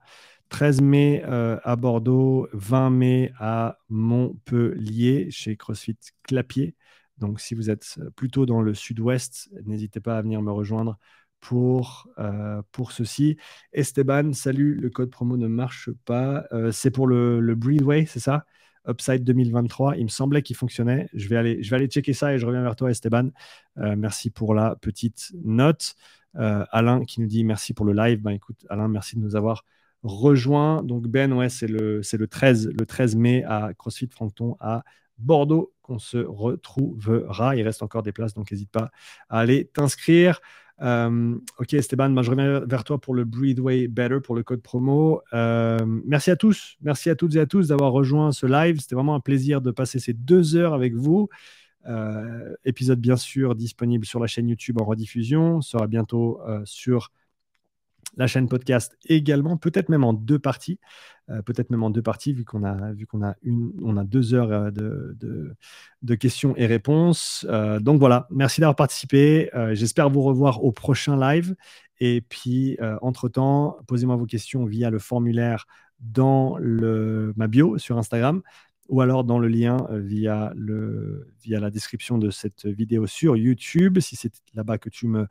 13 0.50 0.80
mai 0.82 1.22
euh, 1.26 1.58
à 1.62 1.76
Bordeaux, 1.76 2.48
20 2.52 2.90
mai 2.90 3.32
à 3.38 3.78
Montpellier 3.88 5.30
chez 5.30 5.56
CrossFit 5.56 5.96
Clapier. 6.24 6.74
Donc, 7.18 7.40
si 7.40 7.54
vous 7.54 7.70
êtes 7.70 8.00
plutôt 8.16 8.46
dans 8.46 8.60
le 8.60 8.74
sud-ouest, 8.74 9.48
n'hésitez 9.64 10.00
pas 10.00 10.18
à 10.18 10.22
venir 10.22 10.42
me 10.42 10.50
rejoindre 10.50 10.98
pour, 11.40 12.08
euh, 12.18 12.62
pour 12.72 12.92
ceci. 12.92 13.36
Esteban, 13.72 14.32
salut, 14.32 14.74
le 14.74 14.90
code 14.90 15.10
promo 15.10 15.36
ne 15.36 15.46
marche 15.46 15.90
pas. 16.04 16.44
Euh, 16.52 16.70
c'est 16.70 16.90
pour 16.90 17.06
le, 17.06 17.40
le 17.40 17.54
Breathway, 17.54 18.06
c'est 18.06 18.20
ça? 18.20 18.44
Upside 18.88 19.24
2023. 19.24 19.96
Il 19.96 20.04
me 20.04 20.08
semblait 20.08 20.42
qu'il 20.42 20.56
fonctionnait. 20.56 21.08
Je 21.14 21.28
vais, 21.28 21.36
aller, 21.36 21.62
je 21.62 21.70
vais 21.70 21.76
aller 21.76 21.86
checker 21.86 22.12
ça 22.12 22.32
et 22.34 22.38
je 22.38 22.46
reviens 22.46 22.62
vers 22.62 22.76
toi, 22.76 22.90
Esteban. 22.90 23.30
Euh, 23.78 23.94
merci 23.96 24.30
pour 24.30 24.54
la 24.54 24.76
petite 24.76 25.32
note. 25.44 25.94
Alain 26.34 27.04
qui 27.04 27.20
nous 27.20 27.26
dit 27.26 27.42
merci 27.42 27.74
pour 27.74 27.84
le 27.84 27.92
live. 27.92 28.20
Ben, 28.22 28.30
écoute, 28.30 28.64
Alain, 28.68 28.86
merci 28.86 29.16
de 29.16 29.20
nous 29.20 29.34
avoir 29.34 29.64
rejoint. 30.04 30.82
Donc, 30.84 31.08
Ben, 31.08 31.32
ouais, 31.32 31.48
c'est 31.48 31.66
le, 31.66 32.00
le, 32.12 32.26
13, 32.26 32.68
le 32.68 32.86
13 32.86 33.16
mai 33.16 33.42
à 33.44 33.72
CrossFit 33.76 34.08
Francton 34.12 34.56
à 34.60 34.84
Bordeaux 35.18 35.72
qu'on 35.82 35.98
se 35.98 36.18
retrouvera. 36.18 37.56
Il 37.56 37.62
reste 37.62 37.82
encore 37.82 38.02
des 38.02 38.12
places, 38.12 38.34
donc 38.34 38.50
n'hésite 38.50 38.70
pas 38.70 38.90
à 39.28 39.40
aller 39.40 39.66
t'inscrire. 39.66 40.40
Euh, 40.82 41.36
ok, 41.58 41.74
Esteban, 41.74 42.22
je 42.22 42.30
reviens 42.30 42.60
vers 42.60 42.84
toi 42.84 42.98
pour 42.98 43.14
le 43.14 43.24
Breathway 43.24 43.88
Better, 43.88 44.20
pour 44.20 44.34
le 44.34 44.42
code 44.42 44.62
promo. 44.62 45.20
Euh, 45.32 45.78
merci 46.06 46.30
à 46.30 46.36
tous, 46.36 46.76
merci 46.80 47.10
à 47.10 47.14
toutes 47.14 47.34
et 47.34 47.40
à 47.40 47.46
tous 47.46 47.68
d'avoir 47.68 47.92
rejoint 47.92 48.32
ce 48.32 48.46
live. 48.46 48.80
C'était 48.80 48.94
vraiment 48.94 49.14
un 49.14 49.20
plaisir 49.20 49.60
de 49.60 49.70
passer 49.70 49.98
ces 49.98 50.12
deux 50.12 50.56
heures 50.56 50.74
avec 50.74 50.94
vous. 50.94 51.28
Euh, 51.86 52.54
épisode 52.64 53.00
bien 53.00 53.16
sûr 53.16 53.54
disponible 53.54 54.04
sur 54.04 54.20
la 54.20 54.26
chaîne 54.26 54.48
YouTube 54.48 54.80
en 54.80 54.84
rediffusion, 54.84 55.60
sera 55.60 55.86
bientôt 55.86 56.40
sur 56.64 57.10
la 58.16 58.26
chaîne 58.26 58.48
podcast 58.48 58.96
également, 59.06 59.56
peut-être 59.56 59.88
même 59.88 60.04
en 60.04 60.12
deux 60.12 60.38
parties, 60.38 60.78
euh, 61.30 61.42
peut-être 61.42 61.70
même 61.70 61.82
en 61.82 61.90
deux 61.90 62.02
parties 62.02 62.32
vu 62.32 62.44
qu'on 62.44 62.64
a 62.64 62.92
vu 62.92 63.06
qu'on 63.06 63.22
a 63.22 63.36
une, 63.42 63.72
on 63.82 63.96
a 63.96 64.04
deux 64.04 64.34
heures 64.34 64.50
euh, 64.50 64.70
de, 64.70 65.56
de, 66.02 66.14
questions 66.14 66.54
et 66.56 66.66
réponses. 66.66 67.46
Euh, 67.48 67.78
donc 67.78 67.98
voilà, 67.98 68.26
merci 68.30 68.60
d'avoir 68.60 68.76
participé. 68.76 69.50
J'espère 69.72 70.10
vous 70.10 70.22
revoir 70.22 70.64
au 70.64 70.72
prochain 70.72 71.18
live. 71.18 71.54
Et 72.00 72.22
puis 72.22 72.78
entre 73.02 73.28
temps, 73.28 73.76
posez-moi 73.86 74.16
vos 74.16 74.26
questions 74.26 74.64
via 74.64 74.90
le 74.90 74.98
formulaire 74.98 75.66
dans 76.00 76.56
le, 76.58 77.34
ma 77.36 77.46
bio 77.46 77.76
sur 77.76 77.98
Instagram 77.98 78.42
ou 78.88 79.02
alors 79.02 79.22
dans 79.22 79.38
le 79.38 79.48
lien 79.48 79.86
via, 79.90 80.52
le, 80.56 81.30
via 81.42 81.60
la 81.60 81.70
description 81.70 82.18
de 82.18 82.30
cette 82.30 82.66
vidéo 82.66 83.06
sur 83.06 83.36
YouTube, 83.36 84.00
si 84.00 84.16
c'est 84.16 84.32
là-bas 84.54 84.78
que 84.78 84.88
tu 84.88 85.06
me 85.06 85.26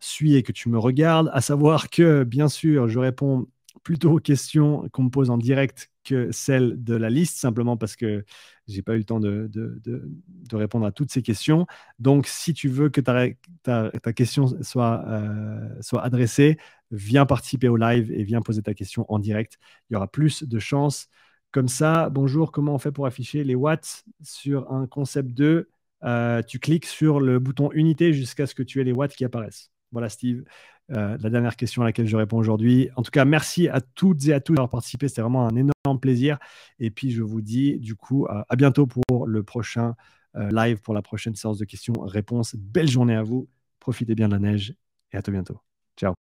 suis 0.00 0.36
et 0.36 0.42
que 0.42 0.52
tu 0.52 0.68
me 0.68 0.78
regardes, 0.78 1.30
à 1.32 1.40
savoir 1.40 1.90
que, 1.90 2.24
bien 2.24 2.48
sûr, 2.48 2.88
je 2.88 2.98
réponds 2.98 3.46
plutôt 3.82 4.12
aux 4.12 4.20
questions 4.20 4.88
qu'on 4.92 5.04
me 5.04 5.10
pose 5.10 5.30
en 5.30 5.38
direct 5.38 5.90
que 6.04 6.30
celles 6.32 6.82
de 6.82 6.94
la 6.94 7.10
liste, 7.10 7.36
simplement 7.38 7.76
parce 7.76 7.96
que 7.96 8.24
j'ai 8.68 8.82
pas 8.82 8.94
eu 8.94 8.98
le 8.98 9.04
temps 9.04 9.20
de, 9.20 9.50
répondre 10.52 10.86
à 10.86 10.92
toutes 10.92 11.10
ces 11.10 11.22
questions. 11.22 11.66
Donc, 11.98 12.26
si 12.26 12.54
tu 12.54 12.68
veux 12.68 12.88
que 12.88 13.00
ta, 13.00 14.12
question 14.12 14.46
soit, 14.62 15.04
euh, 15.06 15.68
soit 15.80 16.02
adressée, 16.02 16.58
viens 16.90 17.26
participer 17.26 17.68
au 17.68 17.76
live 17.76 18.10
et 18.12 18.22
viens 18.24 18.40
poser 18.40 18.62
ta 18.62 18.74
question 18.74 19.04
en 19.08 19.18
direct. 19.18 19.58
Il 19.90 19.94
y 19.94 19.96
aura 19.96 20.08
plus 20.08 20.42
de 20.44 20.58
chances. 20.58 21.08
Comme 21.50 21.68
ça, 21.68 22.10
bonjour, 22.10 22.52
comment 22.52 22.74
on 22.74 22.78
fait 22.78 22.92
pour 22.92 23.06
afficher 23.06 23.44
les 23.44 23.54
watts 23.54 24.04
sur 24.22 24.70
un 24.72 24.86
concept 24.86 25.30
2 25.30 25.68
euh, 26.04 26.42
Tu 26.42 26.58
cliques 26.58 26.86
sur 26.86 27.20
le 27.20 27.38
bouton 27.38 27.70
unité 27.72 28.12
jusqu'à 28.12 28.46
ce 28.46 28.54
que 28.54 28.62
tu 28.62 28.80
aies 28.80 28.84
les 28.84 28.92
watts 28.92 29.14
qui 29.14 29.24
apparaissent. 29.24 29.70
Voilà, 29.96 30.10
Steve, 30.10 30.44
euh, 30.90 31.16
la 31.18 31.30
dernière 31.30 31.56
question 31.56 31.80
à 31.80 31.86
laquelle 31.86 32.06
je 32.06 32.18
réponds 32.18 32.36
aujourd'hui. 32.36 32.90
En 32.96 33.02
tout 33.02 33.10
cas, 33.10 33.24
merci 33.24 33.66
à 33.66 33.80
toutes 33.80 34.26
et 34.26 34.34
à 34.34 34.40
tous 34.40 34.52
d'avoir 34.52 34.68
participé. 34.68 35.08
C'était 35.08 35.22
vraiment 35.22 35.48
un 35.48 35.56
énorme 35.56 35.98
plaisir. 35.98 36.38
Et 36.78 36.90
puis, 36.90 37.12
je 37.12 37.22
vous 37.22 37.40
dis 37.40 37.78
du 37.78 37.94
coup 37.94 38.26
à 38.28 38.56
bientôt 38.56 38.86
pour 38.86 39.26
le 39.26 39.42
prochain 39.42 39.94
euh, 40.36 40.50
live, 40.50 40.82
pour 40.82 40.92
la 40.92 41.00
prochaine 41.00 41.34
séance 41.34 41.56
de 41.56 41.64
questions-réponses. 41.64 42.56
Belle 42.56 42.88
journée 42.88 43.14
à 43.14 43.22
vous. 43.22 43.48
Profitez 43.80 44.14
bien 44.14 44.28
de 44.28 44.34
la 44.34 44.38
neige 44.38 44.74
et 45.12 45.16
à 45.16 45.22
tout 45.22 45.30
bientôt. 45.30 45.60
Ciao. 45.96 46.25